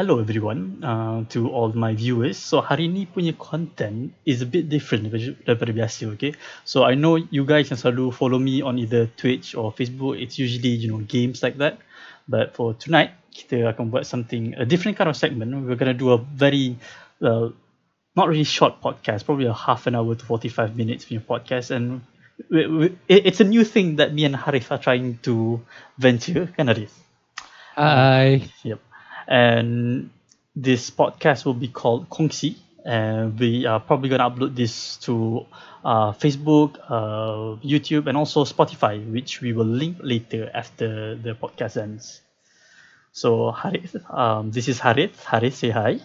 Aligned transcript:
hello 0.00 0.16
everyone 0.16 0.80
uh, 0.80 1.20
to 1.28 1.52
all 1.52 1.76
my 1.76 1.92
viewers. 1.92 2.40
So 2.40 2.64
hari 2.64 2.88
ni 2.88 3.04
punya 3.04 3.36
content 3.36 4.16
is 4.24 4.40
a 4.40 4.48
bit 4.48 4.72
different 4.72 5.12
daripada, 5.12 5.76
biasa, 5.76 6.16
okay? 6.16 6.32
So 6.64 6.88
I 6.88 6.96
know 6.96 7.20
you 7.20 7.44
guys 7.44 7.68
yang 7.68 7.76
selalu 7.76 8.08
follow 8.08 8.40
me 8.40 8.64
on 8.64 8.80
either 8.80 9.12
Twitch 9.20 9.52
or 9.52 9.76
Facebook. 9.76 10.16
It's 10.16 10.40
usually 10.40 10.72
you 10.72 10.88
know 10.88 11.04
games 11.04 11.44
like 11.44 11.60
that. 11.60 11.84
But 12.24 12.56
for 12.56 12.72
tonight, 12.72 13.12
kita 13.28 13.76
akan 13.76 13.92
buat 13.92 14.08
something 14.08 14.56
a 14.56 14.64
different 14.64 14.96
kind 14.96 15.12
of 15.12 15.20
segment. 15.20 15.52
We're 15.68 15.76
gonna 15.76 15.92
do 15.92 16.16
a 16.16 16.18
very 16.18 16.80
uh, 17.20 17.52
not 18.16 18.32
really 18.32 18.48
short 18.48 18.80
podcast, 18.80 19.28
probably 19.28 19.52
a 19.52 19.56
half 19.56 19.84
an 19.84 20.00
hour 20.00 20.16
to 20.16 20.24
forty-five 20.24 20.80
minutes 20.80 21.04
for 21.04 21.20
your 21.20 21.26
podcast, 21.28 21.76
and 21.76 22.00
we, 22.48 22.64
we, 22.64 22.84
it's 23.04 23.44
a 23.44 23.48
new 23.48 23.68
thing 23.68 24.00
that 24.00 24.16
me 24.16 24.24
and 24.24 24.32
Harith 24.32 24.72
are 24.72 24.80
trying 24.80 25.20
to 25.28 25.60
venture, 26.00 26.48
kan 26.56 26.72
Harith? 26.72 26.96
Hi. 27.76 28.48
Yep. 28.64 28.80
And 29.28 30.10
this 30.56 30.90
podcast 30.90 31.44
will 31.44 31.54
be 31.58 31.68
called 31.68 32.08
Kongsi. 32.08 32.56
And 32.84 33.38
we 33.38 33.66
are 33.66 33.80
probably 33.80 34.08
going 34.08 34.20
to 34.20 34.28
upload 34.30 34.56
this 34.56 34.96
to 35.04 35.44
uh, 35.84 36.12
Facebook, 36.12 36.80
uh, 36.88 37.60
YouTube, 37.60 38.06
and 38.08 38.16
also 38.16 38.44
Spotify, 38.44 38.96
which 39.12 39.40
we 39.40 39.52
will 39.52 39.68
link 39.68 39.98
later 40.00 40.50
after 40.54 41.14
the 41.16 41.34
podcast 41.36 41.76
ends. 41.76 42.20
So, 43.12 43.50
Harith, 43.52 43.96
um, 44.08 44.50
this 44.50 44.68
is 44.68 44.78
Harith. 44.80 45.24
Harith, 45.24 45.56
say 45.56 45.70
hi. 45.70 46.00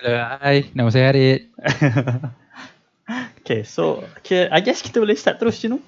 Hello, 0.00 0.14
hi. 0.40 0.70
Nama 0.72 0.88
saya 0.94 1.10
Harid. 1.12 1.50
okay, 3.42 3.66
so 3.66 4.06
okay, 4.22 4.48
I 4.48 4.62
guess 4.64 4.80
kita 4.80 5.02
boleh 5.02 5.18
start 5.18 5.36
terus, 5.42 5.60
you 5.66 5.76
know. 5.76 5.82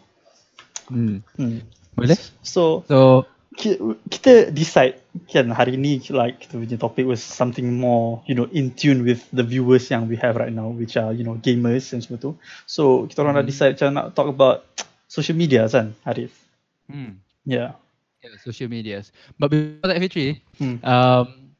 Hmm. 0.90 1.24
Hmm. 1.38 1.64
Boleh? 1.96 2.18
So, 2.42 2.82
So, 2.84 3.24
ki- 3.56 3.80
kita 4.10 4.50
decide 4.52 4.99
kan 5.26 5.50
hari 5.50 5.74
ni 5.74 5.98
like 6.14 6.46
kita 6.46 6.54
punya 6.54 6.78
topic 6.78 7.02
was 7.02 7.18
something 7.18 7.66
more 7.74 8.22
you 8.30 8.34
know 8.34 8.46
in 8.54 8.70
tune 8.70 9.02
with 9.02 9.26
the 9.34 9.42
viewers 9.42 9.90
yang 9.90 10.06
we 10.06 10.14
have 10.14 10.38
right 10.38 10.54
now 10.54 10.70
which 10.70 10.94
are 10.94 11.10
you 11.10 11.26
know 11.26 11.34
gamers 11.42 11.90
and 11.90 12.02
semua 12.06 12.22
tu 12.22 12.32
so 12.66 13.10
kita 13.10 13.26
orang 13.26 13.42
dah 13.42 13.44
Hmm. 13.44 13.50
decide 13.50 13.74
macam 13.74 13.90
nak 13.90 14.06
talk 14.14 14.30
about 14.30 14.62
social 15.10 15.34
media 15.34 15.66
kan 15.66 15.90
Arif 16.06 16.30
hmm. 16.86 17.18
yeah 17.42 17.74
Yeah, 18.20 18.36
social 18.44 18.68
medias. 18.68 19.12
But 19.40 19.48
before 19.48 19.88
that, 19.88 19.96
Fitri, 19.96 20.44
hmm. 20.60 20.84
um, 20.84 21.56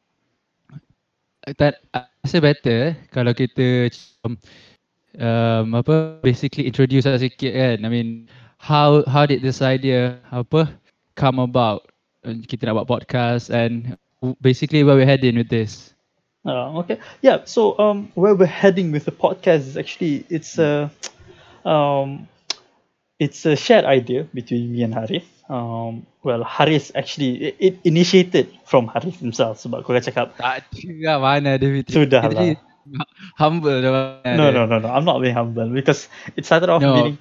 that 1.57 1.81
I 1.97 2.05
rasa 2.20 2.39
better 2.45 2.81
kalau 3.09 3.33
kita 3.33 3.89
um, 4.29 4.37
um, 5.17 5.67
apa 5.73 6.20
basically 6.20 6.69
introduce 6.69 7.09
lah 7.09 7.17
sikit 7.17 7.53
kan. 7.57 7.77
I 7.81 7.89
mean, 7.89 8.29
how 8.61 9.09
how 9.09 9.25
did 9.25 9.41
this 9.41 9.64
idea 9.64 10.20
apa 10.29 10.69
come 11.17 11.41
about? 11.41 11.89
Kita 12.21 12.69
nak 12.69 12.85
buat 12.85 12.89
podcast 13.01 13.49
and 13.49 13.97
basically 14.45 14.85
where 14.85 14.97
we're 14.97 15.09
heading 15.09 15.41
with 15.41 15.49
this. 15.49 15.97
Uh, 16.41 16.81
okay 16.81 16.97
yeah 17.21 17.45
so 17.45 17.77
um 17.77 18.09
where 18.17 18.33
we're 18.33 18.49
heading 18.49 18.89
with 18.97 19.05
the 19.05 19.13
podcast 19.13 19.69
is 19.69 19.77
actually 19.77 20.25
it's 20.33 20.57
a 20.57 20.89
um 21.69 22.25
it's 23.21 23.45
a 23.45 23.53
shared 23.53 23.85
idea 23.85 24.25
between 24.33 24.73
me 24.73 24.81
and 24.81 24.97
Harith 24.97 25.29
um 25.53 26.09
well 26.25 26.41
Harith 26.41 26.97
actually 26.97 27.53
it, 27.53 27.55
it 27.61 27.75
initiated 27.85 28.48
from 28.65 28.89
Harith 28.89 29.21
himself 29.21 29.61
sebab 29.61 29.85
kau 29.85 29.93
cakap 30.01 30.33
Tak 30.41 30.65
lah 31.05 31.21
mana 31.21 31.61
ada 31.61 31.69
Fitri. 31.69 31.93
Sudah 31.93 32.25
Fitri 32.25 32.57
Humble 33.37 33.85
No, 34.25 34.48
no, 34.48 34.65
no, 34.65 34.81
no. 34.81 34.89
I'm 34.89 35.05
not 35.05 35.21
being 35.21 35.37
humble 35.37 35.69
because 35.69 36.09
it 36.41 36.48
started 36.48 36.73
off 36.73 36.81
No. 36.81 36.97
meaning 36.97 37.21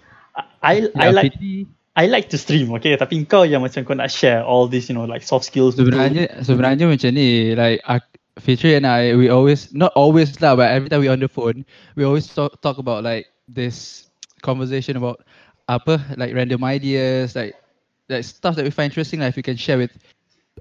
I 0.64 0.88
I 0.96 1.12
like 1.12 1.36
Fitri, 1.36 1.68
I 2.00 2.08
like 2.08 2.32
to 2.32 2.40
stream, 2.40 2.72
okay. 2.80 2.96
Tapi 2.96 3.28
kau 3.28 3.44
yang 3.44 3.60
macam 3.60 3.84
kau 3.84 3.92
nak 3.92 4.08
share 4.08 4.40
all 4.48 4.72
this, 4.72 4.88
you 4.88 4.96
know, 4.96 5.04
like 5.04 5.20
soft 5.20 5.44
skills. 5.52 5.76
Sebenarnya 5.76 6.32
sebenarnya 6.48 6.88
macam 6.88 7.12
ni 7.12 7.52
like 7.60 7.84
ak- 7.84 8.16
Fitri 8.40 8.80
and 8.80 8.88
I 8.88 9.20
we 9.20 9.28
always 9.28 9.76
not 9.76 9.92
always 10.00 10.40
lah 10.40 10.56
but 10.56 10.72
every 10.72 10.88
time 10.88 11.04
we 11.04 11.12
on 11.12 11.20
the 11.20 11.28
phone 11.28 11.68
we 12.00 12.08
always 12.08 12.24
talk, 12.32 12.56
talk 12.64 12.80
about 12.80 13.04
like 13.04 13.28
this 13.52 14.08
conversation 14.40 14.96
about 14.96 15.20
apa 15.68 16.00
like 16.16 16.32
random 16.32 16.64
ideas 16.64 17.36
like 17.36 17.60
like 18.08 18.24
stuff 18.24 18.56
that 18.56 18.64
we 18.64 18.72
find 18.72 18.96
interesting 18.96 19.20
like 19.20 19.36
if 19.36 19.38
we 19.38 19.44
can 19.44 19.60
share 19.60 19.76
with 19.76 19.92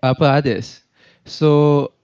apa 0.03 0.27
others. 0.27 0.83
So 1.23 1.95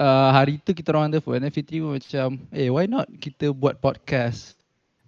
uh, 0.00 0.32
hari 0.32 0.64
tu 0.64 0.72
kita 0.72 0.96
orang 0.96 1.12
on 1.12 1.12
the 1.12 1.20
phone 1.20 1.44
and 1.44 1.52
Fitri 1.52 1.84
pun 1.84 2.00
macam 2.00 2.40
eh 2.48 2.72
why 2.72 2.88
not 2.88 3.04
kita 3.20 3.52
buat 3.52 3.84
podcast. 3.84 4.56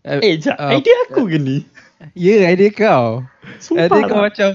Uh, 0.04 0.20
Eh, 0.20 0.36
jap, 0.36 0.60
uh, 0.60 0.76
idea 0.76 0.92
aku 1.08 1.24
ke 1.32 1.40
ni? 1.40 1.64
Ya, 2.14 2.46
yeah, 2.46 2.52
idea 2.54 2.70
kau. 2.70 3.26
Sumpah 3.58 3.86
Idea 3.90 4.02
kau 4.06 4.18
lah. 4.20 4.24
macam 4.30 4.50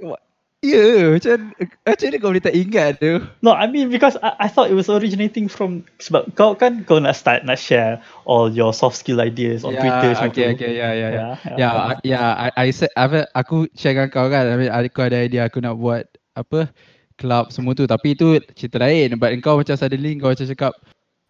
"Wha- 0.00 0.22
Ya, 0.62 0.78
yeah, 0.78 1.02
macam 1.18 1.34
macam 1.58 2.06
mana 2.06 2.16
kau 2.22 2.30
boleh 2.30 2.44
tak 2.46 2.54
ingat 2.54 2.90
tu? 3.02 3.18
No, 3.42 3.50
I 3.50 3.66
mean 3.66 3.90
because 3.90 4.14
I, 4.22 4.46
I 4.46 4.48
thought 4.48 4.70
it 4.70 4.78
was 4.78 4.86
originating 4.86 5.50
from 5.50 5.82
sebab 5.98 6.38
kau 6.38 6.54
kan 6.54 6.86
kau 6.86 7.02
nak 7.02 7.18
start 7.18 7.42
nak 7.42 7.58
share 7.58 7.98
all 8.30 8.46
your 8.46 8.70
soft 8.70 8.94
skill 8.94 9.18
ideas 9.18 9.66
on 9.66 9.74
Twitter 9.74 10.14
semua 10.14 10.30
okay, 10.30 10.54
tu. 10.54 10.54
okay, 10.54 10.70
ya, 10.78 10.88
ya, 10.94 10.94
ya. 10.94 11.08
Yeah, 11.10 11.10
Ya, 11.10 11.50
yeah. 11.50 11.58
yeah, 11.58 11.98
yeah, 12.06 12.28
I, 12.38 12.48
I 12.54 12.68
said, 12.70 12.94
apa, 12.94 13.26
aku 13.34 13.66
share 13.74 13.98
dengan 13.98 14.08
kau 14.14 14.30
kan, 14.30 14.46
I 14.46 14.54
mean, 14.54 14.70
aku 14.70 15.02
ada 15.02 15.18
idea 15.20 15.50
aku 15.50 15.58
nak 15.58 15.76
buat 15.76 16.06
apa, 16.38 16.70
club 17.18 17.50
semua 17.52 17.74
tu, 17.74 17.84
tapi 17.84 18.14
itu 18.14 18.38
cerita 18.54 18.80
lain. 18.80 19.18
But 19.20 19.34
kau 19.42 19.58
macam 19.60 19.74
suddenly 19.76 20.16
kau 20.16 20.30
macam 20.32 20.46
cakap, 20.46 20.72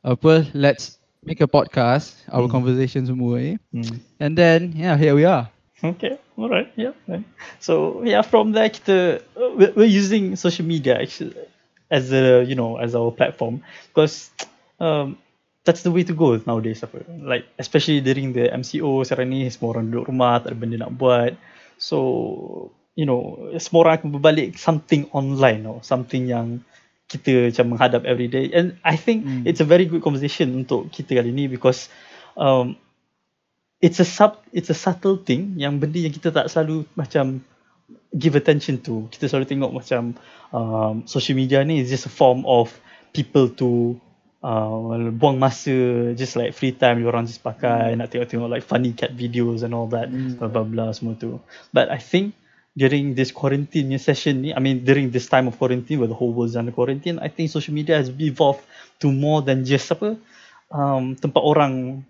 apa, 0.05 0.45
let's 0.55 1.02
make 1.23 1.41
a 1.41 1.47
podcast, 1.47 2.15
our 2.29 2.47
Hmm. 2.47 2.53
conversation 2.53 3.07
semua 3.07 3.39
ni. 3.39 3.55
Hmm. 3.71 3.97
And 4.19 4.33
then, 4.35 4.75
yeah, 4.75 4.99
here 4.99 5.15
we 5.15 5.25
are. 5.25 5.49
Okay, 5.83 6.15
alright, 6.39 6.71
yeah. 6.79 6.95
right. 7.11 7.27
So 7.59 8.03
yeah, 8.07 8.23
from 8.23 8.55
there 8.55 8.71
kita 8.71 9.19
uh, 9.35 9.51
we're, 9.59 9.75
we're 9.75 9.91
using 9.91 10.39
social 10.39 10.63
media 10.63 10.95
actually 10.95 11.35
as 11.91 12.15
a 12.15 12.47
you 12.47 12.55
know 12.55 12.79
as 12.79 12.95
our 12.95 13.11
platform 13.11 13.67
because 13.91 14.31
um, 14.79 15.19
that's 15.67 15.83
the 15.83 15.91
way 15.91 16.07
to 16.07 16.15
go 16.15 16.39
nowadays. 16.47 16.87
Apa. 16.87 17.03
Like 17.27 17.51
especially 17.59 17.99
during 17.99 18.31
the 18.31 18.47
MCO 18.55 19.03
sekarang 19.03 19.35
ni 19.35 19.51
semua 19.51 19.75
orang 19.75 19.91
duduk 19.91 20.07
rumah 20.07 20.39
tak 20.39 20.55
ada 20.55 20.59
benda 20.59 20.77
nak 20.87 20.95
buat. 20.95 21.35
So 21.83 22.71
you 22.95 23.03
know 23.03 23.51
semua 23.59 23.91
orang 23.91 23.95
akan 23.99 24.11
berbalik 24.23 24.55
something 24.63 25.11
online 25.11 25.67
or 25.67 25.83
something 25.83 26.31
yang 26.31 26.63
kita 27.13 27.53
macam 27.53 27.77
menghadap 27.77 28.03
every 28.09 28.27
day. 28.27 28.49
And 28.51 28.81
I 28.81 28.97
think 28.97 29.23
Hmm. 29.23 29.45
it's 29.45 29.61
a 29.61 29.69
very 29.69 29.85
good 29.85 30.01
conversation 30.01 30.57
untuk 30.57 30.89
kita 30.89 31.21
kali 31.21 31.29
ni 31.29 31.45
because 31.47 31.93
um, 32.35 32.81
it's 33.79 34.01
a 34.01 34.07
sub 34.07 34.41
it's 34.51 34.73
a 34.73 34.77
subtle 34.77 35.21
thing 35.21 35.59
yang 35.61 35.77
benda 35.77 36.01
yang 36.01 36.15
kita 36.15 36.33
tak 36.33 36.49
selalu 36.49 36.89
macam 36.97 37.45
give 38.15 38.33
attention 38.33 38.81
to 38.81 39.11
kita 39.11 39.29
selalu 39.29 39.45
tengok 39.49 39.71
macam 39.75 40.17
um, 40.51 41.05
social 41.05 41.37
media 41.37 41.61
ni 41.67 41.83
is 41.83 41.91
just 41.91 42.09
a 42.09 42.13
form 42.13 42.47
of 42.47 42.73
people 43.13 43.51
to 43.51 43.99
uh, 44.41 45.11
buang 45.13 45.37
masa 45.37 45.73
just 46.15 46.39
like 46.39 46.55
free 46.55 46.73
time 46.73 47.03
orang 47.05 47.27
just 47.27 47.43
pakai 47.43 47.93
nak 47.99 48.09
tengok-tengok 48.09 48.49
like 48.49 48.65
funny 48.65 48.95
cat 48.95 49.13
videos 49.13 49.61
and 49.61 49.75
all 49.77 49.91
that 49.91 50.09
Hmm. 50.09 50.39
blah 50.41 50.49
blah 50.49 50.65
blah 50.65 50.89
semua 50.95 51.19
tu 51.19 51.43
but 51.75 51.91
I 51.91 51.99
think 52.01 52.33
during 52.73 53.13
this 53.13 53.29
quarantine 53.29 53.93
session 54.01 54.41
ni 54.41 54.51
I 54.57 54.61
mean 54.61 54.81
during 54.85 55.13
this 55.13 55.29
time 55.29 55.49
of 55.49 55.61
quarantine 55.61 56.01
where 56.01 56.09
the 56.09 56.17
whole 56.17 56.33
world 56.33 56.49
is 56.49 56.57
under 56.57 56.73
quarantine 56.73 57.21
I 57.21 57.29
think 57.29 57.53
social 57.53 57.77
media 57.77 58.01
has 58.01 58.09
evolved 58.09 58.65
to 59.05 59.13
more 59.13 59.45
than 59.45 59.65
just 59.69 59.93
apa 59.93 60.17
um, 60.73 61.13
tempat 61.21 61.43
orang 61.45 62.05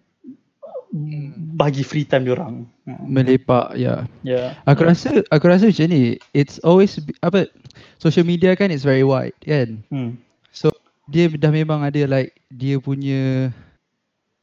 bagi 1.56 1.80
free 1.80 2.04
time 2.04 2.28
diorang. 2.28 2.68
Melepak, 2.84 3.72
ya. 3.80 4.04
Yeah. 4.20 4.60
Aku 4.68 4.84
rasa, 4.84 5.24
aku 5.32 5.48
rasa 5.48 5.72
macam 5.72 5.88
ni, 5.88 6.20
it's 6.36 6.60
always, 6.60 7.00
apa, 7.24 7.48
social 7.96 8.28
media 8.28 8.52
kan 8.52 8.68
it's 8.68 8.84
very 8.84 9.00
wide, 9.00 9.36
kan? 9.40 9.80
Hmm. 9.88 10.20
So 10.52 10.68
dia 11.08 11.32
dah 11.32 11.48
memang 11.48 11.80
ada 11.80 12.04
like 12.04 12.36
dia 12.52 12.76
punya 12.76 13.50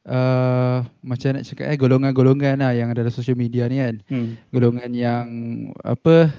uh, 0.06 0.86
macam 1.04 1.36
nak 1.36 1.44
cakap 1.44 1.66
eh 1.68 1.76
golongan-golongan 1.76 2.62
lah 2.62 2.72
yang 2.72 2.88
ada 2.92 3.04
dalam 3.04 3.12
social 3.12 3.36
media 3.36 3.68
ni 3.68 3.82
kan. 3.82 3.94
Hmm. 4.08 4.38
Golongan 4.54 4.90
yang 4.94 5.26
apa 5.84 6.32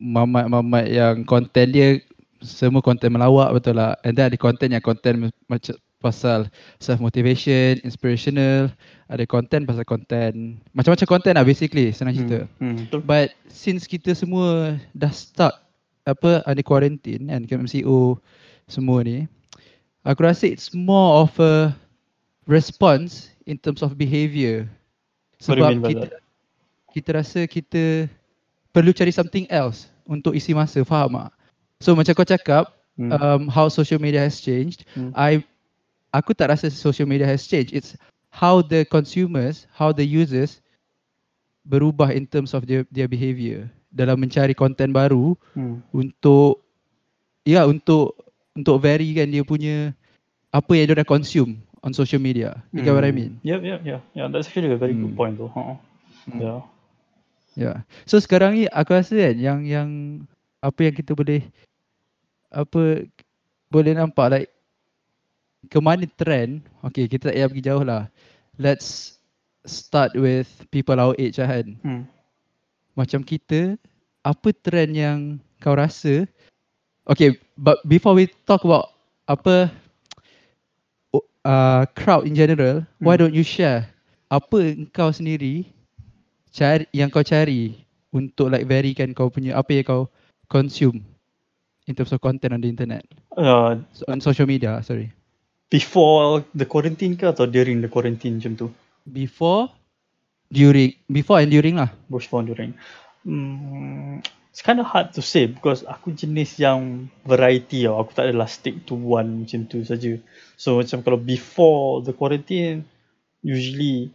mamat-mamat 0.00 0.86
yang 0.88 1.14
konten 1.28 1.72
dia 1.72 2.00
semua 2.44 2.84
konten 2.84 3.12
melawak 3.12 3.52
betul 3.56 3.80
lah. 3.80 3.96
And 4.04 4.16
then 4.16 4.28
ada 4.28 4.38
konten 4.40 4.72
yang 4.72 4.84
konten 4.84 5.32
macam 5.48 5.74
pasal 5.96 6.52
self 6.78 7.00
motivation, 7.00 7.80
inspirational, 7.82 8.68
ada 9.08 9.24
konten 9.24 9.64
pasal 9.64 9.82
konten 9.88 10.60
macam-macam 10.76 11.08
konten 11.08 11.32
lah 11.34 11.44
basically 11.46 11.90
senang 11.90 12.14
cerita. 12.14 12.44
Hmm. 12.60 12.84
But 13.04 13.32
since 13.48 13.88
kita 13.88 14.12
semua 14.12 14.76
dah 14.92 15.12
start 15.12 15.56
apa 16.06 16.46
under 16.46 16.62
quarantine 16.62 17.26
kan 17.26 17.42
MCO 17.50 18.22
semua 18.70 19.02
ni 19.02 19.26
aku 20.06 20.22
rasa 20.22 20.46
it's 20.46 20.70
more 20.70 21.26
of 21.26 21.34
a 21.42 21.74
response 22.46 23.30
in 23.44 23.58
terms 23.58 23.82
of 23.82 23.94
behaviour 23.94 24.66
you 24.66 25.42
sebab 25.42 25.70
kita 25.84 26.06
kita 26.94 27.10
rasa 27.12 27.40
kita 27.44 28.08
perlu 28.72 28.94
cari 28.94 29.12
something 29.12 29.44
else 29.50 29.90
untuk 30.06 30.32
isi 30.32 30.54
masa 30.54 30.80
faham 30.86 31.18
tak 31.18 31.30
so 31.82 31.92
macam 31.92 32.14
kau 32.16 32.26
cakap 32.26 32.72
Hmm. 32.96 33.12
um, 33.12 33.42
how 33.52 33.68
social 33.68 34.00
media 34.00 34.24
has 34.24 34.40
changed 34.40 34.88
Hmm. 34.96 35.12
I 35.12 35.44
aku 36.16 36.32
tak 36.32 36.48
rasa 36.48 36.72
social 36.72 37.04
media 37.04 37.28
has 37.28 37.44
changed 37.44 37.76
it's 37.76 37.92
how 38.32 38.64
the 38.64 38.88
consumers 38.88 39.68
how 39.76 39.92
the 39.92 40.00
users 40.00 40.64
berubah 41.68 42.16
in 42.16 42.24
terms 42.24 42.56
of 42.56 42.64
their 42.64 42.88
their 42.88 43.04
behaviour 43.04 43.68
dalam 43.92 44.16
mencari 44.16 44.56
konten 44.56 44.96
baru 44.96 45.36
Hmm. 45.52 45.84
untuk 45.92 46.64
ya 47.44 47.68
untuk 47.68 48.16
untuk 48.56 48.80
vary 48.80 49.12
kan 49.12 49.28
dia 49.28 49.44
punya 49.44 49.92
apa 50.48 50.72
yang 50.72 50.88
dia 50.88 51.04
dah 51.04 51.08
consume 51.08 51.60
on 51.86 51.94
social 51.94 52.18
media. 52.18 52.58
You 52.74 52.82
get 52.82 52.92
what 52.92 53.06
I 53.06 53.14
mean? 53.14 53.38
Yeah, 53.46 53.62
yeah, 53.62 53.78
yeah. 53.86 54.00
Yeah, 54.12 54.26
that's 54.26 54.50
actually 54.50 54.74
a 54.74 54.78
very 54.78 54.92
good 54.92 55.14
Hmm. 55.14 55.18
point 55.18 55.34
though. 55.38 55.54
Uh-uh. 55.54 55.78
Hmm. 56.26 56.40
Yeah. 56.42 56.60
Yeah. 57.54 57.76
So 58.04 58.18
sekarang 58.18 58.58
ni 58.58 58.66
aku 58.66 58.98
rasa 58.98 59.14
kan 59.14 59.36
yang 59.38 59.60
yang 59.62 59.88
apa 60.58 60.90
yang 60.90 60.94
kita 60.98 61.14
boleh 61.14 61.46
apa 62.50 63.06
boleh 63.70 63.92
nampak 63.94 64.26
like 64.34 64.48
ke 65.70 65.78
mana 65.78 66.04
trend. 66.18 66.66
Okay, 66.90 67.06
kita 67.06 67.30
tak 67.30 67.38
payah 67.38 67.48
pergi 67.48 67.66
jauh 67.70 67.84
lah. 67.86 68.10
Let's 68.58 69.16
start 69.62 70.18
with 70.18 70.50
people 70.74 70.98
our 70.98 71.14
age 71.16 71.38
lah 71.38 71.48
kan. 71.54 71.66
Hmm. 71.86 72.02
Macam 72.98 73.22
kita, 73.22 73.78
apa 74.26 74.48
trend 74.50 74.92
yang 74.98 75.18
kau 75.62 75.76
rasa 75.76 76.26
Okay, 77.06 77.38
but 77.54 77.78
before 77.86 78.18
we 78.18 78.26
talk 78.50 78.66
about 78.66 78.90
apa 79.30 79.70
uh, 81.46 81.86
crowd 81.94 82.26
in 82.26 82.34
general, 82.34 82.82
why 82.98 83.14
Hmm. 83.14 83.22
don't 83.22 83.34
you 83.34 83.46
share 83.46 83.86
apa 84.26 84.74
kau 84.90 85.14
sendiri 85.14 85.70
cari 86.50 86.84
yang 86.90 87.06
kau 87.12 87.22
cari 87.22 87.78
untuk 88.10 88.50
like 88.50 88.66
varykan 88.66 89.14
kau 89.14 89.30
punya 89.30 89.54
apa 89.54 89.70
yang 89.78 89.86
kau 89.86 90.02
consume 90.50 90.98
in 91.86 91.94
terms 91.94 92.10
of 92.10 92.18
content 92.18 92.50
on 92.56 92.60
the 92.62 92.70
internet 92.70 93.06
Uh, 93.36 93.76
so, 93.94 94.02
on 94.08 94.18
social 94.18 94.48
media 94.48 94.80
sorry 94.82 95.12
before 95.70 96.42
the 96.54 96.64
quarantine 96.66 97.14
ke 97.14 97.26
atau 97.28 97.46
during 97.46 97.82
the 97.84 97.90
quarantine 97.90 98.38
macam 98.40 98.54
tu? 98.56 98.66
before 99.06 99.70
during 100.50 100.94
before 101.10 101.38
and 101.42 101.50
during 101.52 101.76
lah 101.78 101.90
Before 102.10 102.40
and 102.42 102.48
during. 102.50 102.70
Hmm, 103.26 104.22
it's 104.56 104.64
kind 104.64 104.80
of 104.80 104.88
hard 104.88 105.12
to 105.12 105.20
say 105.20 105.44
because 105.44 105.84
aku 105.84 106.16
jenis 106.16 106.56
yang 106.56 107.12
variety 107.28 107.84
tau. 107.84 108.00
Aku 108.00 108.16
tak 108.16 108.32
adalah 108.32 108.48
stick 108.48 108.88
to 108.88 108.96
one 108.96 109.44
macam 109.44 109.68
tu 109.68 109.84
saja. 109.84 110.16
So 110.56 110.80
macam 110.80 111.04
kalau 111.04 111.20
before 111.20 112.00
the 112.00 112.16
quarantine, 112.16 112.88
usually 113.44 114.08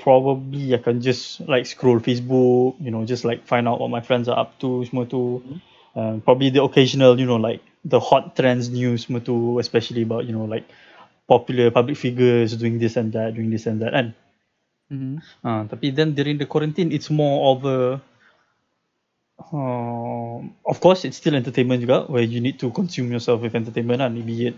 probably 0.00 0.72
akan 0.72 1.04
just 1.04 1.44
like 1.44 1.68
scroll 1.68 2.00
Facebook, 2.00 2.80
you 2.80 2.88
know, 2.88 3.04
just 3.04 3.28
like 3.28 3.44
find 3.44 3.68
out 3.68 3.84
what 3.84 3.92
my 3.92 4.00
friends 4.00 4.32
are 4.32 4.40
up 4.40 4.56
to 4.64 4.80
semua 4.88 5.04
tu. 5.04 5.44
Um, 5.92 6.24
probably 6.24 6.48
the 6.48 6.64
occasional, 6.64 7.20
you 7.20 7.28
know, 7.28 7.36
like 7.36 7.60
the 7.84 8.00
hot 8.00 8.32
trends 8.32 8.72
news 8.72 9.04
semua 9.04 9.20
tu, 9.20 9.60
especially 9.60 10.08
about, 10.08 10.24
you 10.24 10.32
know, 10.32 10.48
like 10.48 10.64
popular 11.28 11.68
public 11.68 12.00
figures 12.00 12.56
doing 12.56 12.80
this 12.80 12.96
and 12.96 13.12
that, 13.12 13.36
doing 13.36 13.52
this 13.52 13.68
and 13.68 13.84
that. 13.84 13.92
And 13.92 14.16
mm-hmm. 14.88 15.20
Ah, 15.44 15.68
tapi 15.68 15.92
then 15.92 16.16
during 16.16 16.40
the 16.40 16.48
quarantine, 16.48 16.96
it's 16.96 17.12
more 17.12 17.52
of 17.52 17.68
a, 17.68 18.00
um, 19.50 20.54
of 20.62 20.78
course, 20.78 21.04
it's 21.04 21.18
still 21.18 21.34
entertainment 21.34 21.82
juga, 21.82 22.06
where 22.06 22.22
you 22.22 22.38
need 22.38 22.60
to 22.62 22.70
consume 22.70 23.10
yourself 23.10 23.42
with 23.42 23.56
entertainment 23.58 23.98
kan, 23.98 24.14
be 24.14 24.52
it 24.52 24.56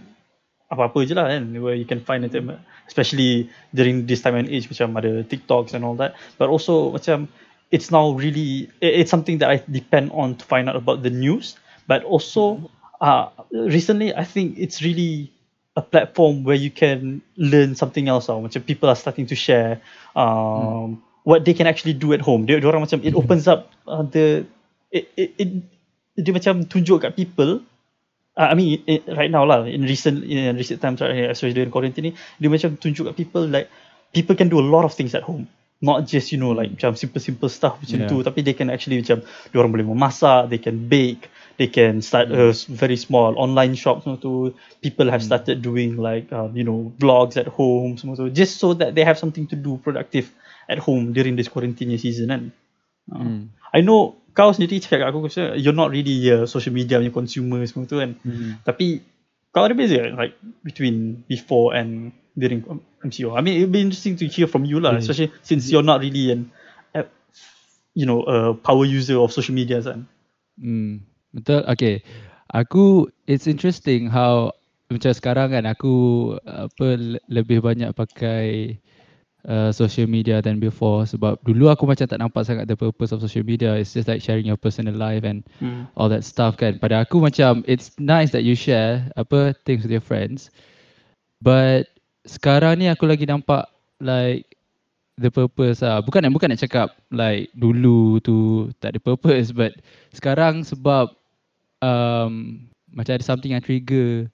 apa-apa 0.73 1.07
je 1.07 1.15
lah 1.15 1.31
kan, 1.31 1.45
where 1.63 1.77
you 1.79 1.87
can 1.87 2.03
find 2.03 2.25
entertainment, 2.25 2.59
especially 2.91 3.49
during 3.73 4.05
this 4.11 4.21
time 4.21 4.35
and 4.35 4.51
age, 4.51 4.67
macam 4.67 4.97
ada 4.99 5.23
TikToks 5.23 5.73
and 5.73 5.85
all 5.87 5.95
that, 5.95 6.19
but 6.37 6.51
also 6.51 6.91
macam, 6.91 7.29
it's 7.71 7.89
now 7.95 8.11
really, 8.13 8.69
it- 8.83 9.05
it's 9.05 9.13
something 9.13 9.39
that 9.39 9.49
I 9.49 9.63
depend 9.71 10.11
on 10.11 10.37
to 10.37 10.45
find 10.45 10.67
out 10.69 10.77
about 10.77 11.07
the 11.07 11.13
news, 11.13 11.55
but 11.87 12.03
also, 12.03 12.69
uh, 13.01 13.31
recently, 13.53 14.11
I 14.13 14.25
think 14.25 14.59
it's 14.59 14.83
really 14.83 15.31
a 15.77 15.83
platform 15.83 16.45
where 16.47 16.57
you 16.57 16.71
can 16.71 17.21
learn 17.37 17.75
something 17.75 18.07
else 18.09 18.27
tau. 18.31 18.39
Macam 18.39 18.63
people 18.63 18.89
are 18.89 18.95
starting 18.99 19.27
to 19.27 19.35
share 19.35 19.83
um, 20.15 21.03
what 21.27 21.43
they 21.45 21.53
can 21.53 21.67
actually 21.67 21.95
do 21.95 22.15
at 22.15 22.23
home. 22.23 22.47
Dia, 22.47 22.63
dia 22.63 22.71
orang 22.71 22.87
macam 22.87 23.03
it 23.03 23.15
opens 23.15 23.51
up 23.51 23.75
uh, 23.91 24.07
the 24.07 24.47
it, 24.95 25.05
it, 25.19 25.31
it 25.43 25.49
dia 26.15 26.31
macam 26.31 26.63
tunjuk 26.71 27.03
kat 27.03 27.13
people 27.19 27.59
uh, 28.39 28.49
I 28.51 28.55
mean 28.55 28.87
it, 28.87 29.03
right 29.11 29.31
now 29.31 29.43
lah 29.43 29.67
in 29.67 29.83
recent 29.83 30.23
in 30.23 30.55
recent 30.55 30.79
times 30.79 31.03
right 31.03 31.11
here, 31.11 31.31
especially 31.35 31.59
during 31.59 31.75
quarantine 31.75 32.11
ni 32.11 32.13
dia 32.39 32.47
macam 32.47 32.79
tunjuk 32.79 33.11
kat 33.11 33.15
people 33.19 33.43
like 33.51 33.67
people 34.15 34.39
can 34.39 34.47
do 34.47 34.63
a 34.63 34.67
lot 34.67 34.87
of 34.87 34.95
things 34.95 35.11
at 35.19 35.27
home 35.27 35.51
not 35.83 36.07
just 36.07 36.31
you 36.31 36.39
know 36.39 36.55
like 36.55 36.71
macam 36.71 36.95
simple-simple 36.95 37.51
stuff 37.51 37.83
macam 37.83 38.07
Yeah. 38.07 38.11
tu 38.11 38.23
tapi 38.23 38.47
they 38.47 38.55
can 38.55 38.71
actually 38.71 39.03
macam 39.03 39.21
dia 39.27 39.57
orang 39.59 39.73
boleh 39.75 39.87
memasak 39.91 40.47
they 40.49 40.63
can 40.63 40.87
bake 40.87 41.27
they 41.59 41.67
can 41.67 41.99
start 41.99 42.31
a 42.31 42.55
very 42.71 42.95
small 42.99 43.35
online 43.35 43.75
shop 43.75 44.07
semua 44.07 44.17
tu 44.23 44.55
people 44.81 45.11
have 45.11 45.21
started 45.21 45.61
doing 45.61 45.99
like 45.99 46.31
um, 46.31 46.55
you 46.55 46.63
know 46.63 46.95
vlogs 47.03 47.35
at 47.35 47.51
home 47.51 47.99
semua 47.99 48.15
tu 48.15 48.31
just 48.31 48.63
so 48.63 48.71
that 48.73 48.95
they 48.95 49.03
have 49.03 49.19
something 49.19 49.45
to 49.51 49.59
do 49.59 49.77
productive 49.83 50.31
at 50.71 50.79
home 50.81 51.11
during 51.13 51.35
this 51.35 51.51
quarantine 51.51 51.91
season 51.99 52.31
kan 52.31 52.45
Uh, 53.05 53.21
Mm. 53.21 53.53
I 53.77 53.85
know 53.85 54.17
kau 54.35 54.51
sendiri 54.51 54.83
cakap 54.83 55.09
kat 55.09 55.09
aku 55.15 55.31
you're 55.57 55.75
not 55.77 55.95
really 55.95 56.27
a 56.29 56.45
social 56.51 56.75
media 56.75 56.99
punya 56.99 57.15
consumer 57.15 57.63
semua 57.65 57.87
tu 57.87 58.03
kan 58.03 58.19
Mm. 58.27 58.61
tapi 58.67 59.01
kau 59.55 59.63
ada 59.63 59.79
beza 59.79 60.11
like 60.19 60.35
between 60.67 61.23
before 61.31 61.73
and 61.73 62.11
during 62.35 62.67
MCO 63.07 63.39
I 63.39 63.41
mean 63.47 63.63
it'd 63.63 63.71
be 63.71 63.79
interesting 63.79 64.19
to 64.19 64.27
hear 64.27 64.51
from 64.51 64.67
you 64.67 64.83
lah 64.83 64.99
Yeah. 64.99 65.07
especially 65.07 65.31
since 65.47 65.71
you're 65.71 65.87
not 65.87 66.03
really 66.03 66.35
an 66.35 66.51
you 67.95 68.07
know 68.07 68.27
a 68.27 68.59
power 68.59 68.83
user 68.83 69.23
of 69.23 69.31
social 69.31 69.55
media 69.55 69.79
kan 69.81 70.11
Hmm, 70.55 71.03
betul. 71.35 71.67
Okay. 71.67 72.07
Aku 72.47 73.11
it's 73.27 73.51
interesting 73.51 74.07
how 74.07 74.55
macam 74.87 75.11
sekarang 75.11 75.51
kan 75.51 75.67
aku 75.67 75.95
apa 76.47 76.95
le- 76.95 77.25
lebih 77.27 77.59
banyak 77.59 77.91
pakai 77.91 78.79
uh, 79.49 79.71
social 79.73 80.09
media 80.09 80.41
than 80.41 80.61
before 80.61 81.05
sebab 81.05 81.41
dulu 81.45 81.69
aku 81.69 81.85
macam 81.85 82.09
tak 82.09 82.21
nampak 82.21 82.45
sangat 82.49 82.69
the 82.69 82.77
purpose 82.77 83.13
of 83.13 83.21
social 83.21 83.45
media. 83.45 83.77
It's 83.77 83.93
just 83.93 84.09
like 84.09 84.25
sharing 84.25 84.49
your 84.49 84.59
personal 84.59 84.97
life 84.97 85.25
and 85.25 85.45
hmm. 85.61 85.89
all 85.97 86.09
that 86.09 86.25
stuff 86.25 86.57
kan. 86.57 86.81
Pada 86.81 87.05
aku 87.05 87.21
macam 87.21 87.65
it's 87.69 87.93
nice 88.01 88.33
that 88.33 88.45
you 88.45 88.57
share 88.57 89.05
apa 89.17 89.53
things 89.69 89.85
with 89.85 89.93
your 89.93 90.05
friends. 90.05 90.49
But 91.45 91.93
sekarang 92.25 92.81
ni 92.81 92.89
aku 92.89 93.05
lagi 93.05 93.29
nampak 93.29 93.69
like 94.01 94.49
the 95.21 95.29
purpose 95.29 95.85
lah. 95.85 96.01
Bukan 96.01 96.25
bukan 96.33 96.53
nak 96.53 96.63
cakap 96.65 96.97
like 97.13 97.53
dulu 97.53 98.19
tu 98.25 98.69
tak 98.81 98.97
ada 98.97 99.01
purpose 99.01 99.53
but 99.53 99.77
sekarang 100.17 100.65
sebab 100.65 101.13
um, 101.85 102.65
macam 102.95 103.13
ada 103.19 103.25
something 103.27 103.53
yang 103.53 103.63
trigger 103.63 104.31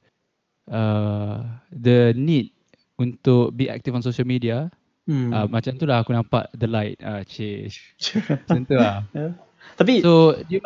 uh, 0.71 1.43
the 1.73 2.13
need 2.15 2.53
untuk 3.01 3.57
be 3.57 3.67
active 3.67 3.97
on 3.97 4.05
social 4.05 4.29
media. 4.29 4.69
Hmm. 5.11 5.35
Uh, 5.35 5.47
macam 5.51 5.75
tu 5.75 5.91
lah 5.91 6.07
aku 6.07 6.15
nampak 6.15 6.55
the 6.55 6.71
light. 6.71 6.95
Ah, 7.03 7.27
uh, 7.27 7.27
Macam 8.47 8.63
tu 8.63 8.75
lah. 8.79 9.03
yeah. 9.11 9.35
tapi 9.75 10.07
So, 10.07 10.39
dia 10.47 10.63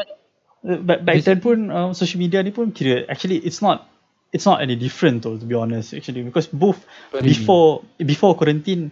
Uh, 0.65 0.81
back, 0.81 1.05
back 1.05 1.21
then 1.29 1.45
pun 1.45 1.69
um, 1.69 1.93
social 1.93 2.17
media 2.17 2.41
ni 2.41 2.49
pun 2.49 2.73
kira 2.73 3.05
actually 3.13 3.37
it's 3.45 3.61
not 3.61 3.85
it's 4.33 4.49
not 4.49 4.65
any 4.65 4.73
different 4.73 5.21
though 5.21 5.37
to 5.37 5.45
be 5.45 5.53
honest 5.53 5.93
actually 5.93 6.25
because 6.25 6.49
both 6.49 6.81
before 7.21 7.85
before 8.01 8.33
quarantine 8.33 8.89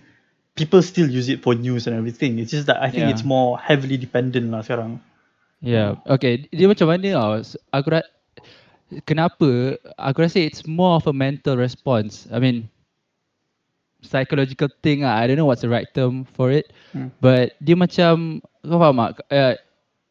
people 0.53 0.85
still 0.85 1.09
use 1.09 1.33
it 1.33 1.41
for 1.41 1.57
news 1.57 1.89
and 1.89 1.97
everything 1.97 2.37
it's 2.37 2.53
just 2.53 2.69
that 2.69 2.77
I 2.77 2.93
think 2.93 3.09
Yeah. 3.09 3.17
it's 3.17 3.25
more 3.25 3.57
heavily 3.57 3.97
dependent 3.97 4.53
lah 4.53 4.61
sekarang 4.61 5.01
Yeah, 5.63 6.03
okay. 6.11 6.51
Dia 6.51 6.67
macam 6.67 6.91
mana 6.91 7.07
tau? 7.15 7.39
Aku 7.71 7.89
ra- 7.95 8.11
kenapa? 9.07 9.79
Aku 9.95 10.27
rasa 10.27 10.43
it's 10.43 10.67
more 10.67 10.99
of 10.99 11.07
a 11.07 11.15
mental 11.15 11.55
response. 11.55 12.27
I 12.35 12.43
mean, 12.43 12.67
psychological 14.03 14.69
thing 14.83 15.03
lah. 15.07 15.19
I 15.19 15.27
don't 15.27 15.39
know 15.39 15.47
what's 15.49 15.63
the 15.63 15.71
right 15.73 15.89
term 15.95 16.27
for 16.35 16.51
it. 16.51 16.71
Hmm. 16.93 17.09
But 17.23 17.55
dia 17.63 17.79
macam, 17.79 18.43
kau 18.63 18.79
faham 18.79 18.99
tak? 18.99 19.25
Uh, 19.31 19.55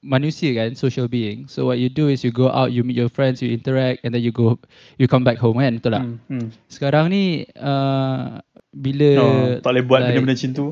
manusia 0.01 0.55
kan, 0.57 0.73
social 0.73 1.05
being. 1.05 1.45
So 1.45 1.69
what 1.69 1.77
you 1.77 1.91
do 1.91 2.09
is 2.09 2.25
you 2.25 2.33
go 2.33 2.49
out, 2.49 2.73
you 2.73 2.81
meet 2.81 2.97
your 2.97 3.11
friends, 3.11 3.43
you 3.43 3.53
interact 3.53 4.01
and 4.01 4.15
then 4.15 4.23
you 4.25 4.33
go, 4.33 4.57
you 4.97 5.05
come 5.05 5.21
back 5.23 5.37
home 5.37 5.61
kan? 5.61 5.77
Betul 5.77 5.91
tak? 5.93 6.03
hmm. 6.07 6.17
Hmm. 6.27 6.47
Sekarang 6.71 7.13
ni, 7.13 7.45
uh, 7.59 8.41
bila 8.71 9.09
No, 9.13 9.27
tak 9.61 9.71
boleh 9.75 9.83
buat 9.85 9.99
like- 10.01 10.17
benda-benda 10.17 10.33
macam 10.33 10.51
tu 10.55 10.65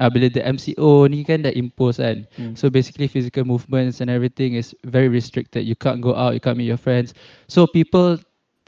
uh, 0.00 0.08
bila 0.08 0.26
the 0.32 0.40
MCO 0.40 1.06
ni 1.12 1.20
kan 1.22 1.44
dah 1.44 1.52
impose 1.52 2.00
kan. 2.00 2.24
Hmm. 2.34 2.56
So 2.56 2.72
basically 2.72 3.06
physical 3.06 3.44
movements 3.44 4.00
and 4.00 4.08
everything 4.08 4.56
is 4.56 4.72
very 4.88 5.12
restricted. 5.12 5.68
You 5.68 5.76
can't 5.76 6.00
go 6.00 6.16
out, 6.16 6.32
you 6.32 6.40
can't 6.40 6.56
meet 6.56 6.72
your 6.72 6.80
friends. 6.80 7.12
So 7.46 7.68
people 7.68 8.16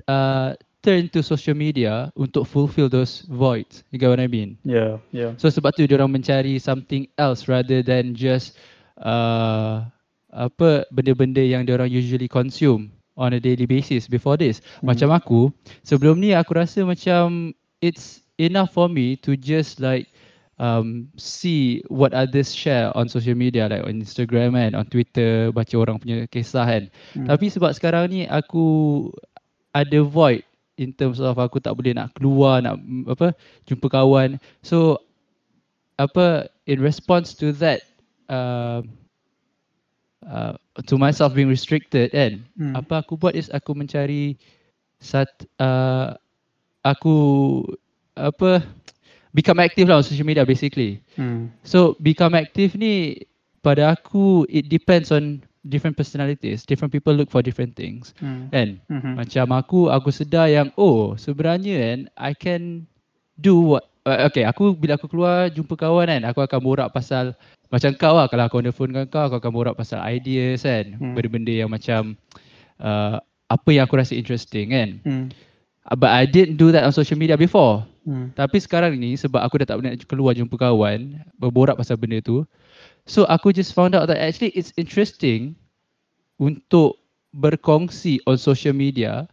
uh, 0.07 0.55
turn 0.83 1.09
to 1.15 1.23
social 1.23 1.55
media 1.55 2.11
untuk 2.19 2.45
fulfill 2.45 2.91
those 2.91 3.23
voids. 3.31 3.87
You 3.95 4.03
get 4.03 4.11
what 4.11 4.21
I 4.21 4.27
mean? 4.27 4.59
yeah 4.67 4.99
yeah 5.15 5.39
So 5.39 5.49
sebab 5.49 5.79
tu 5.79 5.87
orang 5.87 6.11
mencari 6.11 6.59
something 6.59 7.07
else 7.17 7.47
rather 7.47 7.81
than 7.81 8.19
just 8.19 8.59
uh, 8.99 9.87
apa 10.35 10.85
benda-benda 10.91 11.41
yang 11.41 11.65
orang 11.71 11.89
usually 11.89 12.27
consume 12.27 12.91
on 13.15 13.37
a 13.37 13.41
daily 13.41 13.69
basis 13.69 14.09
before 14.09 14.37
this. 14.41 14.65
Macam 14.81 15.12
aku, 15.12 15.53
sebelum 15.85 16.19
ni 16.19 16.33
aku 16.33 16.57
rasa 16.57 16.83
macam 16.83 17.53
it's 17.85 18.25
enough 18.41 18.73
for 18.73 18.89
me 18.89 19.21
to 19.21 19.37
just 19.37 19.79
like 19.79 20.09
um, 20.59 21.09
see 21.21 21.85
what 21.93 22.17
others 22.17 22.57
share 22.57 22.89
on 22.97 23.09
social 23.09 23.37
media 23.37 23.69
like 23.69 23.85
on 23.85 24.01
Instagram 24.01 24.57
kan, 24.57 24.73
on 24.75 24.89
Twitter, 24.89 25.53
baca 25.53 25.75
orang 25.77 26.01
punya 26.01 26.25
kisah 26.33 26.65
kan. 26.65 26.83
Hmm. 27.12 27.29
Tapi 27.29 27.53
sebab 27.53 27.77
sekarang 27.77 28.09
ni 28.09 28.25
aku 28.25 29.09
ada 29.77 30.01
void 30.05 30.45
in 30.76 30.93
terms 30.97 31.21
of 31.21 31.37
aku 31.37 31.61
tak 31.61 31.76
boleh 31.76 31.93
nak 31.93 32.14
keluar, 32.17 32.64
nak 32.64 32.81
mm, 32.81 33.11
apa 33.12 33.37
jumpa 33.69 33.87
kawan. 33.93 34.41
So 34.64 35.00
apa 36.00 36.49
in 36.67 36.81
response 36.81 37.37
to 37.37 37.52
that 37.61 37.85
uh, 38.33 38.81
uh, 40.26 40.55
to 40.88 40.97
myself 40.97 41.37
being 41.37 41.50
restricted 41.50 42.12
kan. 42.12 42.43
Hmm. 42.57 42.75
Apa 42.79 43.05
aku 43.05 43.19
buat 43.19 43.37
is 43.37 43.52
aku 43.52 43.76
mencari 43.76 44.38
sat 45.02 45.29
uh, 45.59 46.14
aku 46.87 47.17
apa 48.17 48.62
become 49.35 49.61
active 49.61 49.88
lah 49.88 50.00
on 50.00 50.07
social 50.07 50.26
media 50.26 50.47
basically. 50.47 51.02
Hmm. 51.19 51.52
So 51.67 51.99
become 52.00 52.33
active 52.33 52.75
ni 52.79 53.26
pada 53.62 53.95
aku 53.95 54.49
it 54.50 54.67
depends 54.67 55.14
on 55.14 55.45
different 55.62 55.95
personalities. 55.95 56.66
Different 56.66 56.90
people 56.90 57.14
look 57.14 57.31
for 57.31 57.40
different 57.40 57.78
things. 57.78 58.14
Hmm. 58.19 58.50
Kan? 58.50 58.83
Mhm. 58.90 59.14
Macam 59.19 59.47
aku 59.54 59.81
aku 59.88 60.11
sedar 60.11 60.50
yang 60.50 60.75
oh 60.75 61.14
sebenarnya 61.14 61.78
kan 61.78 61.99
I 62.19 62.33
can 62.35 62.87
do 63.38 63.75
what 63.75 63.87
uh, 64.04 64.26
okay 64.28 64.42
aku 64.45 64.75
bila 64.75 64.99
aku 64.99 65.07
keluar 65.09 65.49
jumpa 65.49 65.75
kawan 65.78 66.07
kan 66.11 66.23
aku 66.26 66.42
akan 66.45 66.61
borak 66.61 66.88
pasal 66.92 67.33
macam 67.73 67.90
kau 67.97 68.14
lah 68.14 68.28
kalau 68.28 68.45
aku 68.45 68.61
on 68.61 68.69
the 68.69 68.75
phone 68.75 68.92
dengan 68.92 69.09
kau 69.09 69.25
aku 69.25 69.40
akan 69.40 69.52
borak 69.54 69.75
pasal 69.75 70.02
ideas 70.04 70.66
kan 70.66 70.99
Hmm. 70.99 71.14
benda-benda 71.16 71.54
yang 71.54 71.71
macam 71.73 72.14
uh, 72.83 73.16
apa 73.49 73.69
yang 73.73 73.85
aku 73.88 73.97
rasa 73.97 74.12
interesting 74.16 74.73
kan. 74.73 74.90
Uh, 75.83 75.97
but 75.99 76.11
I 76.12 76.25
didn't 76.28 76.57
do 76.61 76.71
that 76.75 76.85
on 76.85 76.92
social 76.95 77.16
media 77.19 77.38
before 77.38 77.87
Hmm. 78.02 78.35
tapi 78.35 78.59
sekarang 78.59 78.99
ni 78.99 79.14
sebab 79.14 79.38
aku 79.38 79.62
dah 79.62 79.66
tak 79.71 79.76
pernah 79.78 79.95
keluar 79.95 80.35
jumpa 80.35 80.59
kawan 80.59 81.23
berborak 81.38 81.78
pasal 81.78 81.95
benda 81.95 82.19
tu 82.19 82.42
so 83.07 83.25
aku 83.27 83.53
just 83.53 83.75
found 83.75 83.95
out 83.95 84.07
that 84.07 84.19
actually 84.19 84.51
it's 84.55 84.73
interesting 84.77 85.55
untuk 86.39 86.99
berkongsi 87.33 88.21
on 88.29 88.37
social 88.37 88.73
media 88.77 89.27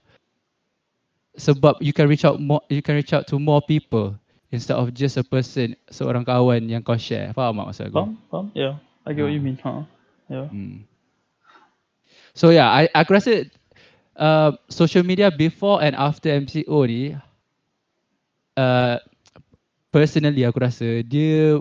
sebab 1.36 1.78
you 1.80 1.92
can 1.96 2.08
reach 2.08 2.24
out 2.26 2.40
more 2.40 2.62
you 2.68 2.82
can 2.84 2.96
reach 2.96 3.14
out 3.14 3.28
to 3.28 3.40
more 3.40 3.62
people 3.64 4.16
instead 4.52 4.76
of 4.76 4.92
just 4.94 5.16
a 5.16 5.24
person 5.24 5.76
seorang 5.94 6.26
kawan 6.26 6.66
yang 6.68 6.82
kau 6.84 6.98
share 7.00 7.32
faham 7.38 7.56
tak 7.60 7.66
maksud 7.70 7.84
aku 7.92 7.96
Faham? 7.96 8.14
Faham? 8.32 8.46
Yeah. 8.58 8.74
I 9.08 9.14
get 9.16 9.24
what 9.26 9.34
you 9.34 9.42
Ah. 9.42 9.48
mean. 9.48 9.58
Huh? 9.62 9.82
Yeah. 10.30 10.48
Hmm. 10.52 10.86
So 12.36 12.54
yeah, 12.54 12.70
I 12.70 12.86
aku 12.94 13.18
rasa 13.18 13.48
uh, 14.16 14.54
social 14.70 15.02
media 15.02 15.34
before 15.34 15.82
and 15.82 15.98
after 15.98 16.30
MCO 16.30 16.86
ni 16.86 17.16
uh, 18.56 18.98
personally 19.90 20.46
aku 20.46 20.60
rasa 20.62 21.02
dia 21.02 21.58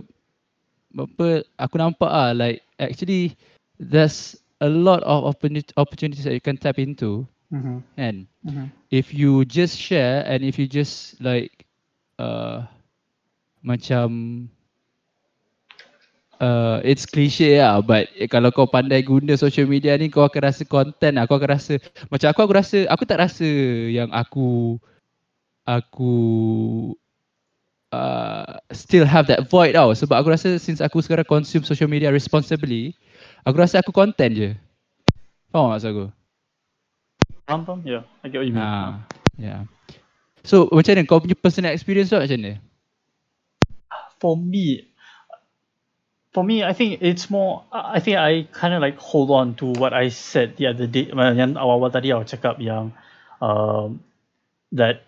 apa 1.07 1.47
aku 1.61 1.75
nampak 1.79 2.11
ah 2.11 2.35
like 2.35 2.63
actually 2.83 3.37
there's 3.79 4.39
a 4.59 4.69
lot 4.69 5.03
of 5.07 5.23
opportuni- 5.23 5.75
opportunities 5.79 6.27
that 6.27 6.35
you 6.35 6.43
can 6.43 6.59
tap 6.59 6.79
into 6.79 7.27
Mhm. 7.55 7.83
and 7.97 8.27
Mhm. 8.45 8.71
if 8.91 9.15
you 9.15 9.45
just 9.47 9.79
share 9.79 10.27
and 10.27 10.43
if 10.43 10.59
you 10.59 10.67
just 10.67 11.19
like 11.23 11.67
uh, 12.19 12.67
macam 13.63 14.47
uh, 16.43 16.79
it's 16.83 17.07
cliche 17.07 17.59
lah 17.59 17.79
but 17.83 18.11
eh, 18.19 18.27
kalau 18.27 18.51
kau 18.51 18.67
pandai 18.67 19.03
guna 19.07 19.39
social 19.39 19.67
media 19.67 19.95
ni 19.99 20.11
kau 20.11 20.27
akan 20.27 20.51
rasa 20.51 20.63
content 20.67 21.19
lah 21.19 21.25
kau 21.27 21.39
akan 21.39 21.55
rasa 21.55 21.79
macam 22.11 22.29
aku 22.31 22.41
aku 22.47 22.55
rasa 22.55 22.79
aku 22.91 23.03
tak 23.07 23.21
rasa 23.23 23.49
yang 23.91 24.11
aku 24.11 24.79
aku 25.69 26.15
uh, 27.95 28.58
still 28.73 29.09
have 29.09 29.25
that 29.29 29.49
void 29.49 29.73
tau 29.73 29.93
sebab 29.97 30.21
aku 30.21 30.29
rasa 30.33 30.61
since 30.61 30.85
aku 30.85 31.01
sekarang 31.01 31.25
consume 31.25 31.65
social 31.65 31.89
media 31.89 32.13
responsibly 32.13 32.93
aku 33.45 33.57
rasa 33.57 33.81
aku 33.81 33.93
content 33.93 34.33
je 34.37 34.51
faham 35.49 35.73
tak 35.73 35.81
maksud 35.81 35.91
aku 35.93 36.07
Faham? 37.49 37.65
Faham? 37.65 37.81
Yeah. 37.81 38.05
I 38.21 38.29
get 38.29 38.45
what 38.45 38.47
you 38.47 38.53
mean. 38.53 38.61
Ah, 38.61 39.09
yeah. 39.41 39.65
So 40.45 40.69
macam 40.69 41.01
mana 41.01 41.09
kau 41.09 41.17
punya 41.17 41.33
personal 41.33 41.73
experience 41.73 42.13
tu 42.13 42.21
macam 42.21 42.37
mana? 42.37 42.61
for 44.19 44.37
me 44.37 44.87
for 46.35 46.45
me 46.45 46.63
I 46.63 46.73
think 46.73 47.01
it's 47.01 47.31
more 47.31 47.65
I 47.73 48.01
think 48.01 48.19
I 48.19 48.47
kind 48.53 48.75
of 48.75 48.83
like 48.83 48.99
hold 48.99 49.31
on 49.31 49.55
to 49.63 49.73
what 49.79 49.95
I 49.95 50.11
said 50.11 50.59
the 50.59 50.69
other 50.69 50.87
day 50.87 51.09
yang 51.09 51.57
awal-awal 51.57 51.91
tadi 51.91 52.13
aku 52.13 52.29
cakap 52.29 52.61
yang 52.61 52.93
um, 53.41 54.03
that 54.75 55.08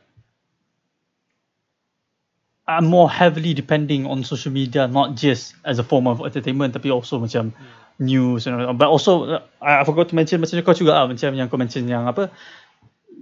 I'm 2.70 2.86
more 2.86 3.10
heavily 3.10 3.50
depending 3.50 4.06
on 4.06 4.22
social 4.22 4.54
media 4.54 4.86
not 4.86 5.18
just 5.18 5.58
as 5.66 5.82
a 5.82 5.86
form 5.86 6.06
of 6.06 6.22
entertainment 6.22 6.70
tapi 6.78 6.94
also 6.94 7.18
macam 7.18 7.50
news 7.98 8.46
and 8.46 8.54
all, 8.56 8.72
but 8.78 8.86
also 8.86 9.42
I 9.58 9.82
I 9.82 9.84
forgot 9.84 10.08
to 10.10 10.14
mention 10.14 10.38
macam 10.38 10.62
kau 10.62 10.78
juga 10.78 11.02
ah 11.02 11.10
macam 11.10 11.34
yang 11.34 11.50
kau 11.50 11.58
mention 11.58 11.90
yang 11.90 12.06
apa 12.06 12.30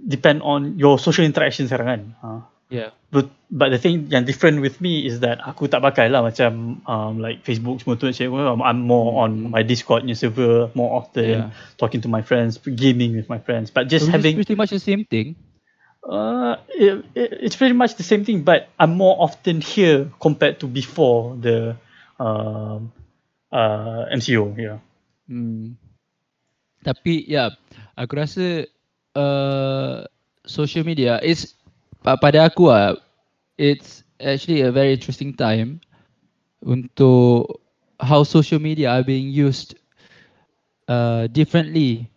depend 0.05 0.45
on 0.45 0.77
your 0.77 1.01
social 1.01 1.25
interaction 1.25 1.65
sekarang 1.65 1.87
kan 1.89 2.01
ha. 2.21 2.31
Yeah. 2.69 2.93
But, 3.09 3.33
but 3.49 3.73
the 3.73 3.81
thing 3.81 4.13
yang 4.13 4.29
different 4.29 4.61
with 4.61 4.77
me 4.77 5.01
is 5.09 5.25
that 5.25 5.41
aku 5.41 5.65
tak 5.65 5.81
pakai 5.81 6.05
lah 6.13 6.21
macam 6.21 6.77
um, 6.85 7.17
like 7.17 7.41
Facebook 7.41 7.81
semua 7.81 7.97
tu 7.97 8.05
cik, 8.13 8.29
I'm 8.29 8.61
I'm 8.61 8.85
more 8.85 9.25
on 9.25 9.49
my 9.49 9.65
Discord 9.65 10.05
punya 10.05 10.13
server 10.13 10.69
more 10.77 11.01
often 11.01 11.49
Yeah. 11.49 11.49
talking 11.81 12.05
to 12.05 12.09
my 12.13 12.21
friends 12.21 12.61
gaming 12.61 13.17
with 13.17 13.25
my 13.25 13.41
friends 13.41 13.73
but 13.73 13.89
just 13.89 14.05
So 14.05 14.13
having 14.13 14.37
pretty 14.37 14.53
much 14.53 14.69
the 14.69 14.77
same 14.77 15.01
thing. 15.09 15.33
Uh, 16.03 16.55
it, 16.69 17.05
it, 17.15 17.29
it's 17.41 17.55
pretty 17.55 17.73
much 17.73 17.95
the 17.95 18.03
same 18.03 18.23
thing 18.25 18.43
but 18.43 18.69
I'm 18.79 18.95
more 18.95 19.15
often 19.19 19.61
here 19.61 20.11
compared 20.19 20.59
to 20.61 20.67
before 20.67 21.35
the 21.35 21.75
um, 22.19 22.91
uh, 23.51 24.05
MCO 24.11 24.55
yeah 24.57 24.79
Hmm. 25.29 25.77
Tapi 26.81 27.29
ya, 27.29 27.29
yeah, 27.29 27.49
aku 27.93 28.17
rasa 28.17 28.65
uh, 29.13 30.09
social 30.41 30.81
media 30.81 31.21
is 31.21 31.53
pa- 32.01 32.17
pada 32.17 32.49
aku 32.49 32.73
ah 32.73 32.97
it's 33.61 34.01
actually 34.17 34.65
a 34.65 34.73
very 34.73 34.97
interesting 34.97 35.37
time 35.37 35.77
untuk 36.65 37.61
how 38.01 38.25
social 38.25 38.57
media 38.57 38.89
are 38.89 39.05
being 39.05 39.29
used 39.29 39.77
uh, 40.89 41.29
differently 41.29 42.09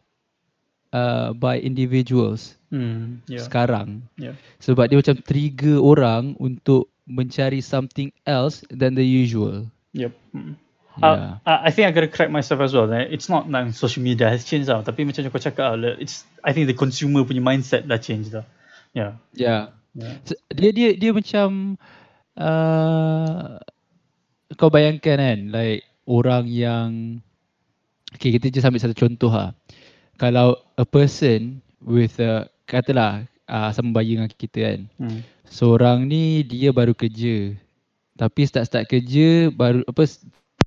uh, 0.92 1.32
by 1.34 1.58
individuals 1.58 2.54
mm, 2.68 3.24
yeah 3.26 3.42
sekarang. 3.42 4.06
yeah 4.14 4.36
Sebab 4.60 4.88
dia 4.88 5.00
macam 5.00 5.16
trigger 5.20 5.80
orang 5.82 6.36
untuk 6.38 6.92
mencari 7.08 7.58
something 7.58 8.14
else 8.22 8.62
than 8.70 8.94
the 8.94 9.02
usual. 9.04 9.66
yep 9.90 10.14
mm. 10.30 10.54
Yeah. 11.00 11.40
Uh, 11.48 11.48
I 11.48 11.54
I 11.56 11.70
think 11.72 11.88
I 11.88 11.90
gotta 11.96 12.12
correct 12.12 12.28
myself 12.28 12.60
as 12.60 12.76
well. 12.76 12.84
It's 12.92 13.32
not 13.32 13.48
like 13.48 13.72
social 13.72 14.04
media 14.04 14.28
has 14.28 14.44
changed 14.44 14.68
lah. 14.68 14.84
Tapi 14.84 15.08
macam 15.08 15.24
kau 15.32 15.40
cakap 15.40 15.80
lah, 15.80 15.96
it's 15.96 16.28
I 16.44 16.52
think 16.52 16.68
the 16.68 16.76
consumer 16.76 17.24
punya 17.24 17.40
mindset 17.40 17.88
dah 17.88 17.96
change 17.96 18.28
dah. 18.28 18.44
Yeah. 18.92 19.16
yeah. 19.32 19.72
Yeah. 19.96 20.20
Se- 20.28 20.36
Dia 20.52 20.68
dia 20.68 20.92
dia 20.92 21.16
macam 21.16 21.80
uh, 22.36 23.56
kau 24.60 24.68
bayangkan 24.68 25.16
kan 25.16 25.38
like 25.48 25.88
orang 26.04 26.44
yang 26.44 26.88
okay 28.12 28.36
kita 28.36 28.52
just 28.52 28.68
ambil 28.68 28.84
satu 28.84 28.92
contoh 28.92 29.32
ha. 29.32 29.56
Kalau 30.22 30.54
a 30.78 30.86
person 30.86 31.58
with 31.82 32.22
a 32.22 32.46
katalah 32.70 33.26
uh, 33.50 33.74
sama 33.74 33.90
bayi 33.90 34.14
dengan 34.14 34.30
kita 34.30 34.70
kan. 34.70 34.80
Hmm. 35.02 35.20
Seorang 35.50 36.06
ni 36.06 36.46
dia 36.46 36.70
baru 36.70 36.94
kerja. 36.94 37.58
Tapi 38.14 38.46
start-start 38.46 38.86
kerja 38.86 39.50
baru 39.50 39.82
apa 39.82 40.06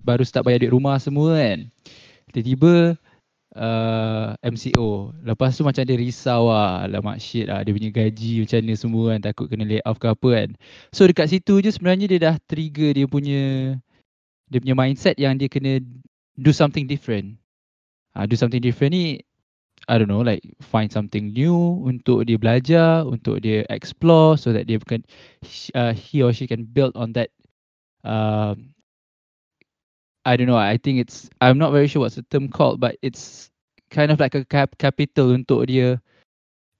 baru 0.03 0.27
start 0.27 0.43
bayar 0.43 0.67
duit 0.67 0.75
rumah 0.75 1.00
semua 1.00 1.39
kan. 1.39 1.71
Tiba-tiba 2.35 3.00
uh, 3.55 4.35
MCO. 4.43 5.15
Lepas 5.24 5.55
tu 5.55 5.63
macam 5.63 5.88
dia 5.88 5.95
risau 5.95 6.51
lah. 6.51 6.83
Alamak 6.83 7.24
shit 7.24 7.47
lah. 7.47 7.63
Dia 7.63 7.71
punya 7.71 7.95
gaji 7.95 8.43
macam 8.43 8.59
mana 8.59 8.75
semua 8.75 9.03
kan. 9.15 9.19
Takut 9.24 9.47
kena 9.47 9.63
lay 9.63 9.79
off 9.88 10.03
ke 10.03 10.12
apa 10.12 10.27
kan. 10.35 10.50
So 10.91 11.07
dekat 11.07 11.31
situ 11.31 11.63
je 11.63 11.71
sebenarnya 11.71 12.12
dia 12.12 12.19
dah 12.27 12.35
trigger 12.43 12.91
dia 12.91 13.07
punya 13.07 13.43
dia 14.51 14.59
punya 14.59 14.75
mindset 14.75 15.15
yang 15.15 15.39
dia 15.39 15.47
kena 15.47 15.79
do 16.35 16.51
something 16.51 16.83
different. 16.83 17.39
Uh, 18.12 18.27
do 18.27 18.35
something 18.35 18.59
different 18.59 18.91
ni 18.91 19.24
I 19.88 19.98
don't 19.98 20.10
know 20.10 20.25
like 20.25 20.41
find 20.65 20.89
something 20.89 21.29
new 21.34 21.86
untuk 21.86 22.25
dia 22.25 22.41
belajar, 22.41 23.05
untuk 23.05 23.46
dia 23.46 23.62
explore 23.70 24.34
so 24.34 24.50
that 24.50 24.65
dia 24.65 24.82
can 24.82 25.05
uh, 25.77 25.94
he 25.94 26.25
or 26.25 26.34
she 26.34 26.50
can 26.50 26.65
build 26.65 26.96
on 26.98 27.13
that 27.13 27.29
um 28.01 28.74
I 30.25 30.34
don't 30.38 30.50
know 30.50 30.58
I 30.58 30.82
think 30.82 30.98
it's 30.98 31.29
I'm 31.38 31.62
not 31.62 31.70
very 31.70 31.86
sure 31.86 32.01
what's 32.01 32.17
the 32.17 32.25
term 32.34 32.50
called 32.50 32.82
but 32.82 32.98
it's 33.05 33.53
kind 33.94 34.10
of 34.10 34.17
like 34.17 34.34
a 34.34 34.41
cap 34.41 34.74
capital 34.82 35.38
untuk 35.38 35.70
dia 35.70 36.01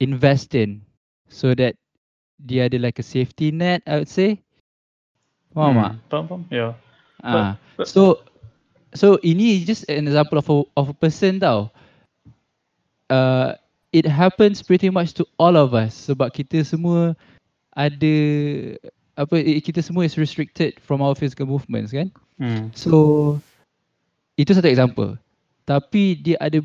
invest 0.02 0.58
in 0.58 0.82
so 1.30 1.54
that 1.54 1.78
dia 2.42 2.66
ada 2.66 2.82
like 2.82 2.98
a 2.98 3.06
safety 3.06 3.54
net 3.54 3.86
I 3.86 4.02
would 4.02 4.10
say. 4.10 4.42
Faham 5.54 5.78
tak? 5.78 5.94
Hmm. 5.94 6.26
Faham. 6.26 6.42
Yeah. 6.50 6.74
Ah, 7.22 7.56
but- 7.78 7.86
so 7.86 8.26
so 8.98 9.22
ini 9.22 9.62
just 9.62 9.86
an 9.94 10.10
example 10.10 10.42
of 10.42 10.48
a 10.50 10.56
of 10.74 10.86
a 10.90 10.98
person 10.98 11.38
tau. 11.38 11.70
Uh, 13.10 13.54
it 13.94 14.06
happens 14.06 14.60
pretty 14.66 14.90
much 14.90 15.14
to 15.16 15.24
all 15.40 15.56
of 15.56 15.72
us 15.78 16.10
sebab 16.10 16.34
kita 16.34 16.66
semua 16.66 17.14
ada 17.76 18.16
apa 19.16 19.40
kita 19.64 19.80
semua 19.80 20.04
is 20.04 20.20
restricted 20.20 20.76
from 20.84 21.00
our 21.00 21.16
physical 21.16 21.48
movements 21.48 21.96
kan. 21.96 22.12
Hmm. 22.36 22.72
So 22.76 23.40
itu 24.36 24.52
satu 24.52 24.68
example. 24.68 25.16
Tapi 25.64 26.20
dia 26.20 26.36
ada 26.44 26.60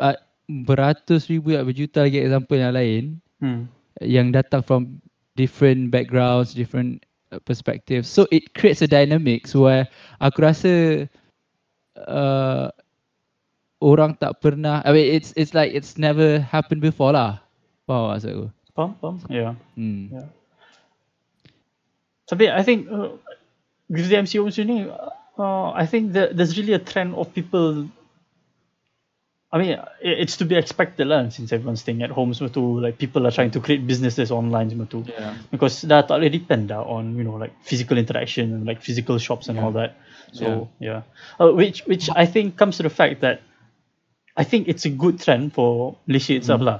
uh, 0.00 0.18
beratus 0.48 1.30
ribu 1.30 1.54
berjuta 1.54 2.04
lagi 2.04 2.20
example 2.20 2.58
yang 2.58 2.74
lain 2.74 3.04
Hmm. 3.44 3.68
yang 4.00 4.32
datang 4.32 4.64
from 4.64 5.04
different 5.36 5.90
backgrounds, 5.90 6.54
different 6.56 7.04
uh, 7.28 7.38
perspectives. 7.44 8.08
So 8.08 8.24
it 8.32 8.54
creates 8.56 8.80
a 8.80 8.88
dynamics 8.88 9.52
where 9.52 9.84
aku 10.22 10.38
rasa 10.48 10.72
uh, 12.08 12.72
orang 13.84 14.16
tak 14.16 14.40
pernah 14.40 14.80
I 14.80 14.96
mean 14.96 15.06
it's 15.12 15.36
it's 15.36 15.52
like 15.52 15.76
it's 15.76 16.00
never 16.00 16.40
happened 16.40 16.80
before 16.80 17.12
lah. 17.12 17.44
Faham 17.84 18.16
maksud 18.16 18.28
aku? 18.32 18.46
Faham? 18.72 18.90
Faham? 18.96 19.16
Yeah. 19.28 19.52
Hmm. 19.76 20.08
Yeah. 20.08 20.28
Tapi 22.24 22.48
I 22.48 22.64
think 22.64 22.88
uh, 22.88 23.20
with 23.92 24.08
the 24.08 24.16
MCO 24.16 24.48
macam 24.48 24.64
ni, 24.64 24.88
uh, 24.88 25.68
I 25.76 25.84
think 25.84 26.16
that 26.16 26.32
there's 26.32 26.56
really 26.56 26.72
a 26.72 26.80
trend 26.80 27.12
of 27.12 27.28
people. 27.36 27.84
I 29.54 29.58
mean, 29.60 29.70
it- 30.02 30.18
it's 30.26 30.34
to 30.40 30.48
be 30.48 30.56
expected 30.56 31.06
lah 31.06 31.28
since 31.30 31.52
everyone's 31.52 31.84
staying 31.84 32.02
at 32.02 32.10
home 32.10 32.32
semua 32.34 32.50
tu. 32.50 32.80
Like 32.80 32.96
people 32.98 33.22
are 33.28 33.30
trying 33.30 33.52
to 33.54 33.60
create 33.60 33.84
businesses 33.86 34.32
online 34.32 34.72
semua 34.72 34.88
tu. 34.88 35.04
Yeah. 35.06 35.36
Because 35.52 35.84
dah 35.84 36.02
tak 36.02 36.18
boleh 36.24 36.32
depend 36.32 36.72
dah 36.72 36.80
on 36.82 37.14
you 37.14 37.22
know 37.22 37.36
like 37.38 37.52
physical 37.62 38.00
interaction 38.00 38.50
and 38.50 38.62
like 38.66 38.80
physical 38.82 39.20
shops 39.20 39.46
and 39.46 39.60
Yeah. 39.60 39.64
all 39.68 39.74
that. 39.76 39.94
So 40.34 40.66
yeah, 40.82 41.06
Uh, 41.38 41.54
which 41.54 41.86
which 41.86 42.10
I 42.10 42.26
think 42.26 42.58
comes 42.58 42.80
to 42.80 42.82
the 42.82 42.90
fact 42.90 43.22
that 43.22 43.38
I 44.36 44.44
think 44.44 44.68
it's 44.68 44.84
a 44.84 44.90
good 44.90 45.20
trend 45.20 45.54
for 45.54 45.96
Malaysia 46.06 46.34
mm-hmm. 46.34 46.42
itself 46.42 46.60
lah. 46.60 46.78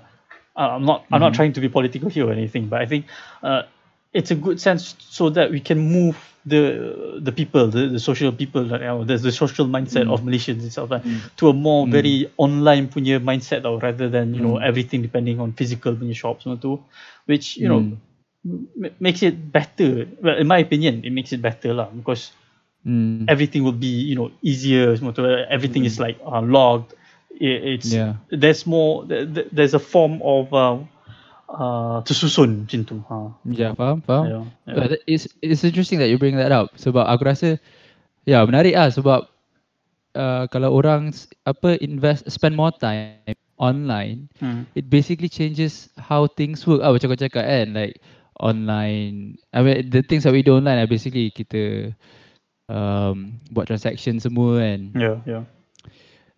Uh, 0.54 0.78
I'm 0.78 0.86
not 0.86 1.06
I'm 1.10 1.18
not 1.18 1.32
mm-hmm. 1.32 1.36
trying 1.36 1.52
to 1.54 1.60
be 1.60 1.68
political 1.68 2.08
here 2.08 2.26
or 2.26 2.32
anything, 2.32 2.66
but 2.70 2.82
I 2.82 2.86
think 2.86 3.06
uh, 3.42 3.62
it's 4.14 4.30
a 4.30 4.38
good 4.38 4.60
sense 4.60 4.94
so 4.98 5.30
that 5.30 5.50
we 5.50 5.58
can 5.58 5.78
move 5.78 6.14
the 6.46 7.18
the 7.18 7.32
people, 7.32 7.66
the, 7.68 7.88
the 7.88 7.98
social 7.98 8.30
people, 8.30 8.66
you 8.66 8.78
know, 8.78 9.02
the, 9.02 9.16
the 9.16 9.32
social 9.32 9.66
mindset 9.66 10.06
of 10.12 10.20
mm-hmm. 10.20 10.28
Malaysians 10.28 10.62
itself 10.62 10.90
lah, 10.90 11.00
to 11.36 11.48
a 11.48 11.54
more 11.54 11.88
very 11.88 12.30
online 12.36 12.86
punya 12.86 13.18
mindset 13.18 13.64
tau, 13.64 13.80
rather 13.80 14.08
than 14.10 14.34
you 14.34 14.42
know 14.42 14.58
everything 14.58 15.02
depending 15.02 15.40
on 15.40 15.56
physical 15.56 15.96
punya 15.96 16.14
shops 16.14 16.44
semua 16.44 16.60
tu, 16.60 16.78
which 17.26 17.56
you 17.56 17.66
know 17.66 17.80
makes 19.00 19.22
it 19.24 19.34
better. 19.50 20.06
Well, 20.20 20.36
in 20.36 20.46
my 20.46 20.60
opinion, 20.60 21.02
it 21.02 21.10
makes 21.10 21.32
it 21.32 21.40
better 21.40 21.72
lah 21.72 21.88
because 21.90 22.30
everything 23.26 23.64
will 23.64 23.74
be 23.74 24.04
you 24.04 24.14
know 24.14 24.30
easier. 24.44 24.94
Everything 25.48 25.88
is 25.88 25.98
like 25.98 26.20
uh, 26.22 26.44
logged. 26.44 26.94
It, 27.40 27.58
it's 27.78 27.90
Yeah. 27.92 28.16
there's 28.30 28.66
more 28.66 29.04
th- 29.06 29.34
th- 29.34 29.48
there's 29.52 29.74
a 29.74 29.82
form 29.82 30.20
of 30.22 30.52
uh, 30.54 30.78
uh, 31.50 31.98
tersusun 32.06 32.64
macam 32.66 32.80
tu. 32.86 32.96
Ha. 33.08 33.18
Ya, 33.44 33.74
faham, 33.74 34.00
faham. 34.02 34.32
Yeah, 34.32 34.44
yeah. 34.66 34.84
But 34.84 34.98
it's 35.06 35.28
it's 35.42 35.64
interesting 35.64 35.98
that 36.00 36.08
you 36.08 36.18
bring 36.18 36.36
that 36.36 36.50
up 36.52 36.72
sebab 36.80 37.04
aku 37.06 37.22
rasa 37.28 37.48
ya 38.24 38.42
menarik 38.48 38.74
ah 38.76 38.88
sebab 38.90 39.28
uh, 40.16 40.44
kalau 40.48 40.72
orang 40.74 41.12
apa 41.44 41.76
invest 41.84 42.26
spend 42.32 42.56
more 42.56 42.72
time 42.74 43.10
online 43.30 44.02
Hmm. 44.40 44.62
it 44.74 44.88
basically 44.90 45.28
changes 45.28 45.66
how 45.80 46.26
things 46.26 46.64
work 46.66 46.80
ah 46.82 46.90
macam 46.90 47.12
kau 47.12 47.20
cakap 47.20 47.44
kan 47.44 47.66
like 47.76 48.00
online 48.40 49.36
I 49.52 49.60
mean 49.62 49.88
the 49.92 50.00
things 50.02 50.24
that 50.24 50.32
we 50.34 50.42
do 50.42 50.56
online 50.56 50.80
are 50.80 50.88
basically 50.90 51.30
kita 51.30 51.92
um, 52.68 53.38
buat 53.52 53.68
transaction 53.68 54.18
semua 54.18 54.58
kan 54.62 54.80
Yeah, 54.94 55.20
yeah. 55.26 55.44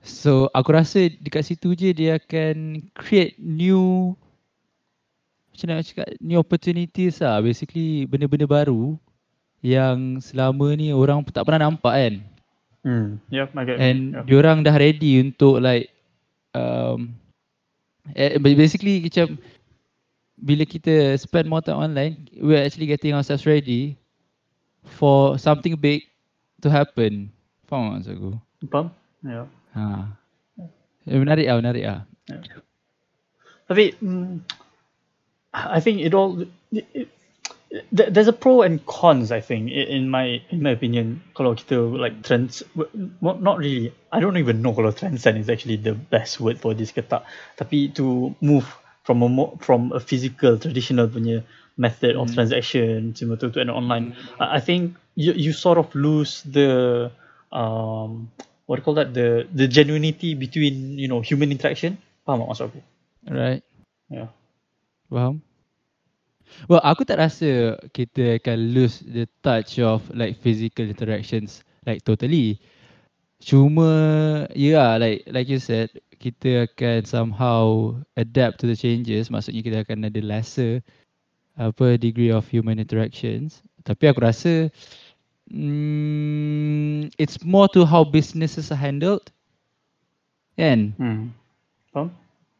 So 0.07 0.47
aku 0.55 0.71
rasa 0.71 1.11
dekat 1.19 1.43
situ 1.51 1.75
je 1.75 1.91
dia 1.91 2.23
akan 2.23 2.87
create 2.95 3.35
new 3.43 4.15
macam 5.51 5.67
nak 5.73 5.89
cakap 5.89 6.07
new 6.21 6.39
opportunities 6.39 7.19
lah 7.19 7.41
basically 7.41 8.05
benda-benda 8.05 8.45
baru 8.45 8.95
yang 9.65 10.21
selama 10.21 10.77
ni 10.77 10.93
orang 10.93 11.25
tak 11.33 11.43
pernah 11.49 11.67
nampak 11.67 11.95
kan 11.97 12.15
Hmm. 12.87 13.19
Yeah, 13.35 13.51
I 13.51 13.67
get. 13.67 13.83
and 13.83 14.15
yeah. 14.15 14.23
diorang 14.23 14.63
dah 14.63 14.79
ready 14.79 15.19
untuk 15.19 15.59
like 15.59 15.91
um, 16.55 17.19
eh, 18.15 18.39
basically 18.39 19.03
macam 19.03 19.43
bila 20.39 20.63
kita 20.63 21.19
spend 21.19 21.51
more 21.51 21.59
time 21.59 21.83
online 21.83 22.31
we're 22.39 22.63
actually 22.63 22.87
getting 22.87 23.11
ourselves 23.11 23.43
ready 23.43 23.99
for 24.87 25.35
something 25.35 25.75
big 25.75 26.07
to 26.63 26.71
happen 26.71 27.27
faham 27.67 27.91
tak 27.99 28.07
maksud 28.07 28.15
aku 28.15 28.31
Faham? 28.71 28.87
Yeah. 29.27 29.51
Eh, 29.77 31.19
menarik 31.21 31.47
ah, 31.47 31.57
menarik 31.61 31.85
ah. 31.85 32.01
Tapi 33.67 33.95
mm, 34.01 34.43
I 35.53 35.79
think 35.79 36.01
it 36.01 36.15
all 36.15 36.43
it, 36.73 36.87
it, 36.95 37.09
there's 37.93 38.29
a 38.29 38.33
pro 38.33 38.63
and 38.63 38.85
cons 38.87 39.31
I 39.31 39.41
think 39.41 39.71
in 39.71 40.09
my 40.09 40.43
in 40.51 40.63
my 40.63 40.73
opinion 40.73 41.23
kalau 41.35 41.55
kita 41.55 41.79
like 41.83 42.23
trends 42.23 42.63
not, 43.21 43.43
not 43.43 43.59
really 43.59 43.93
I 44.11 44.19
don't 44.19 44.39
even 44.39 44.63
know 44.63 44.73
kalau 44.73 44.95
transcend 44.95 45.39
is 45.39 45.51
actually 45.51 45.77
the 45.77 45.95
best 45.95 46.41
word 46.41 46.59
for 46.59 46.75
this 46.75 46.95
ke 46.95 47.03
tak 47.03 47.27
tapi 47.59 47.91
to 47.99 48.35
move 48.39 48.67
from 49.07 49.23
a 49.23 49.29
more, 49.31 49.55
from 49.63 49.95
a 49.95 50.01
physical 50.03 50.59
traditional 50.59 51.07
punya 51.11 51.43
method 51.79 52.17
of 52.17 52.33
transaction 52.33 53.13
semua 53.15 53.37
tu 53.37 53.51
to 53.53 53.61
an 53.61 53.71
online 53.71 54.17
I 54.41 54.59
I 54.59 54.61
think 54.63 54.97
you 55.19 55.35
you 55.35 55.53
sort 55.53 55.79
of 55.79 55.91
lose 55.95 56.43
the 56.47 57.11
um 57.51 58.31
what 58.67 58.77
do 58.77 58.81
you 58.83 58.87
call 58.87 58.99
that 58.99 59.15
the 59.15 59.47
the 59.55 59.67
genuinity 59.71 60.35
between 60.35 60.99
you 60.99 61.07
know 61.07 61.23
human 61.23 61.51
interaction 61.51 61.99
faham 62.27 62.43
tak 62.43 62.49
maksud 62.51 62.67
aku 62.71 62.81
Right. 63.27 63.63
yeah 64.07 64.31
Faham? 65.11 65.43
Well, 66.71 66.83
aku 66.83 67.03
tak 67.07 67.19
rasa 67.19 67.79
kita 67.91 68.39
akan 68.39 68.59
lose 68.75 69.03
the 69.03 69.27
touch 69.43 69.79
of 69.83 70.03
like 70.15 70.39
physical 70.39 70.87
interactions 70.87 71.63
like 71.85 72.03
totally. 72.07 72.59
Cuma 73.43 73.91
yeah, 74.57 74.97
like 74.97 75.27
like 75.29 75.51
you 75.51 75.61
said, 75.61 75.93
kita 76.17 76.71
akan 76.71 77.05
somehow 77.05 77.93
adapt 78.17 78.63
to 78.63 78.67
the 78.67 78.79
changes. 78.79 79.29
Maksudnya 79.29 79.63
kita 79.63 79.79
akan 79.85 80.09
ada 80.09 80.21
lesser 80.23 80.81
apa 81.59 82.01
degree 82.01 82.33
of 82.33 82.47
human 82.49 82.81
interactions. 82.81 83.61
Tapi 83.87 84.11
aku 84.11 84.25
rasa 84.25 84.73
mm, 85.53 87.11
it's 87.19 87.43
more 87.45 87.69
to 87.69 87.85
how 87.87 88.05
businesses 88.05 88.71
are 88.73 88.81
handled. 88.81 89.31
Kan? 90.57 90.95
Hmm. 90.97 91.37
Faham? 91.93 92.11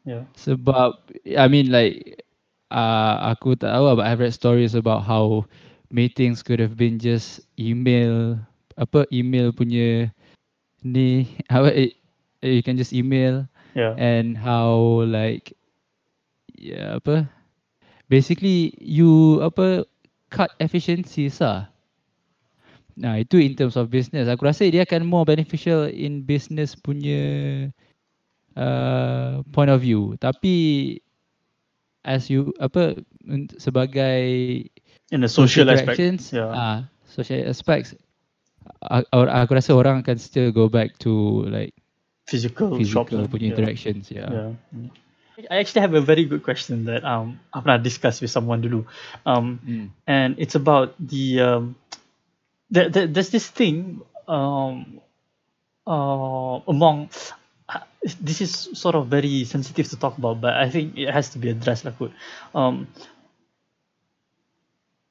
Yeah. 0.05 0.23
Sebab 0.39 1.01
I 1.35 1.45
mean 1.51 1.73
like 1.73 2.23
uh, 2.71 3.33
aku 3.35 3.57
tak 3.59 3.73
tahu 3.75 3.97
but 3.97 4.05
I've 4.07 4.21
read 4.21 4.31
stories 4.31 4.77
about 4.77 5.03
how 5.03 5.43
meetings 5.91 6.43
could 6.43 6.59
have 6.63 6.77
been 6.79 6.99
just 6.99 7.43
email 7.59 8.39
apa 8.77 9.09
email 9.09 9.49
punya 9.51 10.13
ni 10.85 11.27
apa 11.53 11.73
eh, 11.73 11.91
you 12.45 12.61
can 12.63 12.77
just 12.77 12.93
email 12.93 13.45
Yeah. 13.77 13.93
and 13.93 14.33
how 14.33 15.05
like 15.05 15.53
yeah 16.57 16.97
apa 16.97 17.29
basically 18.09 18.73
you 18.81 19.37
apa 19.45 19.85
cut 20.33 20.49
efficiencies 20.57 21.37
lah. 21.37 21.69
Nah 22.97 23.21
itu 23.21 23.37
in 23.37 23.53
terms 23.53 23.77
of 23.77 23.93
business. 23.93 24.25
Aku 24.25 24.49
rasa 24.49 24.65
dia 24.65 24.81
akan 24.81 25.05
more 25.05 25.21
beneficial 25.21 25.85
in 25.85 26.25
business 26.25 26.73
punya 26.73 27.69
uh, 28.57 29.45
point 29.53 29.69
of 29.69 29.85
view. 29.85 30.17
Tapi 30.17 30.97
as 32.01 32.25
you 32.31 32.49
apa 32.57 32.97
sebagai 33.61 34.25
In 35.13 35.21
the 35.21 35.29
social 35.29 35.69
aspect. 35.69 35.95
interactions, 36.01 36.33
Yeah. 36.33 36.49
ah 36.51 36.77
social 37.05 37.45
aspects, 37.45 37.93
a- 38.81 39.05
a- 39.13 39.33
aku 39.45 39.55
rasa 39.55 39.71
orang 39.77 40.01
akan 40.01 40.17
still 40.17 40.49
go 40.51 40.65
back 40.67 40.97
to 40.99 41.45
like 41.47 41.71
physical, 42.27 42.75
physical 42.75 43.23
lah. 43.23 43.29
punya 43.29 43.47
yeah. 43.47 43.53
interactions. 43.55 44.09
Yeah. 44.11 44.27
Yeah. 44.27 44.51
Mm. 44.73 44.89
I 45.53 45.61
actually 45.61 45.85
have 45.85 45.93
a 45.93 46.01
very 46.01 46.25
good 46.25 46.41
question 46.41 46.81
that 46.89 47.05
um 47.05 47.37
I 47.53 47.61
pernah 47.61 47.77
discuss 47.77 48.25
with 48.25 48.33
someone 48.33 48.57
dulu. 48.59 48.89
Um 49.21 49.61
Mm. 49.61 49.87
and 50.09 50.29
it's 50.41 50.57
about 50.57 50.97
the 50.97 51.39
um 51.45 51.77
there, 52.69 52.89
there, 52.89 53.07
there's 53.07 53.29
this 53.29 53.47
thing 53.47 54.01
um 54.27 54.99
uh 55.87 56.59
among 56.67 57.09
uh, 57.69 57.79
this 58.19 58.41
is 58.41 58.69
sort 58.73 58.95
of 58.95 59.07
very 59.07 59.43
sensitive 59.45 59.87
to 59.89 59.97
talk 59.97 60.17
about 60.17 60.41
but 60.41 60.53
I 60.53 60.69
think 60.69 60.97
it 60.97 61.09
has 61.09 61.29
to 61.29 61.39
be 61.39 61.49
addressed 61.49 61.85
kot. 61.97 62.11
Um 62.53 62.87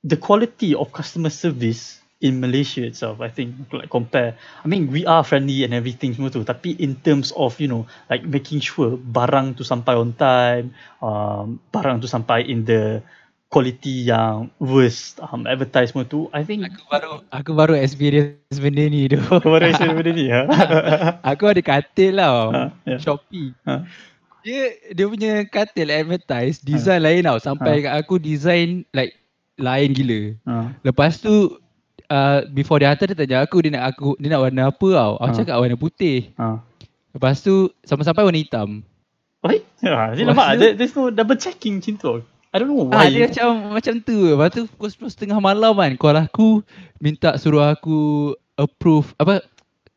the 0.04 0.16
quality 0.16 0.74
of 0.74 0.92
customer 0.92 1.30
service 1.30 2.00
in 2.20 2.40
Malaysia 2.40 2.80
itself, 2.80 3.20
I 3.20 3.28
think 3.28 3.68
like 3.72 3.90
compare. 3.90 4.38
I 4.64 4.66
mean, 4.68 4.88
we 4.88 5.04
are 5.04 5.20
friendly 5.24 5.64
and 5.64 5.74
everything 5.74 6.16
semua. 6.16 6.32
Tapi 6.32 6.78
in 6.80 6.96
terms 7.04 7.32
of 7.36 7.60
you 7.60 7.68
know 7.68 7.84
like 8.08 8.24
making 8.24 8.64
sure 8.64 8.96
barang 8.96 9.58
tu 9.58 9.66
sampai 9.66 9.98
on 9.98 10.16
time, 10.16 10.72
um, 11.04 11.60
barang 11.68 12.00
tu 12.00 12.08
sampai 12.08 12.48
in 12.48 12.64
the 12.64 13.04
quality 13.46 14.11
yang 14.11 14.50
worst 14.59 15.22
um, 15.22 15.46
advertise 15.46 15.94
semua 15.94 16.02
tu, 16.04 16.26
I 16.35 16.42
think 16.42 16.66
Aku 16.66 16.82
baru 16.90 17.11
aku 17.30 17.50
baru 17.54 17.74
experience 17.78 18.59
benda 18.59 18.85
ni 18.87 19.06
tu. 19.06 19.22
kau 19.42 19.54
baru 19.54 19.70
share 19.72 19.94
benda 19.94 20.12
ni 20.12 20.26
ha. 20.28 20.42
aku 21.30 21.46
ada 21.50 21.62
katil 21.62 22.18
tau. 22.18 22.50
Ha, 22.50 22.62
ya. 22.85 22.96
Shopee. 22.98 23.54
Ha. 23.64 23.87
Dia 24.42 24.62
dia 24.94 25.06
punya 25.06 25.32
katil 25.46 25.90
advertise 25.90 26.59
design 26.62 27.06
lain 27.06 27.22
tau. 27.22 27.38
Sampai 27.38 27.87
kat 27.87 27.94
aku 27.94 28.18
design 28.18 28.82
like 28.90 29.14
lain 29.56 29.94
gila. 29.94 30.20
Ha. 30.44 30.54
Lepas 30.82 31.22
tu 31.22 31.54
uh, 32.11 32.42
before 32.50 32.82
dia 32.82 32.90
hantar 32.90 33.14
dia 33.14 33.18
tanya 33.18 33.46
aku 33.46 33.62
dia 33.62 33.78
nak 33.78 33.94
aku 33.94 34.18
dia 34.18 34.35
nak 34.35 34.42
warna 34.42 34.62
apa 34.74 34.88
tau. 34.90 35.12
Aku 35.22 35.32
Ha. 35.32 35.38
cakap 35.38 35.56
warna 35.62 35.78
putih. 35.78 36.35
Ha. 36.35 36.59
Lepas 37.14 37.40
tu 37.40 37.70
sampai-sampai 37.87 38.26
warna 38.26 38.42
hitam. 38.42 38.82
Oi, 39.46 39.62
ha, 39.87 40.11
dia 40.12 40.26
Lepas 40.26 40.35
nampak 40.35 40.48
there, 40.59 40.74
there's 40.74 40.92
no 40.92 41.09
double 41.09 41.38
checking 41.38 41.78
macam 41.78 41.94
tu. 41.96 42.12
I 42.56 42.64
don't 42.64 42.72
know 42.72 42.88
Ah, 42.88 43.04
why. 43.04 43.12
dia 43.12 43.28
macam 43.28 43.48
macam 43.76 43.94
tu. 44.00 44.16
Lepas 44.32 44.48
tu 44.50 44.64
pukul 44.72 44.88
10 45.12 45.12
tengah 45.14 45.36
malam 45.38 45.76
kan 45.76 45.92
call 45.94 46.16
aku 46.16 46.64
minta 46.96 47.36
suruh 47.36 47.68
aku 47.68 48.32
approve 48.56 49.12
apa 49.16 49.44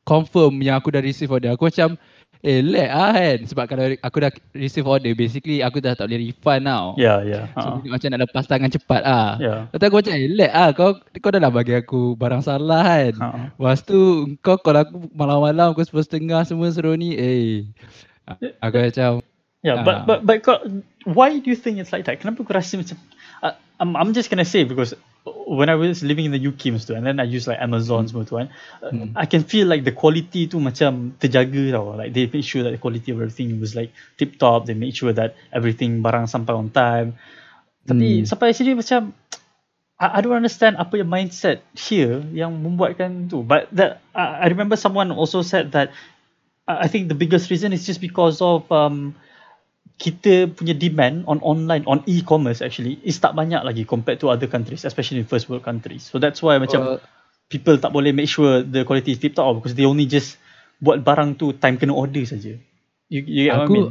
confirm 0.03 0.59
yang 0.59 0.75
aku 0.75 0.91
dah 0.91 0.99
receive 0.99 1.31
order. 1.31 1.55
Aku 1.55 1.71
macam 1.71 1.95
Eh 2.39 2.63
lag 2.63 2.87
ah 2.87 3.11
kan 3.11 3.43
Sebab 3.43 3.67
kalau 3.67 3.83
aku 3.99 4.17
dah 4.23 4.31
receive 4.55 4.87
order 4.87 5.11
Basically 5.11 5.59
aku 5.59 5.83
dah 5.83 5.91
tak 5.91 6.07
boleh 6.07 6.31
refund 6.31 6.71
tau 6.71 6.95
Yeah, 6.95 7.19
yeah. 7.19 7.51
So 7.51 7.83
Uh, 7.83 7.91
macam 7.91 8.15
nak 8.15 8.23
lepas 8.23 8.47
tangan 8.47 8.71
cepat 8.71 9.03
ah. 9.03 9.35
yeah. 9.37 9.67
Lepas 9.67 9.75
tu 9.75 9.85
aku 9.85 9.97
macam 9.99 10.13
eh 10.15 10.31
lag 10.31 10.51
ah 10.55 10.69
kau 10.71 10.89
kau 11.19 11.35
dah 11.35 11.43
lah 11.43 11.51
bagi 11.51 11.75
aku 11.75 12.15
barang 12.15 12.39
salah 12.39 12.83
kan. 12.87 13.13
Uh, 13.19 13.43
Lepas 13.59 13.83
tu 13.83 13.99
kau 14.39 14.55
call 14.55 14.79
aku 14.79 15.11
malam-malam 15.11 15.75
pukul 15.75 15.99
10 15.99 16.07
setengah 16.07 16.41
semua 16.43 16.71
suruh 16.71 16.95
ni 16.95 17.11
eh. 17.11 17.67
Aku 18.63 18.75
macam 18.77 19.19
yeah, 19.59 19.75
Ah. 19.75 19.83
but 19.83 19.97
but 20.07 20.19
but 20.23 20.37
kau, 20.39 20.55
why 21.05 21.39
do 21.39 21.49
you 21.49 21.55
think 21.55 21.79
it's 21.79 21.91
like 21.93 22.05
that? 22.05 22.19
Kenapa 22.19 22.43
kau 22.43 22.53
rasa 22.55 22.75
macam 22.79 22.97
uh, 23.43 23.55
I'm 23.79 23.95
I'm 23.95 24.12
just 24.12 24.29
gonna 24.29 24.47
say 24.47 24.63
because 24.67 24.93
when 25.47 25.69
I 25.69 25.75
was 25.75 26.03
living 26.03 26.25
in 26.25 26.33
the 26.35 26.41
UK 26.41 26.75
masa 26.75 26.91
tu 26.91 26.93
and 26.95 27.05
then 27.05 27.19
I 27.19 27.27
use 27.27 27.47
like 27.47 27.59
Amazon 27.62 28.07
semua 28.07 28.27
tu 28.27 28.35
kan 28.39 28.49
uh. 28.83 28.91
I 29.15 29.25
can 29.25 29.43
feel 29.47 29.67
like 29.67 29.88
the 29.88 29.95
quality 29.95 30.47
tu 30.51 30.59
macam 30.59 31.15
terjaga 31.19 31.75
tau 31.75 31.95
like 31.95 32.12
they 32.12 32.27
make 32.27 32.43
sure 32.43 32.63
that 32.63 32.75
the 32.75 32.81
quality 32.81 33.12
of 33.15 33.23
everything 33.23 33.55
was 33.59 33.75
like 33.75 33.91
tip 34.19 34.35
top 34.39 34.67
they 34.67 34.75
make 34.75 34.95
sure 34.95 35.15
that 35.15 35.35
everything 35.55 36.03
barang 36.03 36.27
sampai 36.27 36.53
on 36.55 36.69
time 36.71 37.15
tapi 37.88 38.21
Hmm. 38.21 38.27
sampai 38.27 38.53
sini 38.53 38.75
macam 38.77 39.15
I, 39.99 40.19
I 40.19 40.19
don't 40.21 40.35
understand 40.35 40.77
apa 40.77 40.99
yang 40.99 41.09
mindset 41.09 41.63
here 41.75 42.21
yang 42.31 42.53
membuatkan 42.59 43.27
tu 43.31 43.41
but 43.43 43.67
that 43.75 44.03
I, 44.13 44.45
I 44.45 44.51
remember 44.51 44.75
someone 44.75 45.12
also 45.15 45.41
said 45.41 45.71
that 45.73 45.91
I 46.67 46.85
I 46.85 46.88
think 46.91 47.09
the 47.09 47.17
biggest 47.17 47.49
reason 47.49 47.73
is 47.73 47.88
just 47.88 47.97
because 48.03 48.39
of 48.45 48.67
um, 48.69 49.15
kita 49.99 50.47
punya 50.47 50.71
demand 50.73 51.27
on 51.27 51.43
online 51.43 51.83
on 51.85 51.99
e-commerce 52.07 52.63
actually 52.63 52.97
is 53.03 53.19
tak 53.19 53.35
banyak 53.35 53.59
lagi 53.62 53.83
compared 53.83 54.17
to 54.17 54.31
other 54.31 54.47
countries 54.47 54.88
especially 54.88 55.19
in 55.21 55.27
first 55.27 55.51
world 55.51 55.62
countries 55.62 56.07
so 56.07 56.17
that's 56.17 56.39
why 56.39 56.55
macam 56.55 56.95
uh, 56.95 56.97
people 57.51 57.75
tak 57.75 57.91
boleh 57.91 58.15
make 58.15 58.31
sure 58.31 58.63
the 58.63 58.88
quality 58.88 59.12
is 59.13 59.19
tip 59.19 59.35
top 59.35 59.59
because 59.59 59.75
they 59.75 59.83
only 59.83 60.07
just 60.07 60.39
buat 60.79 61.03
barang 61.03 61.35
tu 61.35 61.51
time 61.59 61.75
kena 61.75 61.91
order 61.91 62.23
saja 62.23 62.55
you, 63.12 63.19
you 63.27 63.51
get 63.51 63.53
what 63.59 63.67
I 63.67 63.69
Aku- 63.69 63.75
mean 63.75 63.89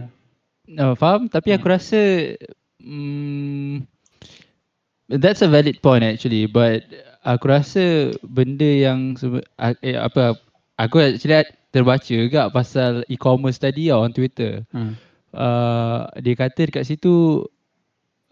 uh, 0.81 0.95
faham 0.97 1.29
tapi 1.29 1.53
aku 1.53 1.67
Hmm. 1.69 1.75
rasa 1.77 2.01
mm, 2.81 3.85
that's 5.09 5.43
a 5.45 5.49
valid 5.49 5.81
point 5.85 6.05
actually 6.05 6.47
but 6.49 6.85
aku 7.25 7.45
rasa 7.49 8.13
benda 8.25 8.65
yang 8.65 9.17
eh, 9.85 9.97
apa 9.97 10.37
aku 10.79 10.97
actually 11.03 11.45
terbaca 11.69 12.09
juga 12.09 12.49
pasal 12.49 13.05
e-commerce 13.13 13.61
tadi 13.61 13.93
tau 13.93 14.01
on 14.05 14.13
Twitter. 14.13 14.65
hmm. 14.73 14.93
Uh, 15.29 16.09
dia 16.25 16.33
kata 16.33 16.73
dekat 16.73 16.89
situ 16.89 17.45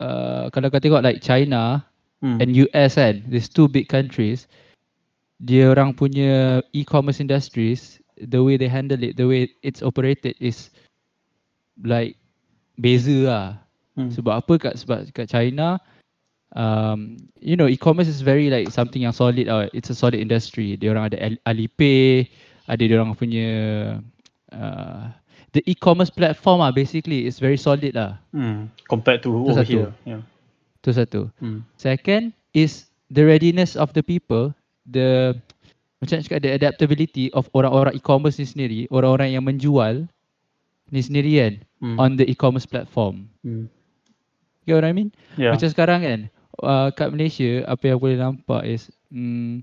uh, 0.01 0.49
kalau 0.49 0.73
kau 0.73 0.81
tengok 0.81 1.05
like 1.05 1.21
China 1.21 1.85
Hmm. 2.25 2.41
and 2.41 2.57
US 2.57 2.97
kan, 2.97 3.21
these 3.29 3.49
two 3.49 3.69
big 3.69 3.93
countries, 3.93 4.49
dia 5.45 5.69
orang 5.69 5.93
punya 5.93 6.65
e-commerce 6.73 7.21
industries, 7.21 8.01
the 8.17 8.41
way 8.41 8.57
they 8.57 8.73
handle 8.73 8.97
it, 9.05 9.21
the 9.21 9.29
way 9.29 9.53
it's 9.61 9.85
operated 9.85 10.33
is 10.41 10.73
like 11.85 12.17
beza 12.81 13.29
lah. 13.29 13.49
Hmm. 14.01 14.09
Sebab 14.09 14.33
apa 14.33 14.55
kat 14.57 14.75
sebab 14.81 15.13
kat 15.13 15.29
China 15.29 15.77
um, 16.57 17.21
you 17.41 17.57
know 17.57 17.69
e-commerce 17.69 18.09
is 18.09 18.25
very 18.25 18.49
like 18.49 18.73
something 18.73 19.05
yang 19.05 19.13
solid 19.13 19.49
uh, 19.49 19.69
it's 19.77 19.93
a 19.93 19.97
solid 19.97 20.17
industry. 20.17 20.81
Dia 20.81 20.97
orang 20.97 21.13
ada 21.13 21.21
Al- 21.21 21.43
Alipay, 21.45 22.33
ada 22.65 22.81
dia 22.81 22.97
orang 22.97 23.13
punya 23.13 23.49
uh, 24.57 25.13
the 25.57 25.65
e-commerce 25.65 26.13
platform 26.13 26.61
ah 26.61 26.69
basically 26.69 27.25
is 27.25 27.41
very 27.41 27.57
solid 27.57 27.97
lah. 27.97 28.21
Hmm. 28.31 28.69
compared 28.87 29.25
to 29.25 29.33
Itu 29.33 29.41
over 29.49 29.65
satu. 29.65 29.73
here 29.73 29.91
yeah. 30.05 30.23
Tu 30.85 30.93
satu. 30.93 31.33
hmm. 31.41 31.65
Second 31.75 32.31
is 32.53 32.87
the 33.09 33.25
readiness 33.25 33.75
of 33.75 33.97
the 33.97 34.05
people, 34.05 34.53
the 34.85 35.33
macam 35.99 36.21
cakap 36.21 36.45
the 36.45 36.53
adaptability 36.53 37.33
of 37.33 37.49
orang-orang 37.57 37.97
e-commerce 37.97 38.37
ni 38.37 38.45
sendiri, 38.47 38.81
orang-orang 38.93 39.33
yang 39.33 39.43
menjual 39.43 40.05
ni 40.93 41.01
sendiri 41.01 41.33
kan 41.41 41.55
Hmm. 41.77 42.01
on 42.01 42.17
the 42.17 42.25
e-commerce 42.25 42.65
platform. 42.65 43.29
Hmm. 43.45 43.69
You 44.65 44.73
know 44.73 44.81
what 44.81 44.89
I 44.89 44.97
mean? 44.97 45.13
yeah 45.37 45.53
Macam 45.53 45.69
sekarang 45.69 46.01
kan, 46.01 46.19
uh, 46.65 46.89
kat 46.89 47.13
Malaysia 47.13 47.69
apa 47.69 47.85
yang 47.93 47.99
boleh 48.01 48.17
nampak 48.17 48.65
is 48.65 48.89
mm, 49.13 49.61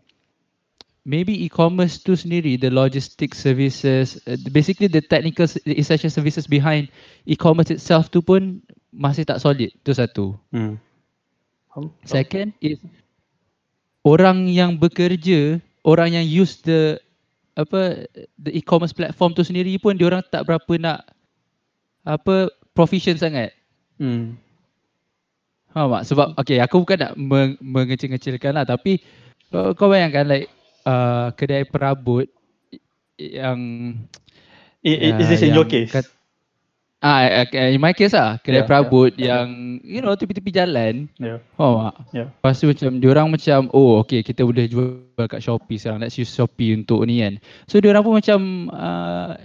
maybe 1.04 1.36
e-commerce 1.44 2.00
tu 2.00 2.16
sendiri 2.16 2.56
the 2.56 2.72
logistic 2.72 3.36
services 3.36 4.20
uh, 4.24 4.40
basically 4.56 4.88
the 4.88 5.04
technical 5.04 5.44
essential 5.68 6.12
services 6.12 6.48
behind 6.48 6.88
e-commerce 7.28 7.72
itself 7.72 8.08
tu 8.08 8.24
pun 8.24 8.64
masih 8.94 9.26
tak 9.26 9.42
solid. 9.42 9.74
Tu 9.84 9.92
satu. 9.92 10.38
hmm. 10.54 10.78
Second 12.06 12.54
is 12.62 12.78
orang 14.06 14.46
yang 14.46 14.78
bekerja, 14.78 15.58
orang 15.82 16.14
yang 16.14 16.26
use 16.26 16.62
the 16.62 17.02
apa 17.58 18.06
the 18.42 18.54
e-commerce 18.54 18.94
platform 18.94 19.34
tu 19.34 19.46
sendiri 19.46 19.74
pun 19.78 19.98
dia 19.98 20.10
orang 20.10 20.22
tak 20.30 20.46
berapa 20.46 20.74
nak 20.78 21.00
apa 22.06 22.54
proficient 22.78 23.18
sangat. 23.18 23.52
hmm. 23.98 24.38
Faham 25.74 25.90
tak? 25.90 26.04
Sebab 26.06 26.28
okay 26.38 26.62
aku 26.62 26.86
bukan 26.86 26.98
nak 27.02 27.14
meng- 27.18 27.58
mengecil-ngecilkan 27.58 28.54
lah 28.54 28.66
tapi 28.66 29.02
kau, 29.50 29.74
kau 29.74 29.90
bayangkan 29.90 30.30
like 30.30 30.46
uh, 30.86 31.32
kedai 31.36 31.66
perabot 31.68 32.28
yang 33.18 33.60
is 34.84 35.00
ya, 35.00 35.18
this 35.30 35.42
in 35.42 35.54
your 35.54 35.66
case 35.66 35.92
kat- 35.92 36.12
ah 37.04 37.44
uh, 37.44 37.68
in 37.68 37.80
my 37.84 37.92
case 37.92 38.16
lah 38.16 38.40
Yeah, 38.48 38.64
kedai 38.64 38.64
perabot 38.64 39.12
yang 39.20 39.80
you 39.84 40.00
know 40.00 40.16
tepi-tepi 40.16 40.56
jalan 40.56 41.12
yeah 41.20 41.40
tak? 41.60 41.96
yeah 42.16 42.28
Lepas 42.40 42.56
tu 42.64 42.66
macam 42.72 42.92
diorang 43.00 43.28
macam 43.28 43.68
oh 43.76 44.00
okay 44.04 44.24
kita 44.24 44.44
boleh 44.48 44.68
jual 44.72 44.92
kat 45.28 45.40
Shopee 45.44 45.80
sekarang 45.80 46.00
let's 46.04 46.16
use 46.20 46.32
Shopee 46.32 46.76
untuk 46.76 47.04
ni 47.08 47.20
kan. 47.24 47.40
So 47.68 47.80
diorang 47.84 48.04
pun 48.08 48.20
macam 48.20 48.40
uh, 48.72 49.36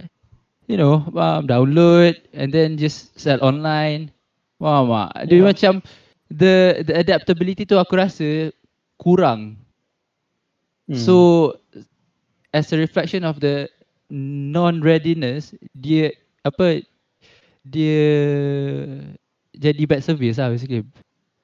you 0.67 0.75
know 0.79 1.03
um, 1.15 1.43
download 1.47 2.15
and 2.31 2.51
then 2.51 2.75
just 2.79 3.15
sell 3.19 3.39
online. 3.43 4.11
Faham 4.59 4.87
tak? 4.91 5.27
Dia 5.27 5.39
Yeah. 5.39 5.47
macam 5.51 5.73
the 6.31 6.83
the 6.83 6.93
adaptability 6.95 7.63
tu 7.67 7.75
aku 7.79 7.99
rasa 7.99 8.51
kurang. 8.99 9.59
Hmm. 10.89 10.97
So 10.97 11.15
as 12.49 12.73
a 12.73 12.77
reflection 12.81 13.21
of 13.21 13.39
the 13.39 13.69
non 14.09 14.81
readiness 14.81 15.53
dia 15.77 16.17
apa 16.41 16.81
dia 17.61 18.09
jadi 19.53 19.81
bad 19.85 20.01
service 20.01 20.41
lah 20.41 20.49
basically. 20.49 20.81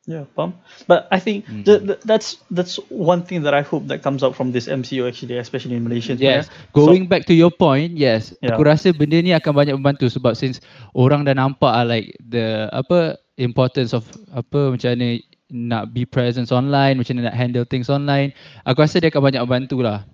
Yeah, 0.05 0.29
faham. 0.37 0.53
But 0.85 1.09
I 1.09 1.17
think 1.17 1.49
Hmm. 1.49 1.65
the, 1.65 1.75
the, 1.81 1.95
that's 2.05 2.37
that's 2.53 2.77
one 2.93 3.25
thing 3.25 3.41
that 3.41 3.57
I 3.57 3.65
hope 3.65 3.89
that 3.89 4.05
comes 4.05 4.21
out 4.21 4.37
from 4.37 4.53
this 4.53 4.69
MCO 4.69 5.09
actually, 5.09 5.41
especially 5.41 5.81
in 5.81 5.83
Malaysia. 5.85 6.13
Yes. 6.13 6.45
Going 6.77 7.09
back 7.09 7.25
to 7.25 7.33
your 7.33 7.49
point, 7.49 7.97
yes. 7.97 8.29
Yeah. 8.37 8.53
Aku 8.53 8.69
rasa 8.69 8.93
benda 8.93 9.17
ni 9.17 9.33
akan 9.33 9.53
banyak 9.57 9.73
membantu 9.73 10.05
sebab 10.05 10.37
since 10.37 10.61
orang 10.93 11.25
dah 11.25 11.33
nampak 11.33 11.73
like 11.89 12.13
the 12.21 12.69
apa 12.69 13.17
importance 13.41 13.97
of 13.97 14.05
apa 14.29 14.77
macam 14.77 14.93
mana 14.93 15.17
nak 15.49 15.93
be 15.93 16.09
presence 16.09 16.49
online, 16.49 16.97
macam 16.97 17.17
mana 17.17 17.29
nak 17.29 17.37
handle 17.37 17.65
things 17.65 17.89
online. 17.89 18.33
Aku 18.65 18.81
rasa 18.81 18.97
dia 18.97 19.13
akan 19.13 19.21
banyak 19.21 19.41
membantu 19.45 19.85
lah. 19.85 20.05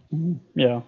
Yeah. 0.57 0.83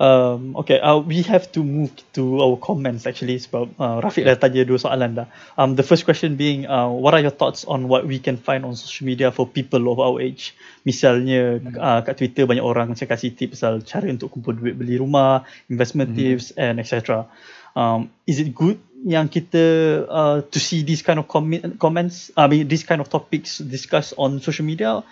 Um, 0.00 0.56
okay, 0.56 0.80
uh, 0.80 0.96
we 0.96 1.20
have 1.28 1.52
to 1.52 1.60
move 1.60 1.92
to 2.16 2.40
our 2.40 2.56
comments 2.56 3.04
actually 3.04 3.36
sebab 3.36 3.68
uh, 3.76 4.00
Rafiq 4.00 4.24
dah 4.24 4.40
tanya 4.40 4.64
dua 4.64 4.80
soalan 4.80 5.12
dah. 5.12 5.28
Um, 5.60 5.76
the 5.76 5.84
first 5.84 6.08
question 6.08 6.40
being, 6.40 6.64
uh, 6.64 6.88
what 6.88 7.12
are 7.12 7.20
your 7.20 7.36
thoughts 7.36 7.68
on 7.68 7.84
what 7.84 8.08
we 8.08 8.16
can 8.16 8.40
find 8.40 8.64
on 8.64 8.72
social 8.80 9.04
media 9.04 9.28
for 9.28 9.44
people 9.44 9.92
of 9.92 10.00
our 10.00 10.16
age? 10.16 10.56
Misalnya 10.88 11.60
uh, 11.76 12.00
kat 12.00 12.16
Twitter 12.16 12.48
banyak 12.48 12.64
orang 12.64 12.96
macam 12.96 13.04
kasih 13.04 13.36
tips 13.36 13.60
pasal 13.60 13.84
cara 13.84 14.08
untuk 14.08 14.32
kumpul 14.32 14.56
duit 14.56 14.72
beli 14.72 14.96
rumah, 14.96 15.44
investment 15.68 16.16
tips 16.16 16.56
and 16.56 16.80
etc. 16.80 17.28
Um, 17.76 18.08
is 18.24 18.40
it 18.40 18.56
good 18.56 18.80
yang 19.04 19.28
kita 19.28 19.62
uh, 20.08 20.38
to 20.44 20.58
see 20.60 20.82
these 20.84 21.00
kind 21.02 21.18
of 21.18 21.28
comment, 21.28 21.78
comments, 21.80 22.30
I 22.36 22.46
mean 22.48 22.68
these 22.68 22.84
kind 22.84 23.00
of 23.00 23.08
topics 23.08 23.58
discussed 23.58 24.14
on 24.16 24.40
social 24.40 24.64
media? 24.64 25.02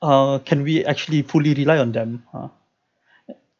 Uh, 0.00 0.38
can 0.44 0.64
we 0.64 0.84
actually 0.84 1.22
fully 1.22 1.54
rely 1.54 1.78
on 1.78 1.92
them? 1.92 2.24
Uh, 2.32 2.48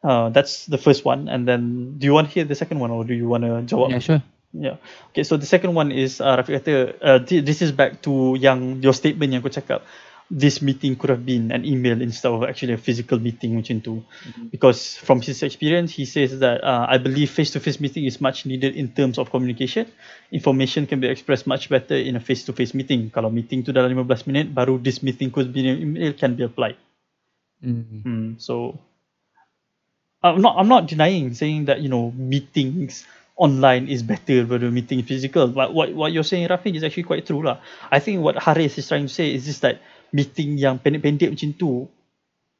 Uh, 0.05 0.29
that's 0.29 0.69
the 0.69 0.77
first 0.77 1.01
one, 1.01 1.25
and 1.25 1.49
then 1.49 1.97
do 1.97 2.05
you 2.05 2.13
want 2.13 2.29
to 2.29 2.33
hear 2.33 2.45
the 2.45 2.53
second 2.53 2.77
one, 2.77 2.93
or 2.93 3.01
do 3.01 3.17
you 3.17 3.25
want 3.25 3.41
to 3.41 3.65
jawab? 3.65 3.89
Yeah, 3.89 3.97
sure. 3.97 4.21
Yeah. 4.53 4.77
Okay, 5.09 5.25
so 5.25 5.33
the 5.33 5.49
second 5.49 5.73
one 5.73 5.89
is 5.89 6.21
uh, 6.21 6.37
Rafiq 6.37 6.61
kata, 6.61 6.73
uh, 7.01 7.19
thi- 7.25 7.41
this 7.41 7.65
is 7.65 7.73
back 7.73 8.05
to 8.05 8.37
yang 8.37 8.85
your 8.85 8.93
statement 8.93 9.33
yang 9.33 9.41
kau 9.41 9.49
cakap, 9.49 9.81
this 10.29 10.61
meeting 10.61 10.95
could 10.95 11.09
have 11.09 11.25
been 11.25 11.51
an 11.51 11.65
email 11.65 12.01
instead 12.01 12.31
of 12.31 12.43
actually 12.43 12.73
a 12.73 12.81
physical 12.81 13.19
meeting 13.19 13.53
macam 13.53 13.83
tu. 13.83 14.01
Because 14.49 14.97
from 14.97 15.21
his 15.21 15.43
experience, 15.43 15.93
he 15.93 16.05
says 16.05 16.39
that 16.39 16.63
uh, 16.65 16.85
I 16.89 16.97
believe 16.97 17.29
face-to-face 17.29 17.79
meeting 17.79 18.05
is 18.05 18.19
much 18.19 18.45
needed 18.45 18.75
in 18.75 18.89
terms 18.89 19.17
of 19.21 19.29
communication. 19.29 19.85
Information 20.31 20.87
can 20.87 20.99
be 20.99 21.07
expressed 21.07 21.45
much 21.45 21.69
better 21.69 21.95
in 21.95 22.15
a 22.15 22.19
face-to-face 22.19 22.73
meeting. 22.73 23.13
Kalau 23.13 23.29
meeting 23.29 23.61
tu 23.61 23.69
dalam 23.69 23.93
15 23.93 24.25
minit, 24.25 24.49
baru 24.49 24.81
this 24.81 25.05
meeting 25.05 25.29
could 25.29 25.53
be 25.53 25.61
an 25.69 25.77
email 25.77 26.13
can 26.17 26.33
be 26.33 26.41
applied. 26.41 26.77
Mm. 27.61 28.01
Hmm, 28.01 28.27
so 28.37 28.77
I'm 30.25 30.41
not 30.41 30.57
I'm 30.57 30.67
not 30.67 30.87
denying 30.89 31.33
saying 31.33 31.65
that 31.65 31.81
you 31.81 31.89
know 31.89 32.11
meetings 32.17 33.05
online 33.37 33.87
is 33.87 34.01
better 34.01 34.43
than 34.43 34.73
meeting 34.73 35.03
physical. 35.03 35.47
But 35.47 35.73
what 35.73 35.93
what 35.93 36.11
you're 36.11 36.23
saying, 36.25 36.47
Rafiq, 36.47 36.75
is 36.75 36.83
actually 36.83 37.03
quite 37.03 37.25
true 37.25 37.43
lah. 37.43 37.61
I 37.91 37.99
think 37.99 38.21
what 38.21 38.35
Haris 38.41 38.77
is 38.77 38.87
trying 38.87 39.07
to 39.07 39.13
say 39.13 39.33
is 39.33 39.45
just 39.45 39.61
that 39.61 39.81
meeting 40.15 40.55
yang 40.55 40.79
pendek-pendek 40.79 41.27
macam 41.35 41.51
tu 41.53 41.91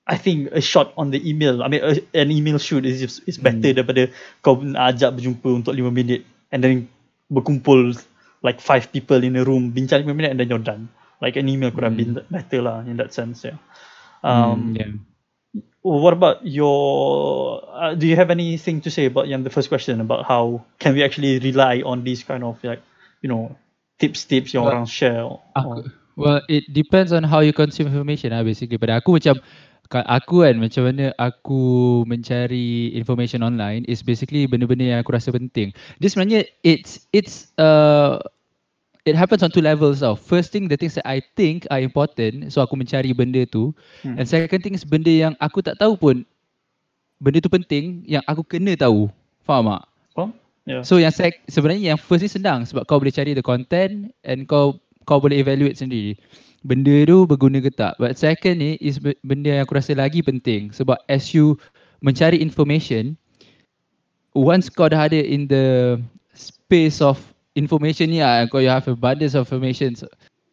I 0.06 0.22
think 0.22 0.54
a 0.54 0.62
shot 0.62 0.94
on 1.02 1.10
the 1.10 1.18
email, 1.18 1.64
I 1.64 1.68
mean 1.72 1.82
a, 1.82 1.98
an 2.14 2.30
email 2.30 2.62
shoot 2.62 2.86
is 2.86 3.02
is 3.26 3.42
better 3.42 3.74
Hmm. 3.74 3.78
daripada 3.82 4.04
kau 4.46 4.62
ajak 4.62 5.18
berjumpa 5.18 5.50
untuk 5.50 5.74
5 5.74 5.90
minit 5.90 6.22
and 6.54 6.62
then 6.62 6.86
berkumpul 7.26 7.90
like 8.46 8.62
five 8.62 8.94
people 8.94 9.18
in 9.18 9.34
a 9.34 9.42
room 9.42 9.74
bincang 9.74 10.06
5 10.06 10.14
minit 10.14 10.30
and 10.30 10.38
then 10.38 10.46
you're 10.46 10.62
done. 10.62 10.94
Like 11.18 11.42
an 11.42 11.50
email 11.50 11.74
could 11.74 11.82
have 11.88 11.98
been 11.98 12.14
better 12.30 12.62
lah 12.62 12.86
in 12.86 13.02
that 13.02 13.18
sense. 13.18 13.42
Yeah. 13.42 13.58
Um, 14.22 14.78
Hmm, 14.78 14.78
yeah. 14.78 14.92
what 15.82 16.14
about 16.14 16.46
your? 16.46 17.66
Uh, 17.66 17.98
do 17.98 18.06
you 18.06 18.14
have 18.14 18.30
anything 18.30 18.86
to 18.86 18.94
say 18.94 19.10
about 19.10 19.26
yang 19.26 19.42
the 19.42 19.50
first 19.50 19.74
question 19.74 20.02
about 20.02 20.30
how 20.30 20.70
can 20.78 20.94
we 20.94 21.02
actually 21.02 21.42
rely 21.42 21.82
on 21.82 22.06
these 22.06 22.22
kind 22.22 22.46
of 22.46 22.62
like 22.62 22.86
you 23.22 23.30
know 23.32 23.58
tips 23.98 24.30
tips 24.30 24.54
yang 24.54 24.70
orang 24.70 24.86
share? 24.86 25.26
or- 25.26 25.42
Aku, 25.58 25.90
well, 26.16 26.42
it 26.48 26.68
depends 26.72 27.12
on 27.12 27.24
how 27.24 27.40
you 27.40 27.54
consume 27.54 27.88
information 27.88 28.32
lah 28.32 28.44
basically. 28.44 28.80
Pada 28.80 29.00
aku 29.00 29.20
macam 29.20 29.40
aku 29.92 30.42
kan 30.42 30.56
macam 30.58 30.82
mana 30.90 31.14
aku 31.22 31.62
mencari 32.10 32.92
information 32.98 33.46
online 33.46 33.86
is 33.86 34.02
basically 34.02 34.50
benda-benda 34.50 34.98
yang 34.98 35.00
aku 35.04 35.14
rasa 35.14 35.30
penting. 35.30 35.70
Dia 36.02 36.10
sebenarnya 36.10 36.50
it's 36.66 37.06
it's 37.14 37.54
uh 37.62 38.18
it 39.06 39.14
happens 39.14 39.46
on 39.46 39.54
two 39.54 39.62
levels 39.62 40.02
tau. 40.02 40.18
First 40.18 40.50
thing 40.50 40.66
the 40.66 40.80
things 40.80 40.98
that 40.98 41.06
I 41.06 41.22
think 41.38 41.70
are 41.70 41.80
important 41.80 42.50
so 42.50 42.66
aku 42.66 42.74
mencari 42.80 43.14
benda 43.14 43.46
tu 43.46 43.72
Hmm. 44.02 44.18
and 44.18 44.26
second 44.26 44.66
thing 44.66 44.74
is 44.74 44.88
benda 44.88 45.14
yang 45.14 45.34
aku 45.38 45.62
tak 45.62 45.78
tahu 45.78 45.94
pun 45.96 46.16
benda 47.22 47.38
tu 47.40 47.52
penting 47.52 48.04
yang 48.10 48.26
aku 48.26 48.42
kena 48.42 48.74
tahu. 48.74 49.08
Faham 49.46 49.70
tak? 49.70 49.84
Faham? 50.18 50.30
Yeah. 50.66 50.82
So 50.82 50.98
yang 50.98 51.14
sec, 51.14 51.46
sebenarnya 51.46 51.94
yang 51.94 52.00
first 52.02 52.26
ni 52.26 52.30
senang 52.30 52.66
sebab 52.66 52.90
kau 52.90 52.98
boleh 52.98 53.14
cari 53.14 53.38
the 53.38 53.46
content 53.46 54.10
and 54.26 54.50
kau 54.50 54.82
kau 55.06 55.22
boleh 55.22 55.40
evaluate 55.40 55.78
sendiri. 55.80 56.18
Benda 56.66 57.06
tu 57.06 57.30
berguna 57.30 57.62
ke 57.62 57.70
tak. 57.70 57.96
But 58.02 58.18
second 58.18 58.58
ni 58.60 58.82
is 58.82 58.98
be- 58.98 59.18
benda 59.22 59.54
yang 59.54 59.64
aku 59.64 59.78
rasa 59.78 59.94
lagi 59.94 60.26
penting 60.26 60.74
sebab 60.74 60.98
as 61.08 61.30
you 61.32 61.56
mencari 62.02 62.42
information 62.42 63.16
once 64.36 64.68
kau 64.68 64.92
dah 64.92 65.08
ada 65.08 65.18
in 65.18 65.48
the 65.48 65.96
space 66.36 67.00
of 67.00 67.22
information 67.56 68.12
ni 68.12 68.20
lah, 68.20 68.44
kau 68.52 68.60
you 68.60 68.68
have 68.68 68.86
abundance 68.92 69.34
of 69.34 69.48
information. 69.48 69.96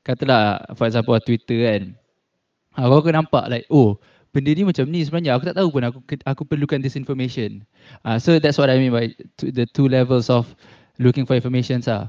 Katalah 0.07 0.63
for 0.79 0.87
example 0.87 1.19
Twitter 1.25 1.67
kan. 1.67 1.83
Ha, 2.79 2.89
kau 2.89 3.03
akan 3.03 3.25
nampak 3.25 3.51
like 3.53 3.67
oh 3.69 3.99
benda 4.33 4.49
ni 4.57 4.65
macam 4.65 4.89
ni 4.89 5.05
sebenarnya 5.05 5.37
aku 5.37 5.45
tak 5.45 5.57
tahu 5.61 5.69
pun 5.69 5.85
aku 5.85 5.99
aku 6.25 6.43
perlukan 6.49 6.81
this 6.81 6.97
information. 6.97 7.65
Uh, 8.07 8.17
so 8.17 8.41
that's 8.41 8.57
what 8.57 8.73
I 8.73 8.81
mean 8.81 8.93
by 8.93 9.13
the 9.41 9.69
two 9.77 9.93
levels 9.93 10.33
of 10.33 10.49
looking 10.97 11.29
for 11.29 11.37
information 11.37 11.85
lah. 11.85 12.09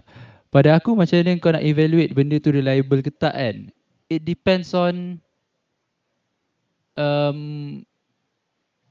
Pada 0.53 0.77
aku 0.77 0.93
macam 0.93 1.17
mana 1.17 1.33
kau 1.35 1.49
nak 1.49 1.65
evaluate 1.65 2.13
benda 2.13 2.37
tu 2.37 2.53
reliable 2.53 3.01
ke 3.01 3.09
tak 3.09 3.33
kan? 3.33 3.73
It 4.05 4.21
depends 4.21 4.69
on 4.71 5.17
um, 6.93 7.81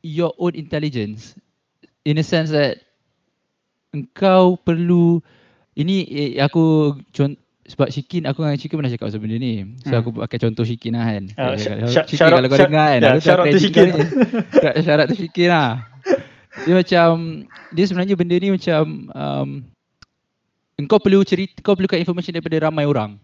your 0.02 0.34
own 0.36 0.54
intelligence. 0.54 1.38
In 2.02 2.18
a 2.18 2.26
sense 2.26 2.50
that 2.50 2.82
engkau 3.94 4.58
perlu 4.58 5.22
ini 5.72 6.02
eh, 6.04 6.42
aku 6.42 6.98
con- 7.14 7.38
sebab 7.62 7.88
Shikin 7.88 8.26
aku 8.26 8.42
dengan 8.42 8.58
Shikin 8.58 8.74
pernah 8.74 8.90
cakap 8.90 9.06
pasal 9.06 9.22
benda 9.22 9.38
ni. 9.38 9.62
So 9.86 9.94
Hmm. 9.94 10.00
aku 10.02 10.10
pakai 10.18 10.38
contoh 10.42 10.66
Shikin 10.66 10.98
lah 10.98 11.06
kan. 11.06 11.24
Sh- 11.54 11.78
sh- 11.86 12.06
Shikin 12.10 12.26
out- 12.26 12.42
kalau 12.42 12.48
kau 12.50 12.58
dengar 12.58 12.86
kan. 12.90 13.00
yeah, 13.00 13.14
to 13.14 13.30
credit 13.38 13.62
Shikin. 13.62 13.88
out 14.90 15.06
to 15.06 15.14
Shikin 15.14 15.48
lah. 15.48 15.70
Dia 16.66 16.74
macam 16.74 17.10
dia 17.70 17.84
sebenarnya 17.86 18.18
benda 18.18 18.36
ni 18.36 18.48
macam 18.50 18.82
um, 19.08 19.48
engkau 20.78 20.98
perlu 20.98 21.22
cerita 21.22 21.60
kau 21.60 21.76
perlukan 21.76 22.00
information 22.00 22.36
daripada 22.36 22.68
ramai 22.68 22.84
orang. 22.88 23.16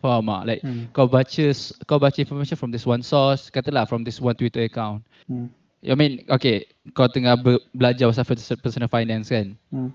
Faham 0.00 0.24
tak? 0.32 0.42
Like 0.48 0.60
Hmm. 0.64 0.88
kau 0.96 1.04
baca 1.04 1.44
kau 1.84 1.98
baca 2.00 2.18
information 2.18 2.56
from 2.56 2.72
this 2.72 2.88
one 2.88 3.04
source, 3.04 3.52
katalah 3.52 3.84
from 3.84 4.00
this 4.00 4.16
one 4.16 4.32
Twitter 4.32 4.64
account. 4.64 5.04
Hmm. 5.28 5.52
I 5.80 5.96
mean, 5.96 6.24
okay, 6.28 6.68
kau 6.92 7.08
tengah 7.08 7.36
ber- 7.40 7.60
belajar 7.72 8.08
pasal 8.08 8.24
pers- 8.24 8.60
personal 8.60 8.88
finance 8.88 9.28
kan. 9.28 9.56
Hmm. 9.68 9.92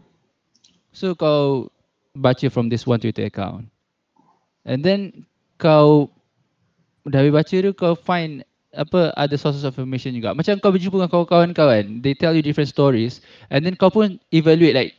So 0.93 1.13
kau 1.13 1.69
baca 2.13 2.47
from 2.49 2.69
this 2.69 2.85
one 2.85 3.01
Twitter 3.01 3.25
account. 3.25 3.65
And 4.65 4.81
then 4.81 5.25
kau 5.57 6.09
dari 7.05 7.29
baca 7.29 7.53
tu 7.53 7.73
kau 7.73 7.93
find 7.93 8.41
apa 8.75 9.13
other 9.15 9.37
sources 9.39 9.63
of 9.63 9.73
information 9.73 10.13
juga. 10.13 10.33
Macam 10.33 10.57
kau 10.59 10.69
berjumpa 10.69 10.99
dengan 10.99 11.11
kawan-kawan 11.11 11.49
kau 11.55 11.69
kan, 11.69 12.01
they 12.01 12.13
tell 12.13 12.33
you 12.35 12.41
different 12.41 12.67
stories 12.67 13.21
and 13.49 13.63
then 13.63 13.73
kau 13.73 13.89
pun 13.89 14.19
evaluate 14.29 14.75
like 14.75 14.91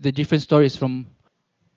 the 0.00 0.12
different 0.12 0.42
stories 0.42 0.76
from 0.76 1.06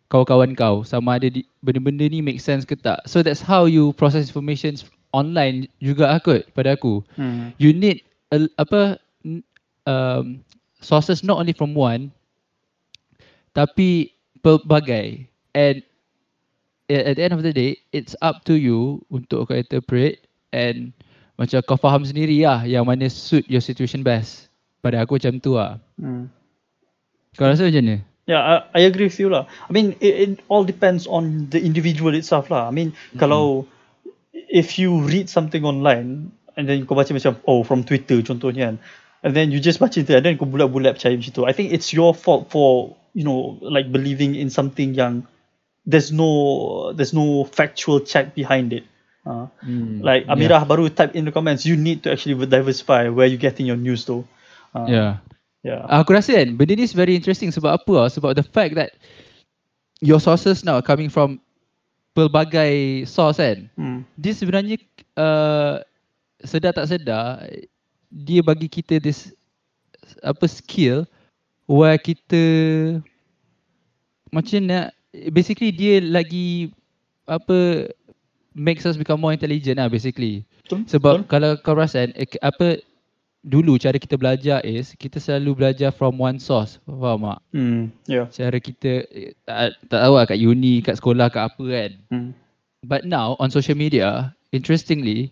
kawan-kawan 0.09 0.57
kau 0.57 0.81
sama 0.81 1.21
ada 1.21 1.29
di, 1.29 1.45
benda-benda 1.61 2.09
ni 2.09 2.19
make 2.19 2.41
sense 2.41 2.65
ke 2.65 2.73
tak. 2.73 2.97
So 3.05 3.21
that's 3.21 3.43
how 3.43 3.69
you 3.69 3.93
process 3.93 4.25
information 4.25 4.75
online 5.13 5.65
juga 5.81 6.05
lah 6.05 6.19
kot 6.21 6.45
pada 6.53 6.77
aku 6.77 7.01
Hmm. 7.17 7.49
you 7.57 7.73
need 7.73 8.05
a, 8.29 8.45
apa 8.61 9.01
um, 9.89 10.41
sources 10.81 11.25
not 11.25 11.41
only 11.41 11.53
from 11.53 11.73
one 11.73 12.13
tapi 13.57 14.13
pelbagai 14.45 15.25
and 15.57 15.81
at, 16.87 17.01
at 17.09 17.13
the 17.17 17.23
end 17.25 17.33
of 17.33 17.41
the 17.41 17.49
day 17.49 17.73
it's 17.89 18.13
up 18.21 18.45
to 18.45 18.53
you 18.53 19.01
untuk 19.09 19.49
kau 19.49 19.57
interpret 19.57 20.21
and 20.53 20.93
macam 21.41 21.57
kau 21.65 21.79
faham 21.79 22.05
sendiri 22.05 22.45
lah 22.45 22.61
yang 22.61 22.85
mana 22.85 23.09
suit 23.09 23.49
your 23.49 23.63
situation 23.63 24.05
best 24.05 24.53
pada 24.85 25.01
aku 25.01 25.17
macam 25.17 25.41
tu 25.41 25.57
lah 25.57 25.81
Hmm. 25.97 26.29
kau 27.33 27.49
rasa 27.49 27.65
macam 27.65 27.81
mana? 27.81 27.97
Yeah, 28.29 28.61
I, 28.73 28.77
I 28.77 28.81
agree 28.85 29.09
with 29.09 29.17
you 29.17 29.33
lah. 29.33 29.49
I 29.65 29.73
mean, 29.73 29.97
it, 29.97 30.13
it 30.21 30.31
all 30.53 30.61
depends 30.61 31.09
on 31.09 31.49
the 31.49 31.57
individual 31.57 32.13
itself 32.13 32.53
lah. 32.53 32.69
I 32.69 32.71
mean, 32.71 32.93
kalau 33.17 33.65
if 34.53 34.77
you 34.77 35.01
read 35.01 35.33
something 35.33 35.65
online 35.65 36.29
and 36.53 36.69
then 36.69 36.85
kau 36.85 36.93
baca 36.93 37.09
macam 37.09 37.41
oh 37.49 37.65
from 37.65 37.81
Twitter 37.81 38.21
contohnya 38.21 38.69
kan, 38.69 38.75
and 39.25 39.33
then 39.33 39.49
you 39.49 39.57
just 39.57 39.81
baca 39.81 39.97
itu 39.97 40.13
and 40.13 40.21
then 40.21 40.37
kau 40.37 40.45
bulat-bulat 40.45 41.01
percaya 41.01 41.17
macam 41.17 41.33
tu. 41.33 41.43
I 41.49 41.57
think 41.57 41.73
it's 41.73 41.89
your 41.89 42.13
fault 42.13 42.53
for 42.53 42.93
you 43.17 43.25
know 43.25 43.57
like 43.65 43.89
believing 43.89 44.37
in 44.37 44.53
something 44.53 44.93
yang 44.93 45.25
there's 45.89 46.13
no 46.13 46.93
there's 46.93 47.17
no 47.17 47.49
factual 47.49 48.05
check 48.05 48.37
behind 48.37 48.77
it. 48.77 48.85
Uh, 49.25 49.49
Hmm, 49.65 50.05
like 50.05 50.29
Amirah 50.29 50.69
baru 50.69 50.93
type 50.93 51.17
in 51.17 51.25
the 51.25 51.33
comments, 51.33 51.65
you 51.65 51.73
need 51.73 52.05
to 52.05 52.13
actually 52.13 52.37
diversify 52.45 53.09
where 53.09 53.25
you 53.25 53.41
getting 53.41 53.65
your 53.65 53.77
news 53.77 54.05
though. 54.05 54.29
Uh, 54.71 54.85
yeah. 54.85 55.11
Yeah. 55.69 56.01
Aku 56.01 56.17
rasa 56.17 56.41
kan 56.41 56.57
benda 56.57 56.73
ni 56.73 56.89
is 56.89 56.97
very 56.97 57.13
interesting 57.13 57.53
sebab 57.53 57.77
apa 57.77 57.91
tau? 57.93 58.09
Sebab 58.09 58.31
the 58.33 58.45
fact 58.45 58.73
that 58.73 58.97
your 60.01 60.17
sources 60.17 60.65
now 60.65 60.81
are 60.81 60.85
coming 60.85 61.11
from 61.11 61.37
pelbagai 62.17 63.05
source 63.05 63.37
kan. 63.37 63.69
Hmm. 63.77 64.01
Dia 64.17 64.33
sebenarnya 64.33 64.81
uh, 65.15 65.85
sedar 66.41 66.73
tak 66.73 66.89
sedar 66.89 67.45
dia 68.09 68.41
bagi 68.41 68.65
kita 68.65 68.97
this 68.97 69.29
apa 70.25 70.49
skill 70.49 71.05
where 71.69 71.95
kita 72.01 72.41
macam 74.33 74.65
nak 74.65 74.91
basically 75.29 75.69
dia 75.69 76.01
lagi 76.01 76.73
apa 77.29 77.89
makes 78.57 78.83
us 78.89 78.97
become 78.97 79.21
more 79.21 79.33
intelligent 79.33 79.77
lah 79.77 79.87
basically. 79.87 80.41
Betul, 80.65 80.85
Sebab 80.89 81.13
betul. 81.23 81.29
kalau 81.29 81.51
kau 81.61 81.73
perasan 81.77 82.09
eh, 82.17 82.25
apa 82.41 82.81
dulu 83.43 83.79
cara 83.79 83.95
kita 83.95 84.19
belajar 84.19 84.59
is 84.67 84.91
kita 84.99 85.15
selalu 85.19 85.63
belajar 85.63 85.95
from 85.95 86.19
one 86.19 86.39
source. 86.39 86.79
Faham 86.83 87.23
tak? 87.23 87.39
Hmm. 87.55 87.83
Yeah. 88.05 88.27
Cara 88.27 88.57
kita 88.59 89.07
eh, 89.11 89.31
tak, 89.47 89.79
tak 89.87 89.99
tahu 90.03 90.13
lah 90.19 90.25
kat 90.27 90.39
uni, 90.39 90.83
kat 90.83 90.99
sekolah, 90.99 91.31
kat 91.31 91.47
apa 91.47 91.63
kan. 91.63 91.91
Hmm. 92.11 92.31
But 92.83 93.07
now 93.07 93.39
on 93.39 93.51
social 93.51 93.75
media, 93.75 94.35
interestingly, 94.51 95.31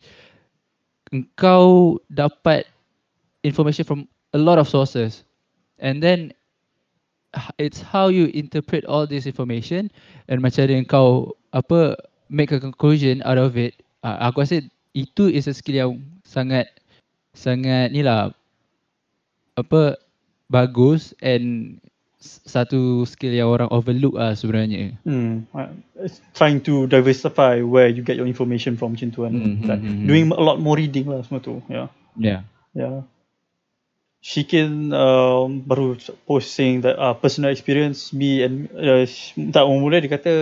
engkau 1.12 2.00
dapat 2.12 2.67
information 3.43 3.84
from 3.88 4.08
a 4.36 4.39
lot 4.39 4.60
of 4.60 4.67
sources. 4.67 5.24
And 5.80 6.04
then 6.04 6.34
it's 7.60 7.84
how 7.84 8.08
you 8.08 8.32
interpret 8.34 8.84
all 8.86 9.06
this 9.06 9.28
information 9.28 9.91
and 10.28 10.41
macam 10.41 10.67
mana 10.67 10.84
kau 10.88 11.36
apa 11.54 11.96
make 12.32 12.52
a 12.52 12.60
conclusion 12.60 13.24
out 13.24 13.39
of 13.39 13.56
it. 13.56 13.80
Uh, 14.04 14.17
aku 14.32 14.43
rasa 14.43 14.63
itu 14.96 15.30
is 15.32 15.48
a 15.48 15.54
skill 15.54 15.76
yang 15.76 15.91
sangat 16.24 16.67
sangat 17.38 17.93
ni 17.93 18.02
lah 18.02 18.34
apa 19.58 19.97
bagus 20.50 21.13
and 21.21 21.78
satu 22.19 23.06
skill 23.06 23.30
yang 23.32 23.47
orang 23.47 23.69
overlook 23.69 24.17
lah 24.17 24.34
sebenarnya. 24.34 24.97
Hmm. 25.06 25.45
It's 26.02 26.17
trying 26.34 26.65
to 26.65 26.89
diversify 26.89 27.62
where 27.62 27.88
you 27.88 28.02
get 28.02 28.17
your 28.17 28.26
information 28.26 28.73
from 28.76 28.97
macam 28.97 29.13
tu 29.13 29.21
kan. 29.23 29.32
Hmm, 29.32 29.62
Like, 29.63 29.80
hmm, 29.80 29.95
hmm, 30.02 30.08
Doing 30.10 30.26
a 30.34 30.41
lot 30.43 30.58
more 30.58 30.76
reading 30.76 31.06
lah 31.08 31.21
semua 31.21 31.39
tu. 31.39 31.62
Yeah. 31.69 31.93
Yeah. 32.17 32.41
Yeah. 32.73 33.06
Shikin 34.17 34.91
um, 34.91 35.62
baru 35.63 35.95
post 36.26 36.52
saying 36.58 36.82
that 36.84 36.97
uh, 36.97 37.13
personal 37.13 37.54
experience 37.54 38.12
me 38.12 38.41
and 38.43 38.65
uh, 38.76 39.06
tak 39.54 39.63
mula 39.69 40.02
dia 40.02 40.10
kata 40.10 40.34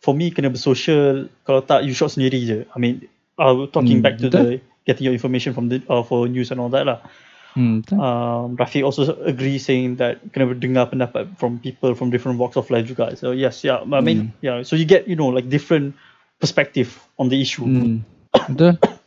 for 0.00 0.16
me 0.16 0.32
kena 0.32 0.48
bersosial 0.50 1.28
kalau 1.44 1.60
tak 1.62 1.84
you 1.84 1.92
shot 1.92 2.10
sendiri 2.16 2.40
je. 2.42 2.58
I 2.72 2.78
mean 2.80 3.06
uh, 3.36 3.68
talking 3.70 4.00
Hmm, 4.00 4.04
back 4.04 4.16
to 4.24 4.32
betul. 4.32 4.40
the 4.40 4.64
getting 4.90 5.06
your 5.06 5.14
information 5.14 5.54
from 5.54 5.70
the 5.70 5.78
uh, 5.86 6.02
for 6.02 6.26
news 6.26 6.50
and 6.50 6.58
all 6.58 6.74
that 6.74 6.82
lah. 6.82 6.98
Betul. 7.54 7.98
Um, 7.98 8.58
Rafiq 8.58 8.82
also 8.82 9.14
agree 9.22 9.58
saying 9.62 10.02
that 10.02 10.18
kind 10.34 10.46
of 10.46 10.58
kena 10.58 10.58
dengar 10.58 10.84
pendapat 10.90 11.38
from 11.38 11.62
people 11.62 11.94
from 11.94 12.10
different 12.10 12.42
walks 12.42 12.58
of 12.58 12.66
life 12.74 12.90
juga. 12.90 13.14
So 13.14 13.30
yes, 13.30 13.62
yeah. 13.62 13.82
I 13.86 14.02
mean, 14.02 14.34
yeah. 14.42 14.66
So 14.66 14.74
you 14.74 14.86
get 14.86 15.06
you 15.06 15.14
know 15.14 15.30
like 15.30 15.46
different 15.46 15.94
perspective 16.42 16.90
on 17.22 17.30
the 17.30 17.38
issue. 17.38 17.66
Betul? 18.34 18.74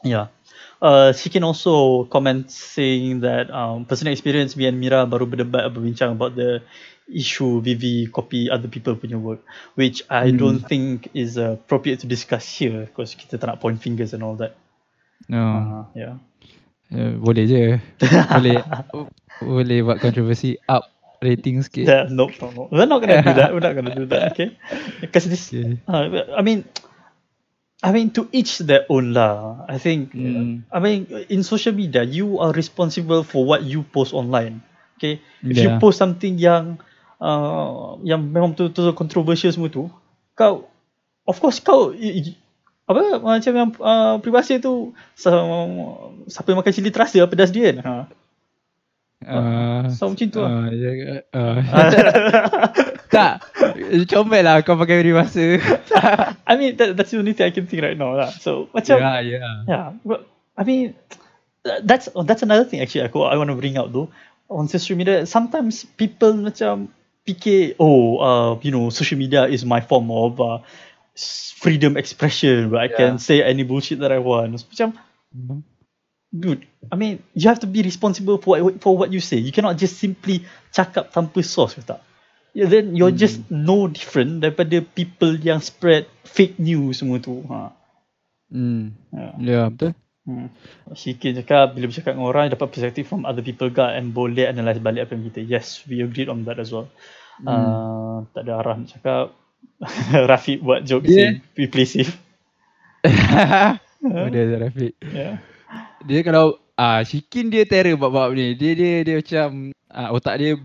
Yeah. 0.00 0.32
uh, 0.80 1.12
she 1.12 1.28
can 1.28 1.44
also 1.44 2.04
comment 2.04 2.50
saying 2.50 3.20
that 3.20 3.50
um, 3.50 3.84
personal 3.84 4.12
experience 4.12 4.56
me 4.56 4.66
and 4.66 4.80
Mira 4.80 5.04
baru 5.06 5.28
berdebat 5.28 5.68
berbincang 5.70 6.16
about 6.16 6.34
the 6.34 6.64
issue 7.10 7.60
Vivi 7.60 8.08
copy 8.08 8.48
other 8.48 8.68
people 8.70 8.96
punya 8.96 9.20
work 9.20 9.44
which 9.76 10.00
I 10.08 10.32
Hmm. 10.32 10.40
don't 10.40 10.62
think 10.64 11.12
is 11.12 11.36
appropriate 11.36 12.00
to 12.00 12.08
discuss 12.08 12.48
here 12.48 12.88
because 12.88 13.12
kita 13.12 13.36
tak 13.36 13.46
nak 13.52 13.58
point 13.60 13.76
fingers 13.82 14.16
and 14.16 14.24
all 14.24 14.40
that. 14.40 14.56
No. 15.28 15.42
Uh, 15.42 15.82
yeah. 15.92 16.14
Uh, 16.90 17.18
boleh 17.20 17.44
je. 17.46 17.62
boleh 18.34 18.56
boleh 19.40 19.78
buat 19.84 19.98
kontroversi 20.02 20.58
up 20.66 20.90
rating 21.20 21.60
sikit. 21.60 21.84
Yeah, 21.86 22.04
no, 22.08 22.32
no, 22.40 22.46
no. 22.50 22.62
We're 22.72 22.88
not 22.88 23.04
gonna 23.04 23.20
do 23.20 23.32
that. 23.36 23.52
We're 23.52 23.62
not 23.64 23.74
gonna 23.76 23.94
do 23.94 24.08
that. 24.08 24.32
Okay, 24.34 24.56
because 25.04 25.28
this. 25.28 25.52
Okay. 25.52 25.76
Uh, 25.86 26.32
I 26.34 26.42
mean, 26.42 26.64
I 27.84 27.92
mean, 27.92 28.10
to 28.16 28.28
each 28.32 28.60
their 28.64 28.84
own 28.88 29.12
lah. 29.12 29.64
I 29.68 29.76
think. 29.76 30.12
Mm. 30.16 30.64
I 30.72 30.78
mean, 30.80 31.06
in 31.28 31.44
social 31.44 31.72
media, 31.72 32.02
you 32.04 32.40
are 32.40 32.52
responsible 32.52 33.22
for 33.24 33.44
what 33.44 33.62
you 33.64 33.84
post 33.84 34.12
online. 34.16 34.64
Okay, 35.00 35.20
if 35.44 35.56
you 35.56 35.72
Yeah. 35.72 35.80
post 35.80 35.96
something 35.96 36.36
yang, 36.36 36.76
uh, 37.20 37.96
yang 38.04 38.20
memang 38.20 38.52
betul-betul 38.52 38.92
controversial 38.92 39.48
semua 39.48 39.72
tu, 39.72 39.88
kau, 40.36 40.68
of 41.24 41.36
course 41.40 41.56
kau, 41.56 41.96
apa 42.90 43.22
macam 43.22 43.52
yang 43.54 43.70
uh, 43.78 44.18
peribahasa 44.18 44.58
tu, 44.58 44.90
siapa 45.14 46.48
yang 46.50 46.58
makan 46.58 46.72
cili 46.74 46.90
terasa 46.90 47.22
pedas 47.30 47.54
dia 47.54 47.70
kan. 47.70 47.76
Ha. 47.86 47.94
Uh, 49.20 49.84
So 49.92 50.08
macam 50.08 50.26
tu 50.32 50.40
lah. 50.40 50.48
uh, 50.48 50.68
ya, 50.72 50.90
uh, 51.36 51.56
tak. 53.14 53.44
Comel 54.08 54.42
lah 54.48 54.64
kau 54.64 54.80
pakai 54.80 55.04
peribahasa. 55.04 55.60
I 56.48 56.56
mean 56.56 56.80
that, 56.80 56.96
that's 56.96 57.12
the 57.12 57.20
only 57.20 57.36
thing 57.36 57.44
I 57.46 57.52
can 57.52 57.68
think 57.68 57.84
right 57.84 57.98
now 58.00 58.16
lah. 58.16 58.32
So 58.32 58.72
macam 58.72 58.96
Ya, 58.96 59.20
ya. 59.20 59.44
yeah, 59.68 59.86
but 60.02 60.24
I 60.56 60.64
mean 60.64 60.96
th- 61.62 61.84
that's 61.84 62.08
oh, 62.16 62.24
that's 62.24 62.40
another 62.40 62.64
thing 62.64 62.80
actually 62.80 63.04
aku 63.04 63.20
I 63.28 63.36
want 63.36 63.52
to 63.52 63.58
bring 63.60 63.76
out 63.76 63.92
though 63.92 64.08
on 64.48 64.72
social 64.72 64.96
media. 64.96 65.28
Sometimes 65.28 65.84
people 65.84 66.32
macam 66.40 66.88
fikir 67.28 67.76
oh 67.76 68.24
uh, 68.24 68.50
you 68.64 68.72
know 68.72 68.88
social 68.88 69.20
media 69.20 69.44
is 69.44 69.68
my 69.68 69.84
form 69.84 70.08
of 70.08 70.40
uh, 70.40 70.64
freedom 71.60 71.96
expression 71.96 72.70
where 72.70 72.80
I 72.80 72.88
can 72.88 73.16
Yeah. 73.16 73.22
say 73.22 73.36
any 73.44 73.62
bullshit 73.62 74.00
that 74.00 74.12
I 74.12 74.18
want. 74.18 74.56
Macam 74.56 74.96
dude, 76.30 76.64
I 76.88 76.94
mean 76.96 77.20
you 77.34 77.50
have 77.50 77.60
to 77.60 77.68
be 77.68 77.82
responsible 77.82 78.38
for 78.38 78.60
what, 78.62 78.80
for 78.80 78.96
what 78.96 79.12
you 79.12 79.20
say. 79.20 79.36
You 79.38 79.52
cannot 79.52 79.76
just 79.76 79.98
simply 80.00 80.46
cakap 80.72 81.12
tanpa 81.12 81.42
source 81.44 81.76
ke 81.76 81.84
tak? 81.84 82.00
Yeah, 82.50 82.66
then 82.66 82.98
you're 82.98 83.14
just 83.14 83.46
no 83.46 83.86
different 83.86 84.42
daripada 84.42 84.82
people 84.82 85.38
yang 85.38 85.62
spread 85.62 86.10
fake 86.26 86.58
news 86.58 86.98
semua 86.98 87.22
tu. 87.22 87.46
Ha. 87.46 87.70
Hmm. 88.50 88.90
Ya. 89.14 89.28
Ya, 89.38 89.60
betul. 89.70 89.94
Hmm. 90.26 90.50
Syikin 90.90 91.38
cakap 91.38 91.78
bila 91.78 91.86
bercakap 91.86 92.18
dengan 92.18 92.26
orang 92.26 92.50
dapat 92.50 92.68
perspektif 92.74 93.06
from 93.06 93.22
other 93.22 93.46
people 93.46 93.70
guard 93.70 93.94
and 93.94 94.10
boleh 94.10 94.50
analyse 94.50 94.82
balik 94.82 95.06
apa 95.06 95.14
yang 95.14 95.24
kita. 95.30 95.40
Yes, 95.46 95.86
we 95.86 96.02
agreed 96.02 96.26
on 96.26 96.42
that 96.42 96.58
as 96.58 96.74
well. 96.74 96.90
Uh, 97.40 98.28
tak 98.36 98.44
ada 98.44 98.60
arah 98.60 98.76
nak 98.76 98.90
cakap. 98.92 99.32
Rafiq 100.30 100.60
buat 100.60 100.84
joke 100.84 101.08
Yeah. 101.08 101.40
yeah. 101.40 101.56
we 101.56 101.64
play 101.66 101.88
safe. 101.88 102.12
Ada 104.04 104.60
Rafiq. 104.68 104.92
Yeah. 105.00 105.40
Dia 106.04 106.20
kalau 106.24 106.60
ah 106.76 107.04
Shikin 107.04 107.52
dia 107.52 107.64
terror 107.68 107.96
bab-bab 107.96 108.32
ni. 108.32 108.56
Dia 108.56 108.72
dia 108.76 109.04
dia 109.04 109.20
macam 109.20 109.72
ah, 109.92 110.08
otak 110.12 110.36
dia 110.40 110.56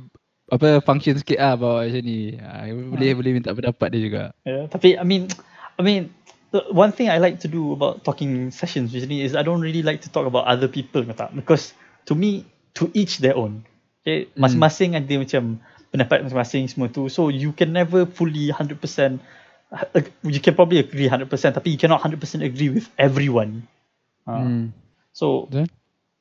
apa 0.52 0.80
function 0.86 1.18
sikit 1.18 1.40
ah 1.42 1.56
bawa 1.58 1.88
macam 1.88 2.04
ni. 2.04 2.36
Ah, 2.40 2.68
boleh 2.70 3.12
boleh 3.16 3.32
minta 3.36 3.52
pendapat 3.56 3.88
dia 3.92 4.02
juga. 4.04 4.24
Yeah. 4.48 4.68
Tapi 4.72 5.00
I 5.00 5.06
mean 5.08 5.32
I 5.80 5.82
mean 5.84 6.12
the 6.56 6.64
one 6.72 6.92
thing 6.96 7.12
I 7.12 7.20
like 7.20 7.40
to 7.44 7.50
do 7.52 7.76
about 7.76 8.04
talking 8.08 8.52
sessions 8.52 8.96
usually 8.96 9.24
is 9.24 9.36
I 9.36 9.44
don't 9.44 9.60
really 9.64 9.84
like 9.84 10.00
to 10.08 10.10
talk 10.12 10.28
about 10.28 10.48
other 10.48 10.72
people 10.72 11.04
ke 11.04 11.12
tak 11.16 11.36
because 11.36 11.76
to 12.08 12.16
me 12.16 12.48
to 12.80 12.92
each 12.96 13.20
their 13.20 13.36
own. 13.36 13.64
Okay, 14.06 14.30
Hmm. 14.32 14.46
masing-masing 14.46 14.94
ada 14.94 15.14
macam 15.18 15.58
pendapat 15.96 16.28
masing-masing 16.28 16.68
semua 16.68 16.92
tu. 16.92 17.08
So 17.08 17.32
you 17.32 17.56
can 17.56 17.72
never 17.72 18.04
fully 18.04 18.52
100% 18.52 18.76
ag- 19.96 20.14
you 20.28 20.44
can 20.44 20.54
probably 20.54 20.84
agree 20.84 21.08
100% 21.08 21.26
tapi 21.56 21.74
you 21.74 21.80
cannot 21.80 22.04
100% 22.04 22.20
agree 22.44 22.68
with 22.70 22.92
everyone. 23.00 23.64
Uh, 24.28 24.44
Hmm. 24.44 24.66
So 25.16 25.48
Betul? 25.48 25.72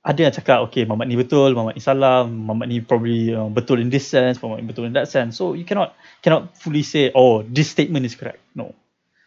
ada 0.04 0.20
yang 0.20 0.34
cakap 0.36 0.58
okay 0.68 0.84
Muhammad 0.84 1.08
ni 1.10 1.16
betul, 1.18 1.56
Muhammad 1.56 1.74
ni 1.74 1.82
salah, 1.82 2.28
Muhammad 2.28 2.68
ni 2.70 2.78
probably 2.84 3.32
uh, 3.34 3.48
betul 3.50 3.80
in 3.82 3.88
this 3.90 4.06
sense, 4.06 4.38
Muhammad 4.38 4.62
ni 4.62 4.68
betul 4.70 4.86
in 4.86 4.94
that 4.94 5.10
sense. 5.10 5.34
So 5.34 5.58
you 5.58 5.66
cannot 5.66 5.96
cannot 6.22 6.54
fully 6.54 6.84
say 6.86 7.10
oh 7.16 7.42
this 7.42 7.72
statement 7.72 8.06
is 8.06 8.14
correct. 8.14 8.38
No. 8.54 8.72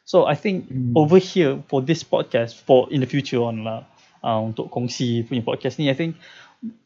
So 0.08 0.24
I 0.24 0.40
think 0.40 0.72
Hmm. 0.72 0.96
over 0.96 1.20
here 1.20 1.60
for 1.68 1.84
this 1.84 2.06
podcast 2.08 2.56
for 2.64 2.88
in 2.88 3.04
the 3.04 3.10
future 3.10 3.44
on 3.44 3.68
lah 3.68 3.84
uh, 4.24 4.40
untuk 4.40 4.72
kongsi 4.72 5.28
punya 5.28 5.44
podcast 5.44 5.82
ni 5.84 5.92
I 5.92 5.98
think 6.00 6.16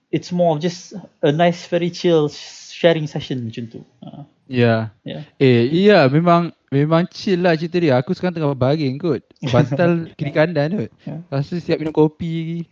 it's 0.10 0.34
more 0.34 0.56
of 0.56 0.64
just 0.64 0.98
a 1.22 1.30
nice 1.30 1.70
very 1.70 1.94
chill 1.94 2.32
sharing 2.82 3.06
session 3.06 3.46
macam 3.46 3.70
tu. 3.70 3.82
Uh, 4.02 4.26
Ya. 4.52 4.92
yeah. 5.08 5.24
Eh, 5.40 5.64
iya 5.72 6.12
memang 6.12 6.52
memang 6.68 7.08
chill 7.08 7.40
lah 7.40 7.56
cerita 7.56 7.80
dia. 7.80 7.96
Aku 8.02 8.12
sekarang 8.12 8.36
tengah 8.36 8.52
baring 8.52 9.00
kot. 9.00 9.24
Bantal 9.48 9.92
kiri 10.20 10.34
kanan 10.36 10.76
kot. 10.76 10.92
Ya. 11.08 11.24
Lepas 11.24 11.48
tu 11.48 11.56
siap 11.62 11.80
minum 11.80 11.96
kopi. 11.96 12.68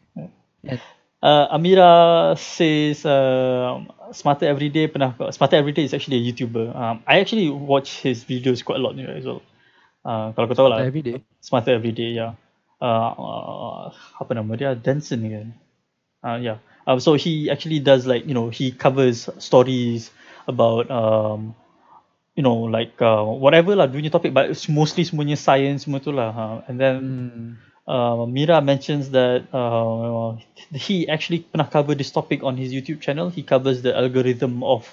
Uh, 1.19 1.47
Amira 1.51 2.35
says 2.35 3.07
uh, 3.07 3.79
Smarter 4.11 4.47
Everyday 4.51 4.91
pernah 4.91 5.15
Smarter 5.31 5.59
Everyday 5.59 5.87
is 5.87 5.95
actually 5.95 6.19
a 6.19 6.23
YouTuber. 6.23 6.75
Um, 6.75 6.99
I 7.07 7.23
actually 7.23 7.47
watch 7.47 8.03
his 8.03 8.27
videos 8.27 8.59
quite 8.59 8.79
a 8.79 8.83
lot 8.83 8.99
as 8.99 9.23
well. 9.23 9.39
Uh, 10.03 10.31
kalau 10.35 10.47
kau 10.51 10.55
tahu 10.55 10.67
lah, 10.71 10.83
Every 10.83 11.03
day. 11.03 11.23
Smarter 11.43 11.75
Everyday, 11.75 12.15
yeah. 12.15 12.35
Uh, 12.79 13.11
uh, 13.19 13.83
apa 14.19 14.31
nama 14.31 14.51
dia? 14.55 14.71
Denson 14.75 15.27
kan? 15.27 15.47
Uh, 16.23 16.37
yeah. 16.39 16.57
Um, 16.89 16.97
so 16.97 17.13
he 17.13 17.53
actually 17.53 17.77
does 17.77 18.09
like, 18.09 18.25
you 18.25 18.33
know, 18.33 18.49
he 18.49 18.73
covers 18.73 19.29
stories 19.37 20.09
about, 20.49 20.89
um, 20.89 21.53
you 22.33 22.41
know, 22.41 22.65
like 22.65 22.97
uh, 22.97 23.21
whatever 23.21 23.77
lah 23.77 23.85
dunia 23.85 24.09
topic 24.09 24.33
but 24.33 24.49
it's 24.49 24.65
mostly 24.65 25.05
semuanya 25.05 25.37
science 25.37 25.85
semua 25.85 26.01
tu 26.01 26.09
lah. 26.09 26.33
Uh, 26.33 26.57
and 26.65 26.81
then 26.81 26.97
Hmm. 26.97 27.53
uh, 27.85 28.25
Mira 28.25 28.57
mentions 28.61 29.13
that 29.13 29.45
uh, 29.53 30.33
he 30.73 31.05
actually 31.05 31.45
pernah 31.45 31.69
cover 31.69 31.93
this 31.93 32.09
topic 32.09 32.41
on 32.41 32.57
his 32.57 32.73
YouTube 32.73 33.05
channel. 33.05 33.29
He 33.29 33.45
covers 33.45 33.85
the 33.85 33.93
algorithm 33.93 34.65
of 34.65 34.89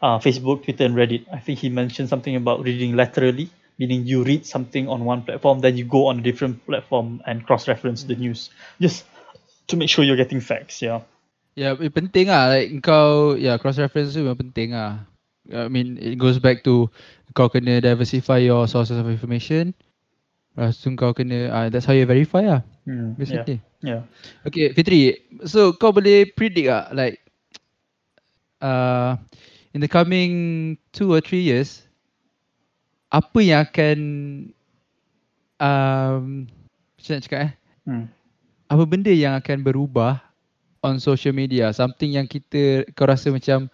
uh, 0.00 0.16
Facebook, 0.16 0.64
Twitter, 0.64 0.88
and 0.88 0.96
Reddit. 0.96 1.28
I 1.32 1.40
think 1.44 1.60
he 1.60 1.68
mentioned 1.68 2.08
something 2.08 2.36
about 2.36 2.64
reading 2.64 2.96
laterally, 2.96 3.52
meaning 3.76 4.08
you 4.08 4.24
read 4.24 4.44
something 4.48 4.88
on 4.88 5.04
one 5.04 5.28
platform, 5.28 5.60
then 5.60 5.76
you 5.76 5.84
go 5.84 6.08
on 6.08 6.20
a 6.20 6.24
different 6.24 6.64
platform 6.64 7.20
and 7.28 7.44
cross-reference 7.44 8.04
the 8.04 8.16
news, 8.16 8.48
just 8.80 9.04
to 9.68 9.76
make 9.76 9.88
sure 9.88 10.04
you're 10.04 10.20
getting 10.20 10.40
facts. 10.40 10.80
Yeah. 10.80 11.04
Ya, 11.54 11.78
yeah, 11.78 11.92
penting 11.94 12.26
lah. 12.30 12.50
Like 12.50 12.82
kau, 12.82 13.38
ya 13.38 13.54
yeah, 13.54 13.56
cross 13.58 13.78
reference 13.78 14.14
tu 14.14 14.26
memang 14.26 14.38
penting 14.38 14.74
lah. 14.74 15.06
I 15.52 15.68
mean, 15.70 16.00
it 16.00 16.18
goes 16.18 16.40
back 16.42 16.64
to 16.66 16.90
kau 17.36 17.50
kena 17.50 17.82
diversify 17.82 18.42
your 18.42 18.66
sources 18.66 18.98
of 18.98 19.06
information. 19.06 19.74
Lepas 20.54 20.82
tu 20.82 20.90
kau 20.94 21.14
kena, 21.14 21.50
uh, 21.50 21.66
that's 21.70 21.86
how 21.86 21.94
you 21.94 22.06
verify 22.06 22.42
lah. 22.42 22.60
Hmm, 22.86 23.14
yeah. 23.14 23.18
Basically. 23.18 23.58
Yeah. 23.84 24.02
Okay, 24.48 24.72
Fitri. 24.72 25.20
So 25.44 25.76
kau 25.76 25.92
boleh 25.92 26.30
predict 26.32 26.72
tak 26.72 26.86
like 26.96 27.24
uh, 28.64 29.20
in 29.76 29.84
the 29.84 29.90
coming 29.90 30.32
two 30.96 31.12
or 31.12 31.20
three 31.20 31.44
years 31.44 31.84
apa 33.12 33.38
yang 33.44 33.60
akan 33.62 33.98
um, 35.60 36.48
macam 36.96 37.12
nak 37.12 37.22
cakap 37.28 37.40
eh 37.50 37.54
Hmm. 37.84 38.08
apa 38.64 38.88
benda 38.88 39.12
yang 39.12 39.36
akan 39.36 39.60
berubah 39.60 40.16
on 40.84 41.00
social 41.00 41.32
media 41.32 41.72
something 41.72 42.12
yang 42.12 42.28
kita 42.28 42.84
kau 42.92 43.08
rasa 43.08 43.32
macam 43.32 43.72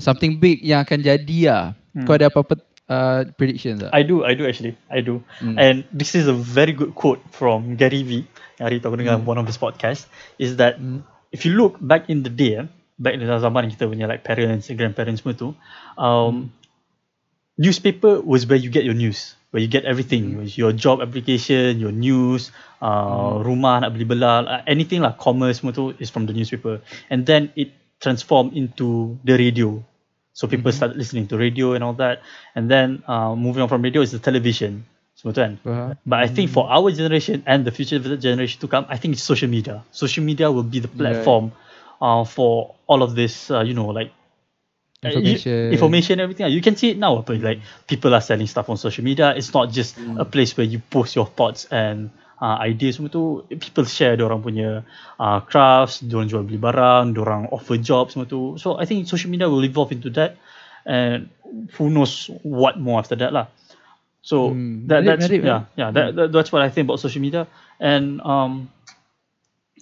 something 0.00 0.40
big 0.40 0.64
yang 0.64 0.82
akan 0.82 1.04
jadi 1.04 1.38
lah 1.46 1.64
Hmm. 1.94 2.10
kau 2.10 2.18
ada 2.18 2.26
apa-apa 2.26 2.58
uh, 2.90 3.22
predictions 3.38 3.78
tak? 3.78 3.94
I 3.94 4.02
do, 4.02 4.26
I 4.26 4.34
do 4.34 4.42
actually, 4.50 4.74
I 4.90 4.98
do. 4.98 5.22
Hmm. 5.38 5.54
And 5.54 5.86
this 5.94 6.18
is 6.18 6.26
a 6.26 6.34
very 6.34 6.74
good 6.74 6.98
quote 6.98 7.22
from 7.30 7.78
Gary 7.78 8.02
V. 8.02 8.26
Yang 8.58 8.64
hari 8.66 8.76
tu 8.82 8.86
aku 8.90 8.98
dengar 8.98 9.22
Hmm. 9.22 9.30
one 9.30 9.38
of 9.38 9.46
his 9.46 9.54
podcast 9.54 10.10
is 10.42 10.58
that 10.58 10.82
Hmm. 10.82 11.06
if 11.30 11.46
you 11.46 11.54
look 11.54 11.78
back 11.78 12.10
in 12.10 12.26
the 12.26 12.34
day, 12.34 12.58
eh, 12.58 12.66
back 12.98 13.14
in 13.14 13.22
the 13.22 13.30
zaman 13.30 13.70
kita 13.70 13.86
punya 13.86 14.10
like 14.10 14.26
parents, 14.26 14.66
grandparents 14.74 15.22
semua 15.22 15.38
tu, 15.38 15.54
um, 15.94 16.50
newspaper 17.54 18.18
was 18.26 18.42
where 18.50 18.58
you 18.58 18.74
get 18.74 18.82
your 18.82 18.98
news, 18.98 19.38
where 19.54 19.62
you 19.62 19.70
get 19.70 19.86
everything, 19.86 20.42
Hmm. 20.42 20.50
your 20.58 20.74
job 20.74 20.98
application, 20.98 21.78
your 21.78 21.94
news, 21.94 22.50
uh, 22.82 23.38
rumah 23.38 23.86
nak 23.86 23.94
beli 23.94 24.02
belah, 24.02 24.42
uh, 24.42 24.60
anything 24.66 24.98
lah, 24.98 25.14
commerce 25.14 25.62
semua 25.62 25.70
tu 25.70 25.94
is 26.02 26.10
from 26.10 26.26
the 26.26 26.34
newspaper. 26.34 26.82
And 27.06 27.22
then 27.22 27.54
it 27.54 27.70
transformed 28.02 28.58
into 28.58 29.14
the 29.22 29.38
radio. 29.38 29.78
So 30.34 30.50
people 30.50 30.74
Mhm. 30.74 30.78
started 30.82 30.98
listening 30.98 31.30
to 31.30 31.38
radio 31.38 31.78
and 31.78 31.86
all 31.86 31.94
that. 32.02 32.18
And 32.58 32.66
then 32.66 33.06
uh, 33.06 33.38
moving 33.38 33.62
on 33.62 33.70
from 33.70 33.86
radio 33.86 34.02
is 34.02 34.10
the 34.10 34.18
television. 34.18 34.82
Semua 35.14 35.30
tu 35.30 35.40
kan. 35.46 35.54
Faham? 35.62 35.94
But 36.02 36.18
I 36.18 36.26
think 36.26 36.50
for 36.50 36.66
our 36.66 36.90
generation 36.90 37.46
and 37.46 37.62
the 37.62 37.70
future 37.70 38.02
generation 38.02 38.58
to 38.58 38.66
come, 38.66 38.90
I 38.90 38.98
think 38.98 39.14
it's 39.14 39.22
social 39.22 39.46
media. 39.46 39.86
Social 39.94 40.26
media 40.26 40.50
will 40.50 40.66
be 40.66 40.82
the 40.82 40.90
platform 40.90 41.54
uh, 42.02 42.26
for 42.26 42.74
all 42.90 43.06
of 43.06 43.14
this, 43.14 43.54
uh, 43.54 43.62
you 43.62 43.78
know, 43.78 43.86
like 43.94 44.10
Information. 45.04 45.72
information, 45.72 46.20
everything. 46.20 46.48
You 46.52 46.60
can 46.62 46.76
see 46.76 46.90
it 46.90 46.98
now. 46.98 47.20
But 47.22 47.40
like 47.40 47.60
people 47.86 48.14
are 48.14 48.20
selling 48.20 48.46
stuff 48.46 48.68
on 48.70 48.76
social 48.76 49.04
media. 49.04 49.34
It's 49.36 49.52
not 49.52 49.70
just 49.70 49.96
Mm. 49.98 50.20
a 50.20 50.24
place 50.24 50.56
where 50.56 50.66
you 50.66 50.78
post 50.90 51.14
your 51.16 51.26
thoughts 51.26 51.66
and 51.70 52.10
uh, 52.40 52.56
idea 52.60 52.92
semua 52.92 53.10
tu 53.12 53.44
people 53.48 53.84
share 53.84 54.16
orang 54.20 54.40
punya 54.42 54.82
uh, 55.20 55.40
crafts, 55.46 56.00
diorang 56.04 56.28
jual 56.28 56.44
beli 56.44 56.58
barang, 56.60 57.14
diorang 57.14 57.48
offer 57.52 57.76
job 57.78 58.10
semua 58.10 58.26
tu. 58.28 58.56
So 58.58 58.76
I 58.80 58.84
think 58.88 59.06
social 59.08 59.30
media 59.30 59.48
will 59.48 59.64
evolve 59.64 59.92
into 59.92 60.10
that 60.18 60.36
and 60.84 61.28
who 61.78 61.88
knows 61.90 62.28
what 62.42 62.76
more 62.80 62.98
after 63.00 63.16
that 63.16 63.32
lah. 63.32 63.46
So 64.22 64.56
Hmm, 64.56 64.88
that 64.88 65.04
that's 65.04 65.28
menarik, 65.28 65.44
yeah 65.44 65.60
yeah 65.76 65.90
that, 65.92 66.14
that 66.16 66.28
that's 66.32 66.50
what 66.52 66.62
I 66.62 66.68
think 66.70 66.88
about 66.88 67.00
social 67.00 67.20
media 67.20 67.46
and 67.80 68.20
um 68.24 68.68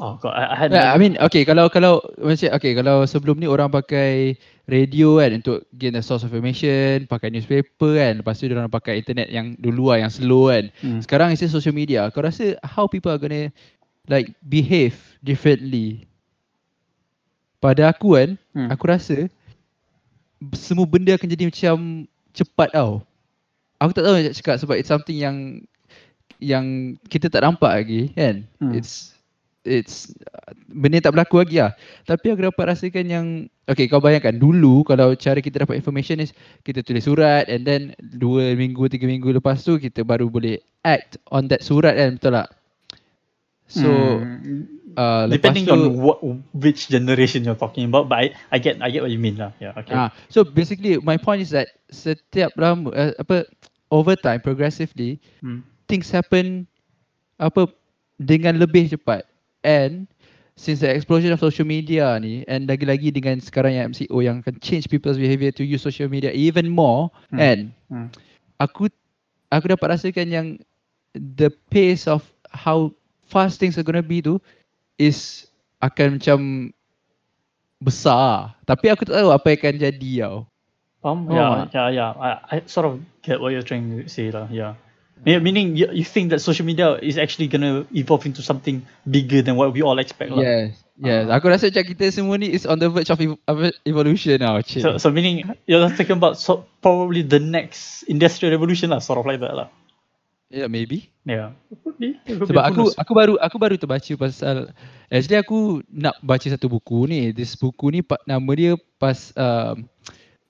oh 0.03 0.18
god 0.18 0.34
I, 0.34 0.44
I 0.50 0.57
had 0.59 0.68
Yeah, 0.74 0.90
I 0.90 0.98
mean, 0.98 1.14
okay, 1.22 1.46
kalau 1.46 1.70
kalau 1.70 2.03
macam 2.18 2.50
okay, 2.59 2.74
kalau 2.74 3.07
sebelum 3.07 3.38
ni 3.38 3.46
orang 3.46 3.70
pakai 3.70 4.34
radio 4.66 5.22
kan 5.22 5.38
untuk 5.38 5.62
gain 5.78 5.94
the 5.94 6.03
source 6.03 6.26
of 6.26 6.34
information, 6.34 7.07
pakai 7.07 7.30
newspaper 7.30 7.94
kan, 7.94 8.18
lepas 8.18 8.34
tu 8.42 8.50
orang 8.50 8.66
pakai 8.66 8.98
internet 8.98 9.30
yang 9.30 9.55
dulu 9.62 9.94
lah, 9.94 10.03
yang 10.03 10.11
slow 10.11 10.50
kan. 10.50 10.74
Hmm. 10.82 10.98
Sekarang 10.98 11.30
is 11.30 11.42
social 11.46 11.74
media. 11.74 12.11
Kau 12.11 12.26
rasa 12.26 12.59
how 12.66 12.90
people 12.90 13.14
are 13.14 13.22
gonna 13.22 13.55
like 14.11 14.34
behave 14.42 14.98
differently? 15.22 16.11
Pada 17.62 17.94
aku 17.94 18.18
kan, 18.18 18.34
Hmm. 18.53 18.68
aku 18.74 18.84
rasa 18.90 19.30
semua 20.59 20.82
benda 20.84 21.14
akan 21.14 21.30
jadi 21.30 21.46
macam 21.46 22.11
cepat 22.34 22.74
tau. 22.74 23.07
Aku 23.78 23.94
tak 23.94 24.03
tahu 24.03 24.14
nak 24.18 24.34
cakap 24.34 24.57
sebab 24.59 24.74
it's 24.78 24.90
something 24.90 25.14
yang 25.14 25.62
yang 26.42 26.98
kita 27.07 27.30
tak 27.30 27.46
nampak 27.46 27.70
lagi 27.70 28.11
kan. 28.18 28.42
Hmm. 28.59 28.74
It's 28.74 29.14
it's 29.65 30.11
uh, 30.27 30.53
benda 30.71 30.99
yang 30.99 31.07
tak 31.07 31.15
berlaku 31.15 31.43
lagi 31.43 31.57
lah. 31.63 31.73
Tapi 32.07 32.35
aku 32.35 32.41
dapat 32.51 32.65
rasakan 32.75 33.07
yang 33.07 33.27
okay 33.67 33.87
kau 33.87 34.03
bayangkan 34.03 34.37
dulu 34.37 34.83
kalau 34.83 35.15
cara 35.15 35.39
kita 35.39 35.63
dapat 35.63 35.79
information 35.79 36.21
is 36.23 36.35
kita 36.67 36.83
tulis 36.83 37.07
surat 37.07 37.47
and 37.47 37.67
then 37.67 37.95
dua 38.19 38.55
minggu 38.59 38.91
tiga 38.91 39.07
minggu 39.07 39.31
lepas 39.39 39.63
tu 39.63 39.79
kita 39.79 40.03
baru 40.03 40.27
boleh 40.29 40.59
act 40.83 41.19
on 41.31 41.47
that 41.47 41.63
surat 41.63 41.95
kan 41.95 42.19
betul 42.19 42.35
tak? 42.37 42.49
So 43.73 43.91
Hmm. 44.21 44.83
uh, 44.97 45.25
depending 45.29 45.65
tu, 45.65 45.73
on 45.73 45.81
what 45.97 46.21
which 46.53 46.89
generation 46.89 47.45
you're 47.45 47.59
talking 47.59 47.89
about 47.89 48.09
but 48.09 48.19
I, 48.19 48.27
I 48.53 48.59
get 48.61 48.81
I 48.81 48.93
get 48.93 49.03
what 49.03 49.11
you 49.11 49.21
mean 49.21 49.41
lah 49.41 49.53
yeah 49.57 49.73
okay 49.77 49.95
Ah, 49.95 50.13
so 50.29 50.45
basically 50.45 51.01
my 51.01 51.17
point 51.17 51.41
is 51.41 51.51
that 51.57 51.73
setiap 51.89 52.53
lama 52.61 52.93
uh, 52.93 53.13
apa 53.17 53.49
over 53.89 54.17
time 54.17 54.41
progressively 54.45 55.21
hmm. 55.41 55.65
things 55.89 56.13
happen 56.13 56.69
apa 57.41 57.69
dengan 58.21 58.61
lebih 58.61 58.93
cepat 58.93 59.25
and 59.65 60.07
since 60.55 60.85
the 60.85 60.91
explosion 60.93 61.33
of 61.33 61.41
social 61.41 61.65
media 61.65 62.15
ni 62.21 62.45
and 62.47 62.69
lagi-lagi 62.69 63.09
dengan 63.09 63.41
sekarang 63.41 63.73
yang 63.75 63.91
MCO 63.91 64.21
yang 64.21 64.45
akan 64.45 64.61
change 64.61 64.87
people's 64.87 65.17
behavior 65.17 65.51
to 65.51 65.65
use 65.65 65.81
social 65.81 66.07
media 66.07 66.31
even 66.37 66.69
more 66.69 67.09
Hmm. 67.33 67.41
and 67.41 67.61
Hmm. 67.89 68.09
aku 68.61 68.93
aku 69.49 69.65
dapat 69.73 69.97
rasakan 69.97 70.29
yang 70.29 70.47
the 71.17 71.49
pace 71.73 72.05
of 72.05 72.23
how 72.53 72.93
fast 73.27 73.57
things 73.57 73.81
are 73.81 73.85
gonna 73.87 74.05
be 74.05 74.21
tu 74.21 74.37
is 75.01 75.49
akan 75.81 76.21
macam 76.21 76.39
besar 77.83 78.55
tapi 78.63 78.93
aku 78.93 79.03
tak 79.09 79.19
tahu 79.19 79.31
apa 79.35 79.47
yang 79.53 79.59
akan 79.59 79.77
jadi 79.91 80.13
tau 80.29 80.39
Um, 81.03 81.27
Oh, 81.27 81.35
yeah, 81.35 81.67
yeah, 81.75 81.89
yeah. 81.91 82.11
I, 82.15 82.31
I 82.47 82.57
sort 82.71 82.87
of 82.87 83.03
get 83.27 83.43
what 83.43 83.51
you're 83.51 83.67
trying 83.67 83.91
to 83.91 84.07
say, 84.07 84.31
lah. 84.31 84.47
Yeah. 84.47 84.79
Me- 85.23 85.39
Meaning, 85.39 85.79
you, 85.79 85.87
you 85.93 86.05
think 86.05 86.31
that 86.31 86.43
social 86.43 86.66
media 86.66 86.99
is 86.99 87.16
actually 87.16 87.47
gonna 87.47 87.87
evolve 87.95 88.27
into 88.27 88.43
something 88.43 88.83
bigger 89.07 89.43
than 89.43 89.55
what 89.55 89.73
we 89.73 89.83
all 89.83 89.99
expect, 89.99 90.35
lah. 90.35 90.43
Yes. 90.43 90.83
Yes. 90.99 91.31
Ah. 91.31 91.39
Aku 91.39 91.49
rasa 91.51 91.70
macam 91.70 91.85
kita 91.89 92.11
semua 92.12 92.37
ni 92.39 92.53
is 92.53 92.66
on 92.68 92.79
the 92.79 92.91
verge 92.91 93.11
of 93.11 93.18
ev- 93.18 93.41
of 93.49 93.57
evolution 93.87 94.39
now. 94.39 94.59
Cik. 94.61 94.83
So, 94.83 94.91
so 94.99 95.09
meaning 95.09 95.47
you're 95.66 95.83
thinking 95.95 96.18
about 96.18 96.37
so, 96.39 96.66
probably 96.83 97.23
the 97.23 97.41
next 97.41 98.05
industrial 98.07 98.53
revolution, 98.53 98.91
lah, 98.91 99.01
sort 99.01 99.18
of 99.18 99.27
like 99.27 99.41
that, 99.41 99.55
lah. 99.55 99.70
yeah, 100.53 100.68
maybe. 100.68 101.09
Yeah. 101.25 101.57
Sebab 102.29 102.62
aku 102.62 102.93
aku 102.93 103.12
baru 103.16 103.35
aku 103.41 103.57
baru 103.57 103.75
terbaca 103.81 104.12
pasal 104.20 104.70
actually 105.09 105.41
aku 105.41 105.81
nak 105.89 106.20
baca 106.20 106.45
satu 106.45 106.68
buku 106.68 107.09
ni. 107.09 107.33
This 107.33 107.57
buku 107.57 107.89
ni 107.89 108.01
nama 108.29 108.51
dia 108.53 108.77
pas 109.01 109.33
um, 109.35 109.89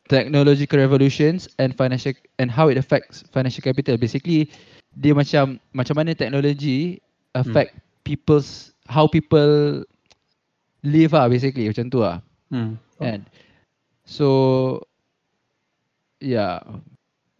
technological 0.09 0.79
revolutions 0.79 1.49
and 1.59 1.77
financial 1.77 2.13
and 2.39 2.51
how 2.51 2.69
it 2.69 2.77
affects 2.77 3.23
financial 3.31 3.63
capital. 3.63 3.97
Basically 3.97 4.51
dia 4.99 5.15
macam 5.17 5.61
macam 5.73 5.95
mana 5.97 6.13
teknologi 6.13 7.01
affect 7.33 7.79
people's 8.05 8.77
how 8.91 9.09
people 9.09 9.83
live 10.83 11.15
ah 11.15 11.31
basically 11.31 11.71
macam 11.71 11.87
tu 11.89 12.03
ah. 12.03 12.19
Hmm. 12.51 12.77
Kan? 12.99 13.25
So 14.05 14.83
yeah. 16.21 16.61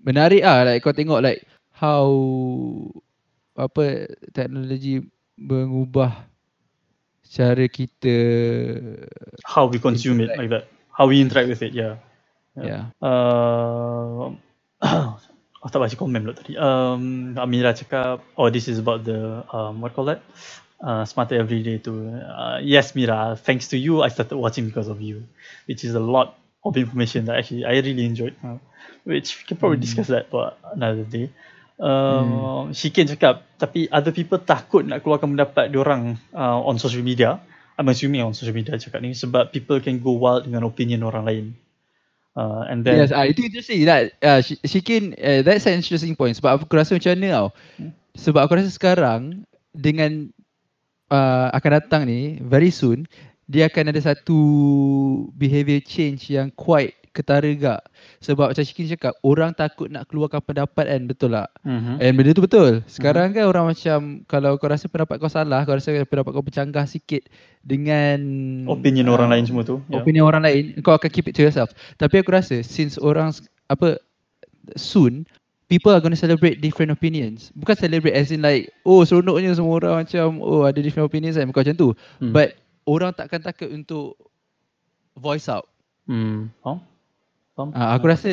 Menarik 0.03 0.43
ah 0.43 0.67
like 0.67 0.83
kau 0.83 0.91
tengok 0.91 1.23
like 1.23 1.47
how 1.71 2.11
apa 3.55 4.11
teknologi 4.33 5.03
mengubah 5.39 6.27
cara 7.33 7.65
kita 7.69 8.17
How 9.47 9.67
we 9.67 9.81
consume 9.81 10.21
it, 10.21 10.35
like 10.37 10.51
that. 10.53 10.69
How 10.93 11.09
we 11.09 11.21
interact 11.21 11.49
with 11.49 11.65
it, 11.65 11.73
yeah. 11.73 11.97
Yeah. 12.57 12.93
Uh, 13.01 14.37
aku 15.63 15.69
tak 15.71 15.81
baca 15.81 15.97
komen 15.97 16.21
pula 16.27 16.35
tadi. 16.35 16.59
Um, 16.59 17.33
Amira 17.39 17.73
cakap, 17.73 18.21
oh 18.37 18.51
this 18.51 18.67
is 18.67 18.83
about 18.83 19.07
the, 19.07 19.47
um, 19.49 19.81
what 19.81 19.95
call 19.95 20.11
that? 20.11 20.21
Uh, 20.83 21.07
Smarter 21.07 21.39
Everyday 21.39 21.79
tu. 21.79 21.95
Uh, 22.11 22.59
yes 22.59 22.99
Mira, 22.99 23.39
thanks 23.39 23.71
to 23.71 23.79
you, 23.79 24.03
I 24.03 24.11
started 24.11 24.35
watching 24.35 24.67
because 24.67 24.91
of 24.91 24.99
you. 24.99 25.23
Which 25.71 25.87
is 25.87 25.95
a 25.95 26.03
lot 26.03 26.35
of 26.67 26.75
information 26.75 27.31
that 27.31 27.39
actually 27.39 27.63
I 27.63 27.79
really 27.79 28.03
enjoyed. 28.03 28.35
Uh, 28.43 28.59
which 29.07 29.39
we 29.39 29.43
can 29.47 29.57
probably 29.57 29.79
discuss 29.79 30.11
that 30.11 30.27
for 30.31 30.59
another 30.75 31.07
day. 31.07 31.31
Uh, 31.79 32.71
Shikin 32.75 33.07
cakap, 33.15 33.43
tapi 33.59 33.87
other 33.91 34.11
people 34.11 34.39
takut 34.43 34.87
nak 34.87 35.03
keluarkan 35.07 35.39
pendapat 35.39 35.71
diorang 35.71 36.19
uh, 36.35 36.59
on 36.63 36.79
social 36.83 37.03
media. 37.03 37.39
I'm 37.79 37.89
assuming 37.89 38.23
on 38.23 38.35
social 38.35 38.55
media 38.55 38.75
cakap 38.79 39.01
ni 39.03 39.15
sebab 39.15 39.55
people 39.55 39.79
can 39.79 39.99
go 40.03 40.19
wild 40.19 40.47
dengan 40.47 40.67
opinion 40.67 41.07
orang 41.07 41.25
lain. 41.27 41.47
Uh, 42.37 42.65
and 42.69 42.85
then 42.85 43.05
Yes, 43.05 43.15
ah 43.15 43.25
itu 43.29 43.47
interesting. 43.47 43.87
That 43.87 44.13
uh, 44.21 44.41
Sh- 44.43 44.59
Shikin 44.67 45.15
uh, 45.17 45.41
that's 45.47 45.65
an 45.71 45.79
interesting 45.79 46.19
point 46.19 46.35
sebab 46.35 46.61
aku 46.67 46.75
rasa 46.75 46.99
macam 46.99 47.15
mana 47.15 47.29
tau. 47.31 47.49
Sebab 48.19 48.41
aku 48.45 48.53
rasa 48.59 48.71
sekarang 48.73 49.47
dengan 49.73 50.29
uh, 51.11 51.49
akan 51.55 51.71
datang 51.83 52.03
ni 52.07 52.39
very 52.45 52.71
soon 52.71 53.07
dia 53.51 53.67
akan 53.69 53.91
ada 53.93 54.01
satu 54.01 54.39
behavior 55.35 55.83
change 55.83 56.31
yang 56.33 56.49
quite 56.55 56.97
ketara 57.13 57.49
gak. 57.55 57.81
Sebab 58.25 58.51
macam 58.51 58.65
Shikin 58.65 58.89
cakap 58.97 59.13
orang 59.21 59.53
takut 59.53 59.93
nak 59.93 60.09
keluarkan 60.09 60.41
pendapat 60.41 60.89
kan 60.89 61.03
betul 61.05 61.31
tak? 61.37 61.49
Mhm. 61.63 62.01
And 62.01 62.13
benda 62.17 62.31
tu 62.33 62.43
betul. 62.43 62.71
Sekarang 62.89 63.37
kan 63.37 63.45
orang 63.47 63.71
macam 63.71 64.25
kalau 64.27 64.57
kau 64.57 64.73
rasa 64.73 64.89
pendapat 64.89 65.21
kau 65.21 65.29
salah, 65.29 65.63
kau 65.69 65.77
rasa 65.77 65.93
pendapat 66.09 66.33
kau 66.33 66.45
bercanggah 66.45 66.89
sikit 66.89 67.29
dengan 67.63 68.19
opinion 68.67 69.13
ah, 69.13 69.15
orang 69.21 69.29
lain 69.31 69.45
semua 69.47 69.63
tu. 69.63 69.79
Yeah. 69.87 70.03
opinion 70.03 70.25
orang 70.27 70.43
lain, 70.43 70.81
kau 70.81 70.97
akan 70.97 71.11
keep 71.13 71.29
it 71.29 71.37
to 71.37 71.45
yourself. 71.45 71.71
Tapi 72.01 72.25
aku 72.25 72.33
rasa 72.33 72.65
since 72.65 72.97
orang 72.99 73.31
apa 73.71 74.01
soon 74.75 75.29
people 75.73 75.89
are 75.89 76.05
going 76.05 76.13
to 76.13 76.21
celebrate 76.21 76.61
different 76.61 76.93
opinions. 76.93 77.49
Bukan 77.57 77.77
celebrate 77.77 78.13
as 78.13 78.29
in 78.29 78.45
like 78.45 78.69
oh 78.85 79.05
seronoknya 79.09 79.57
semua 79.57 79.81
orang 79.81 80.05
macam 80.05 80.41
oh 80.45 80.69
ada 80.69 80.81
different 80.81 81.09
opinions 81.09 81.41
kan 81.41 81.49
bukan 81.49 81.63
macam 81.69 81.77
tu. 81.77 81.89
Hmm. 82.21 82.33
But 82.37 82.61
orang 82.85 83.17
takkan 83.17 83.41
takut 83.41 83.73
untuk 83.73 84.21
voice 85.17 85.49
out. 85.49 85.69
Hmm. 86.05 86.51
Faham? 86.61 86.92
Faham? 87.57 87.71
Uh, 87.77 87.89
aku 87.97 88.05
rasa 88.09 88.31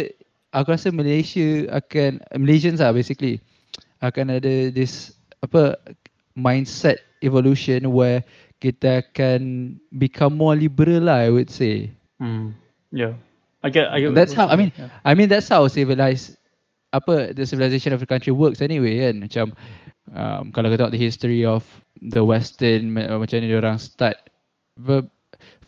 aku 0.55 0.73
rasa 0.73 0.89
Malaysia 0.89 1.67
akan 1.69 2.23
Malaysians 2.39 2.79
lah 2.79 2.95
basically 2.95 3.43
akan 3.99 4.39
ada 4.39 4.71
this 4.71 5.11
apa 5.43 5.75
mindset 6.35 7.03
evolution 7.19 7.91
where 7.91 8.23
kita 8.59 9.03
akan 9.03 9.75
become 9.95 10.35
more 10.35 10.55
liberal 10.55 11.07
lah 11.07 11.23
I 11.23 11.31
would 11.31 11.51
say. 11.51 11.91
Hmm. 12.19 12.55
Yeah. 12.91 13.15
I 13.59 13.67
get. 13.71 13.91
I 13.91 13.99
get. 13.99 14.15
That's 14.15 14.35
how 14.35 14.47
I 14.47 14.55
mean 14.55 14.71
Yeah. 14.75 14.91
I 15.03 15.15
mean 15.15 15.27
that's 15.27 15.51
how 15.51 15.67
civilized 15.67 16.39
apa 16.89 17.35
the 17.35 17.45
civilization 17.45 17.93
of 17.93 18.01
the 18.01 18.09
country 18.09 18.33
works 18.33 18.63
anyway 18.65 18.97
kan 19.03 19.21
macam 19.21 19.45
um, 20.09 20.49
kalau 20.49 20.73
kita 20.73 20.87
tengok 20.87 20.95
the 20.97 21.03
history 21.05 21.45
of 21.45 21.61
the 22.01 22.23
western 22.23 22.89
ma- 22.89 23.19
macam 23.21 23.45
ni 23.45 23.53
orang 23.53 23.77
start 23.77 24.17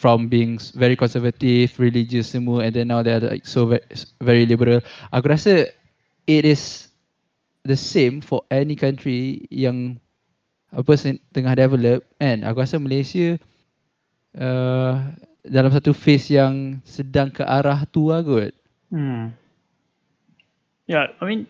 from 0.01 0.25
being 0.25 0.57
very 0.73 0.97
conservative 0.97 1.69
religious 1.77 2.33
semua 2.33 2.65
and 2.65 2.73
then 2.73 2.89
now 2.89 3.05
they 3.05 3.13
are 3.13 3.21
like 3.21 3.45
so 3.45 3.69
very, 4.17 4.49
liberal 4.49 4.81
aku 5.13 5.29
rasa 5.29 5.69
it 6.25 6.43
is 6.43 6.89
the 7.61 7.77
same 7.77 8.17
for 8.17 8.41
any 8.49 8.73
country 8.73 9.45
yang 9.53 10.01
apa 10.73 10.97
tengah 11.29 11.53
develop 11.53 12.01
kan 12.17 12.41
aku 12.41 12.65
rasa 12.65 12.81
Malaysia 12.81 13.37
uh, 14.41 15.13
dalam 15.45 15.69
satu 15.69 15.93
phase 15.93 16.33
yang 16.33 16.81
sedang 16.81 17.29
ke 17.29 17.45
arah 17.45 17.85
tu 17.85 18.09
lah 18.09 18.25
kot 18.25 18.57
Hmm. 18.91 19.31
Yeah. 20.85 21.07
I 21.19 21.25
mean. 21.25 21.47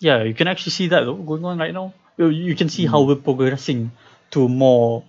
Yeah, 0.00 0.24
you 0.24 0.34
can 0.34 0.48
actually 0.48 0.72
see 0.72 0.88
that 0.88 1.04
though, 1.04 1.14
going 1.14 1.44
on 1.44 1.58
right 1.58 1.72
now. 1.72 1.94
You, 2.16 2.28
you 2.28 2.56
can 2.56 2.68
see 2.68 2.86
how 2.86 3.02
we're 3.02 3.16
progressing 3.16 3.92
to 4.32 4.48
more. 4.48 5.04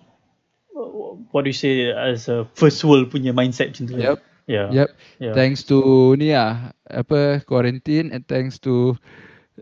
What 1.32 1.44
do 1.44 1.50
you 1.50 1.58
say 1.58 1.92
as 1.92 2.28
a 2.28 2.48
first 2.56 2.84
world 2.84 3.12
punya 3.12 3.32
mindset 3.32 3.72
macam 3.76 3.88
tu. 3.88 3.96
Yep. 3.98 4.18
Yeah. 4.48 4.68
Yep. 4.72 4.90
Yeah. 5.20 5.34
Thanks 5.34 5.64
to 5.72 6.16
ni 6.20 6.36
lah 6.36 6.76
apa 6.92 7.40
quarantine 7.48 8.12
and 8.12 8.28
thanks 8.28 8.60
to 8.68 9.00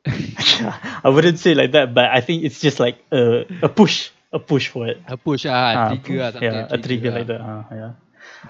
I 1.03 1.09
wouldn't 1.09 1.39
say 1.39 1.53
like 1.53 1.71
that, 1.73 1.93
but 1.93 2.09
I 2.09 2.21
think 2.21 2.43
it's 2.43 2.59
just 2.59 2.79
like 2.79 3.03
a, 3.11 3.45
a 3.61 3.69
push, 3.69 4.09
a 4.31 4.39
push 4.39 4.67
for 4.69 4.87
it. 4.87 5.01
A 5.07 5.17
push 5.17 5.45
ah, 5.45 5.51
Ah, 5.51 5.89
trigger 5.89 6.23
ah, 6.23 6.31
something 6.31 6.53
yeah, 6.53 6.67
a 6.71 6.77
trigger 6.77 7.11
like 7.11 7.27
ah. 7.27 7.33
that. 7.33 7.41
ah, 7.41 7.63
yeah. 7.73 7.91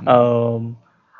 Um, 0.05 0.77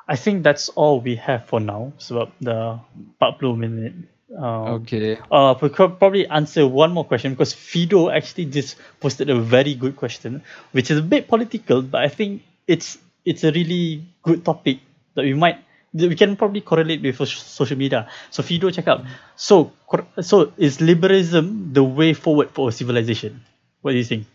I 0.08 0.16
think 0.16 0.44
that's 0.44 0.70
all 0.70 1.02
we 1.02 1.16
have 1.18 1.46
for 1.46 1.60
now. 1.60 1.94
Sebab 1.98 2.34
dah 2.42 2.86
40 3.18 3.58
minit. 3.58 3.94
Um, 4.30 4.86
Okay. 4.86 5.18
uh, 5.34 5.58
we 5.58 5.70
could 5.74 5.98
probably 5.98 6.30
answer 6.30 6.68
one 6.68 6.94
more 6.94 7.02
question 7.04 7.34
because 7.34 7.50
Fido 7.54 8.14
actually 8.14 8.46
just 8.46 8.78
posted 9.02 9.26
a 9.30 9.40
very 9.42 9.74
good 9.74 9.98
question, 9.98 10.46
which 10.72 10.94
is 10.94 11.02
a 11.02 11.06
bit 11.06 11.26
political, 11.26 11.82
but 11.82 12.06
I 12.06 12.10
think 12.14 12.46
it's 12.70 13.02
it's 13.26 13.42
a 13.42 13.50
really 13.50 14.06
good 14.22 14.46
topic 14.46 14.86
that 15.18 15.26
we 15.26 15.34
might 15.34 15.58
that 15.98 16.06
we 16.06 16.14
can 16.14 16.38
probably 16.38 16.62
correlate 16.62 17.02
with 17.02 17.18
social 17.26 17.74
media. 17.74 18.06
So 18.30 18.46
Fido 18.46 18.70
cakap, 18.70 19.10
so 19.34 19.74
so 20.22 20.54
is 20.62 20.78
liberalism 20.78 21.74
the 21.74 21.82
way 21.82 22.14
forward 22.14 22.54
for 22.54 22.70
a 22.70 22.72
civilization? 22.72 23.42
What 23.82 23.94
do 23.94 23.98
you 23.98 24.06
think? 24.06 24.30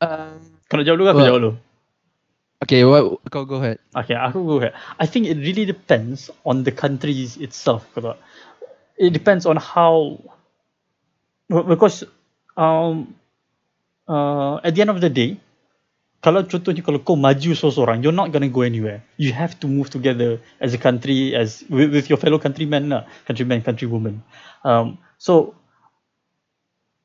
Um, 0.00 0.40
Kau 0.72 0.78
nak 0.80 0.86
jawab 0.88 0.98
dulu 1.02 1.06
ke 1.08 1.10
aku 1.12 1.20
Well- 1.20 1.28
jawab 1.28 1.42
dulu? 1.44 1.54
okay, 2.64 2.80
what, 2.84 3.02
kau 3.32 3.44
go 3.44 3.58
ahead. 3.60 3.78
Okay, 3.92 4.14
aku 4.14 4.40
go 4.46 4.56
ahead. 4.62 4.74
I 4.98 5.06
think 5.06 5.26
it 5.26 5.36
really 5.40 5.64
depends 5.64 6.30
on 6.48 6.62
the 6.64 6.72
countries 6.72 7.36
itself. 7.40 7.84
kau 7.92 8.00
tahu 8.00 8.12
tak? 8.14 8.20
It 8.98 9.14
depends 9.14 9.46
on 9.46 9.56
how, 9.56 10.18
because 11.48 12.04
um, 12.56 13.14
uh, 14.08 14.56
at 14.64 14.74
the 14.74 14.80
end 14.82 14.90
of 14.90 15.00
the 15.00 15.08
day, 15.08 15.38
kalau 16.18 16.42
contohnya 16.42 16.82
kalau 16.82 16.98
kau 16.98 17.14
maju 17.14 17.54
seorang, 17.54 18.02
you're 18.02 18.14
not 18.14 18.34
gonna 18.34 18.50
go 18.50 18.66
anywhere. 18.66 19.06
You 19.22 19.30
have 19.30 19.54
to 19.62 19.70
move 19.70 19.86
together 19.86 20.42
as 20.58 20.74
a 20.74 20.80
country, 20.80 21.38
as 21.38 21.62
with, 21.70 21.94
with 21.94 22.10
your 22.10 22.18
fellow 22.18 22.42
countrymen, 22.42 22.90
lah, 22.90 23.06
countrymen, 23.22 23.62
countrywomen. 23.62 24.18
Um, 24.66 24.98
so 25.14 25.54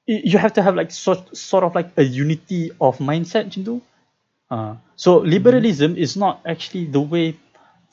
you 0.10 0.42
have 0.42 0.58
to 0.58 0.66
have 0.66 0.74
like 0.74 0.90
sort 0.90 1.30
sort 1.38 1.64
of 1.64 1.78
like 1.78 1.94
a 1.96 2.04
unity 2.04 2.74
of 2.82 2.98
mindset 2.98 3.54
macam 3.54 3.62
tu. 3.62 3.76
Uh, 4.50 4.76
so 4.98 5.22
liberalism 5.22 5.94
is 5.94 6.18
not 6.18 6.42
actually 6.46 6.90
the 6.90 7.02
way 7.02 7.38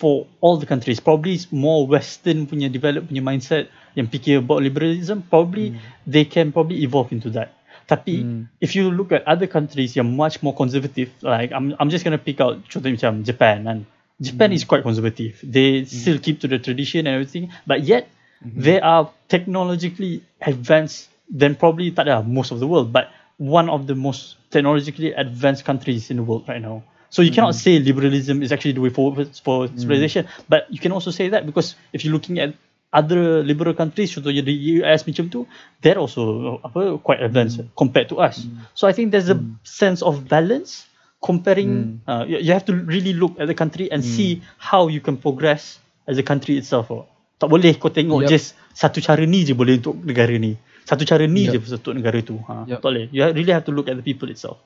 for 0.00 0.24
all 0.40 0.56
the 0.56 0.64
countries. 0.64 0.96
Probably 0.98 1.36
it's 1.36 1.52
more 1.52 1.84
Western 1.84 2.48
punya 2.48 2.72
develop 2.72 3.12
punya 3.12 3.20
mindset 3.20 3.68
yang 3.92 4.08
fikir 4.08 4.40
about 4.40 4.64
liberalism. 4.64 5.20
Probably 5.20 5.76
hmm. 5.76 6.08
they 6.08 6.24
can 6.24 6.48
probably 6.56 6.80
evolve 6.80 7.12
into 7.12 7.28
that. 7.36 7.52
Tapi 7.84 8.24
Hmm. 8.24 8.48
if 8.64 8.72
you 8.72 8.88
look 8.88 9.12
at 9.12 9.20
other 9.28 9.44
countries 9.44 9.92
yang 9.92 10.08
much 10.16 10.40
more 10.40 10.56
conservative, 10.56 11.12
like 11.20 11.52
I'm 11.52 11.76
I'm 11.76 11.92
just 11.92 12.08
gonna 12.08 12.22
pick 12.22 12.40
out 12.40 12.64
contohnya 12.64 12.96
macam 12.96 13.14
Japan 13.28 13.68
and 13.68 13.78
Japan 14.16 14.48
hmm. 14.50 14.56
is 14.56 14.64
quite 14.64 14.80
conservative. 14.80 15.36
They 15.44 15.84
hmm. 15.84 15.92
still 15.92 16.16
keep 16.16 16.40
to 16.40 16.48
the 16.48 16.56
tradition 16.56 17.04
and 17.04 17.20
everything, 17.20 17.52
but 17.68 17.84
yet 17.84 18.08
they 18.40 18.80
are 18.80 19.12
technologically 19.28 20.24
advanced 20.40 21.12
than 21.28 21.60
probably 21.60 21.92
tak 21.92 22.08
ada 22.08 22.24
most 22.24 22.50
of 22.50 22.58
the 22.58 22.64
world, 22.64 22.88
but 22.88 23.12
one 23.36 23.68
of 23.68 23.84
the 23.84 23.94
most 23.94 24.40
technologically 24.48 25.12
advanced 25.12 25.64
countries 25.64 26.08
in 26.08 26.16
the 26.16 26.24
world 26.24 26.48
right 26.48 26.60
now. 26.60 26.80
So 27.10 27.22
you 27.22 27.34
cannot 27.34 27.58
say 27.58 27.82
liberalism 27.82 28.42
is 28.42 28.54
actually 28.54 28.78
the 28.78 28.80
way 28.80 28.94
forward 28.94 29.34
for 29.42 29.66
civilization, 29.66 30.30
but 30.48 30.70
you 30.70 30.78
can 30.78 30.94
also 30.94 31.10
say 31.10 31.28
that 31.34 31.44
because 31.44 31.74
if 31.92 32.04
you're 32.06 32.14
looking 32.14 32.38
at 32.38 32.54
other 32.94 33.42
liberal 33.42 33.74
countries, 33.74 34.14
contohnya 34.14 34.46
the 34.46 34.82
US 34.82 35.02
macam 35.06 35.26
tu, 35.26 35.46
they're 35.82 35.98
also 35.98 36.58
apa 36.62 36.98
quite 37.02 37.18
advanced 37.18 37.66
compared 37.74 38.06
to 38.10 38.22
us. 38.22 38.46
So 38.78 38.86
I 38.86 38.94
think 38.94 39.10
there's 39.10 39.30
a 39.30 39.38
sense 39.66 40.06
of 40.06 40.30
balance 40.30 40.86
comparing. 41.22 42.00
Uh, 42.06 42.26
you, 42.26 42.54
have 42.54 42.66
to 42.66 42.74
really 42.74 43.14
look 43.14 43.38
at 43.38 43.50
the 43.50 43.58
country 43.58 43.90
and 43.90 44.02
see 44.06 44.42
how 44.58 44.86
you 44.86 45.02
can 45.02 45.18
progress 45.18 45.78
as 46.06 46.18
a 46.18 46.22
country 46.22 46.58
itself. 46.58 46.90
Oh. 46.90 47.06
Tak 47.40 47.48
boleh 47.48 47.72
kau 47.80 47.88
tengok 47.88 48.26
Yup. 48.26 48.30
just 48.30 48.52
satu 48.76 49.00
cara 49.00 49.24
ni 49.24 49.48
je 49.48 49.56
boleh 49.56 49.80
untuk 49.80 49.96
negara 50.04 50.34
ni. 50.36 50.60
Satu 50.84 51.08
cara 51.08 51.24
ni 51.24 51.48
Yup. 51.48 51.64
je 51.64 51.74
untuk 51.74 51.94
negara 51.96 52.20
tu. 52.20 52.36
Ha, 52.44 52.68
Yup. 52.68 52.78
Tak 52.78 52.86
boleh. 52.86 53.04
You 53.10 53.24
ha- 53.24 53.32
really 53.32 53.54
have 53.54 53.64
to 53.64 53.72
look 53.72 53.88
at 53.88 53.96
the 53.96 54.04
people 54.04 54.28
itself. 54.28 54.60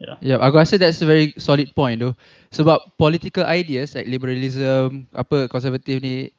Yeah. 0.00 0.16
Yeah, 0.24 0.38
aku 0.40 0.56
rasa 0.56 0.80
that's 0.80 1.04
a 1.04 1.08
very 1.08 1.36
solid 1.36 1.68
point 1.76 2.00
tu. 2.00 2.16
Sebab 2.56 2.96
political 2.96 3.44
ideas 3.44 3.92
like 3.92 4.08
liberalism, 4.08 5.04
apa 5.12 5.44
konservatif 5.52 6.00
ni, 6.00 6.32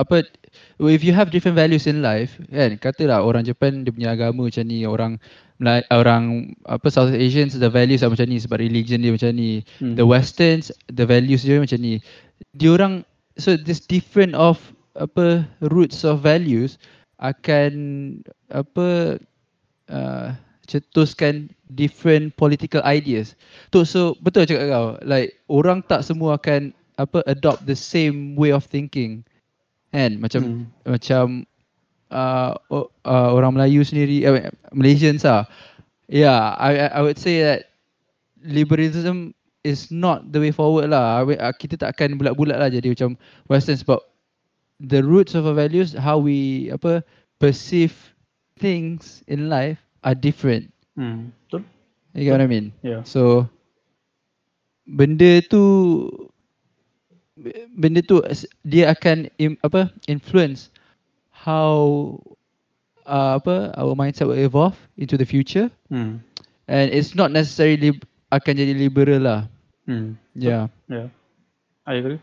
apa 0.00 0.24
if 0.80 1.04
you 1.04 1.12
have 1.12 1.28
different 1.28 1.60
values 1.60 1.84
in 1.84 2.00
life, 2.00 2.40
kan, 2.48 2.80
katalah 2.80 3.20
orang 3.20 3.44
Japan 3.44 3.84
dia 3.84 3.92
punya 3.92 4.16
agama 4.16 4.48
macam 4.48 4.64
ni, 4.64 4.88
orang 4.88 5.20
orang 5.92 6.52
apa 6.68 6.88
South 6.88 7.12
Asians 7.12 7.56
the 7.56 7.68
values 7.68 8.00
are 8.00 8.08
macam 8.08 8.32
ni 8.32 8.40
sebab 8.40 8.64
religion 8.64 9.04
dia 9.04 9.12
macam 9.12 9.32
ni. 9.36 9.60
Hmm. 9.76 9.96
The 10.00 10.04
westerns 10.08 10.72
the 10.88 11.04
values 11.04 11.44
dia 11.44 11.60
macam 11.60 11.76
ni. 11.84 12.00
Diorang 12.56 13.04
so 13.36 13.60
this 13.60 13.84
different 13.84 14.32
of 14.32 14.56
apa 14.96 15.44
roots 15.68 16.00
of 16.00 16.24
values 16.24 16.80
akan 17.20 17.72
apa 18.48 19.20
uh, 19.92 20.32
cetuskan 20.66 21.48
different 21.72 22.34
political 22.36 22.82
ideas. 22.84 23.34
Tu 23.72 23.82
so 23.86 24.14
betul 24.22 24.46
cakap 24.46 24.66
kau. 24.70 24.86
Like 25.06 25.38
orang 25.48 25.82
tak 25.86 26.02
semua 26.06 26.36
akan 26.38 26.74
apa 26.98 27.22
adopt 27.30 27.64
the 27.66 27.76
same 27.76 28.34
way 28.36 28.52
of 28.52 28.66
thinking. 28.66 29.24
Kan? 29.94 30.20
Macam 30.20 30.66
macam 30.84 31.46
uh, 32.10 32.52
uh, 32.70 33.30
orang 33.32 33.54
Melayu 33.56 33.82
sendiri 33.86 34.26
uh, 34.26 34.50
Malaysians 34.74 35.24
ah. 35.26 35.46
Yeah, 36.06 36.54
I 36.58 36.90
I- 36.90 37.02
would 37.02 37.18
say 37.18 37.42
that 37.42 37.70
liberalism 38.42 39.34
is 39.66 39.90
not 39.90 40.30
the 40.30 40.38
way 40.38 40.52
forward 40.54 40.90
lah. 40.94 41.22
I 41.26 41.34
uh, 41.38 41.54
Kita 41.54 41.78
tak 41.80 41.98
akan 41.98 42.18
bulat-bulat 42.20 42.58
lah 42.58 42.70
jadi 42.70 42.92
macam 42.94 43.18
western 43.50 43.78
sebab 43.78 43.98
the 44.82 45.02
roots 45.02 45.34
of 45.34 45.46
our 45.46 45.56
values 45.56 45.94
how 45.96 46.18
we 46.20 46.68
apa 46.70 47.02
perceive 47.40 47.94
things 48.58 49.22
in 49.28 49.48
life 49.48 49.85
are 50.04 50.14
different. 50.14 50.72
Hmm. 50.96 51.30
Betul? 51.46 51.62
You 52.14 52.24
get 52.24 52.32
what 52.32 52.40
I 52.40 52.46
mean? 52.46 52.72
Yeah. 52.82 53.04
So 53.04 53.48
benda 54.86 55.42
tu 55.44 55.62
benda 57.76 58.00
tu 58.00 58.22
dia 58.64 58.92
akan 58.96 59.28
im, 59.36 59.60
apa 59.60 59.92
influence 60.08 60.72
how 61.30 62.16
uh, 63.04 63.36
apa 63.36 63.76
our 63.76 63.92
mindset 63.94 64.26
will 64.26 64.38
evolve 64.40 64.76
into 64.96 65.16
the 65.20 65.26
future 65.28 65.68
Hmm. 65.92 66.18
and 66.66 66.90
it's 66.90 67.14
not 67.14 67.30
necessarily 67.30 67.94
akan 68.32 68.52
jadi 68.58 68.74
liberal 68.74 69.22
lah. 69.22 69.40
Hmm. 69.86 70.18
Yeah. 70.34 70.68
Yeah, 70.90 71.08
I 71.86 72.00
agree. 72.02 72.18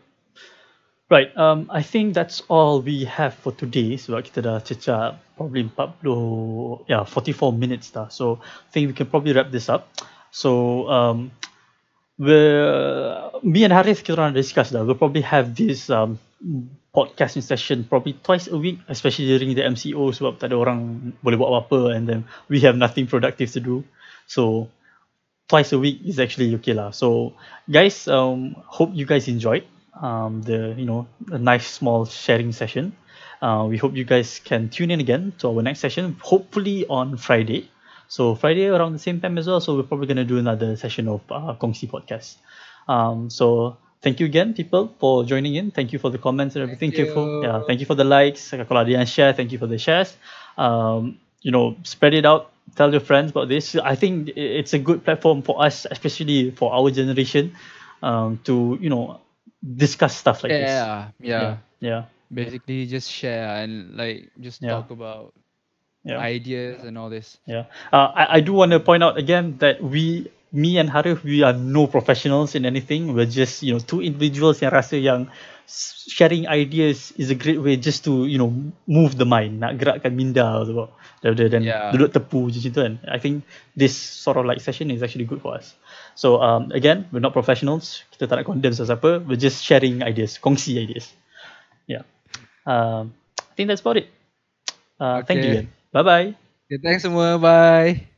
Right, 1.10 1.36
um, 1.36 1.68
I 1.70 1.82
think 1.82 2.14
that's 2.14 2.40
all 2.48 2.80
we 2.80 3.04
have 3.04 3.36
for 3.36 3.52
today 3.52 4.00
sebab 4.00 4.24
kita 4.24 4.40
dah 4.40 4.56
cecah 4.64 5.20
probably 5.36 5.68
40, 5.68 6.88
yeah, 6.88 7.04
44 7.04 7.52
minutes 7.52 7.92
dah. 7.92 8.08
So, 8.08 8.40
I 8.40 8.68
think 8.72 8.88
we 8.88 8.94
can 8.96 9.12
probably 9.12 9.36
wrap 9.36 9.52
this 9.52 9.68
up. 9.68 9.92
So, 10.32 10.88
um, 10.88 11.28
we're, 12.16 13.20
me 13.44 13.68
and 13.68 13.76
Harith 13.76 14.00
kita 14.00 14.16
orang 14.16 14.32
discuss 14.32 14.72
dah. 14.72 14.80
We'll 14.80 14.96
probably 14.96 15.20
have 15.28 15.52
this 15.52 15.92
um, 15.92 16.16
podcasting 16.96 17.44
session 17.44 17.84
probably 17.84 18.16
twice 18.24 18.48
a 18.48 18.56
week, 18.56 18.80
especially 18.88 19.28
during 19.28 19.52
the 19.52 19.60
MCO 19.60 20.08
sebab 20.08 20.40
tak 20.40 20.50
ada 20.50 20.56
orang 20.56 21.12
boleh 21.20 21.36
buat 21.36 21.52
apa-apa 21.52 22.00
and 22.00 22.08
then 22.08 22.20
we 22.48 22.64
have 22.64 22.80
nothing 22.80 23.04
productive 23.04 23.52
to 23.52 23.60
do. 23.60 23.84
So, 24.24 24.72
twice 25.52 25.76
a 25.76 25.78
week 25.78 26.00
is 26.00 26.16
actually 26.16 26.56
okay 26.56 26.72
lah. 26.72 26.96
So 26.96 27.36
guys, 27.68 28.08
um, 28.08 28.56
hope 28.64 28.96
you 28.96 29.04
guys 29.04 29.28
enjoyed 29.28 29.68
um, 30.00 30.42
the 30.42 30.74
you 30.76 30.84
know 30.84 31.06
a 31.30 31.38
nice 31.38 31.66
small 31.66 32.04
sharing 32.06 32.52
session. 32.52 32.96
Uh, 33.42 33.66
we 33.68 33.76
hope 33.76 33.94
you 33.94 34.04
guys 34.04 34.40
can 34.44 34.68
tune 34.70 34.90
in 34.90 35.00
again 35.00 35.32
to 35.38 35.48
our 35.48 35.62
next 35.62 35.80
session, 35.80 36.16
hopefully 36.22 36.86
on 36.88 37.16
Friday. 37.16 37.68
So 38.08 38.34
Friday 38.34 38.66
around 38.66 38.92
the 38.92 38.98
same 38.98 39.20
time 39.20 39.38
as 39.38 39.46
well. 39.46 39.60
So 39.60 39.76
we're 39.76 39.82
probably 39.84 40.06
gonna 40.06 40.24
do 40.24 40.38
another 40.38 40.76
session 40.76 41.08
of 41.08 41.20
uh, 41.30 41.54
Kongsi 41.54 41.88
podcast. 41.90 42.36
Um, 42.88 43.30
so 43.30 43.76
thank 44.02 44.20
you 44.20 44.26
again, 44.26 44.54
people, 44.54 44.94
for 44.98 45.24
joining 45.24 45.54
in. 45.56 45.70
Thank 45.70 45.92
you 45.92 45.98
for 45.98 46.10
the 46.10 46.18
comments 46.18 46.54
and 46.56 46.62
everything. 46.62 46.92
Thank 46.92 47.08
Thank 47.08 47.08
you 47.08 47.14
for 47.14 47.44
yeah, 47.44 47.62
thank 47.66 47.80
you 47.80 47.86
for 47.86 47.94
the 47.94 48.04
likes. 48.04 48.50
Kalau 48.50 48.80
ada 48.84 48.90
yang 48.90 49.06
share, 49.06 49.32
thank 49.32 49.52
you 49.52 49.58
for 49.58 49.66
the 49.66 49.78
shares. 49.78 50.16
Um, 50.56 51.18
you 51.42 51.50
know, 51.50 51.76
spread 51.82 52.14
it 52.14 52.24
out. 52.24 52.52
Tell 52.76 52.90
your 52.90 53.00
friends 53.04 53.30
about 53.30 53.48
this. 53.48 53.76
I 53.76 53.94
think 53.94 54.32
it's 54.36 54.72
a 54.72 54.78
good 54.80 55.04
platform 55.04 55.42
for 55.42 55.60
us, 55.62 55.86
especially 55.90 56.50
for 56.50 56.72
our 56.72 56.90
generation, 56.90 57.52
um, 58.02 58.40
to 58.48 58.78
you 58.80 58.88
know 58.88 59.20
discuss 59.64 60.16
stuff 60.16 60.44
like 60.44 60.52
this. 60.52 60.68
yeah, 60.70 61.08
yeah, 61.20 61.56
yeah, 61.80 62.04
Basically 62.32 62.86
just 62.86 63.10
share 63.10 63.64
and 63.64 63.96
like 63.96 64.30
just 64.40 64.60
Yeah. 64.60 64.70
talk 64.70 64.90
about 64.90 65.32
yeah. 66.04 66.18
ideas 66.18 66.84
and 66.84 66.98
all 66.98 67.08
this. 67.08 67.38
Yeah. 67.46 67.64
Uh, 67.92 68.12
I, 68.14 68.36
I 68.36 68.40
do 68.40 68.52
want 68.52 68.72
to 68.72 68.80
point 68.80 69.02
out 69.02 69.16
again 69.18 69.56
that 69.58 69.82
we, 69.82 70.30
me 70.52 70.78
and 70.78 70.90
Harif, 70.90 71.22
we 71.24 71.42
are 71.42 71.52
no 71.52 71.86
professionals 71.86 72.54
in 72.54 72.66
anything. 72.66 73.14
We're 73.14 73.26
just, 73.30 73.62
you 73.62 73.72
know, 73.72 73.80
two 73.80 74.02
individuals 74.02 74.60
yang 74.62 74.72
rasa 74.72 74.98
yang 74.98 75.28
sharing 75.66 76.46
ideas 76.46 77.12
is 77.16 77.30
a 77.30 77.34
great 77.34 77.60
way 77.60 77.76
just 77.76 78.04
to, 78.04 78.26
you 78.26 78.38
know, 78.38 78.52
move 78.86 79.16
the 79.16 79.24
mind, 79.24 79.60
nak 79.60 79.76
gerakkan 79.80 80.14
minda 80.14 80.62
tu 80.64 80.88
rather 81.24 81.48
than 81.48 81.64
Yeah. 81.64 81.92
duduk 81.92 82.12
tepu 82.12 82.52
je 82.52 82.60
macam 82.68 82.72
kan. 82.74 82.92
I 83.08 83.18
think 83.18 83.42
this 83.76 83.96
sort 83.96 84.36
of 84.36 84.44
like 84.44 84.60
session 84.60 84.90
is 84.92 85.02
actually 85.02 85.24
good 85.24 85.40
for 85.40 85.56
us. 85.56 85.74
So 86.14 86.38
um, 86.44 86.70
again, 86.72 87.08
we're 87.10 87.24
not 87.24 87.32
professionals. 87.32 88.04
Kita 88.14 88.28
tak 88.28 88.44
nak 88.44 88.46
condemn 88.46 88.76
sesiapa. 88.76 89.24
We're 89.24 89.40
just 89.40 89.64
sharing 89.64 90.04
ideas, 90.04 90.36
kongsi 90.38 90.78
ideas. 90.78 91.10
Yeah. 91.88 92.04
Um, 92.68 93.12
I 93.40 93.52
think 93.56 93.68
that's 93.72 93.80
about 93.80 93.98
it. 93.98 94.08
Uh, 95.00 95.22
Thank 95.24 95.44
you 95.44 95.50
Okay. 95.50 95.58
again. 95.58 95.68
Bye 95.92 96.02
bye. 96.06 96.28
Okay, 96.68 96.80
thanks 96.80 97.02
semua. 97.04 97.36
Bye. 97.38 98.13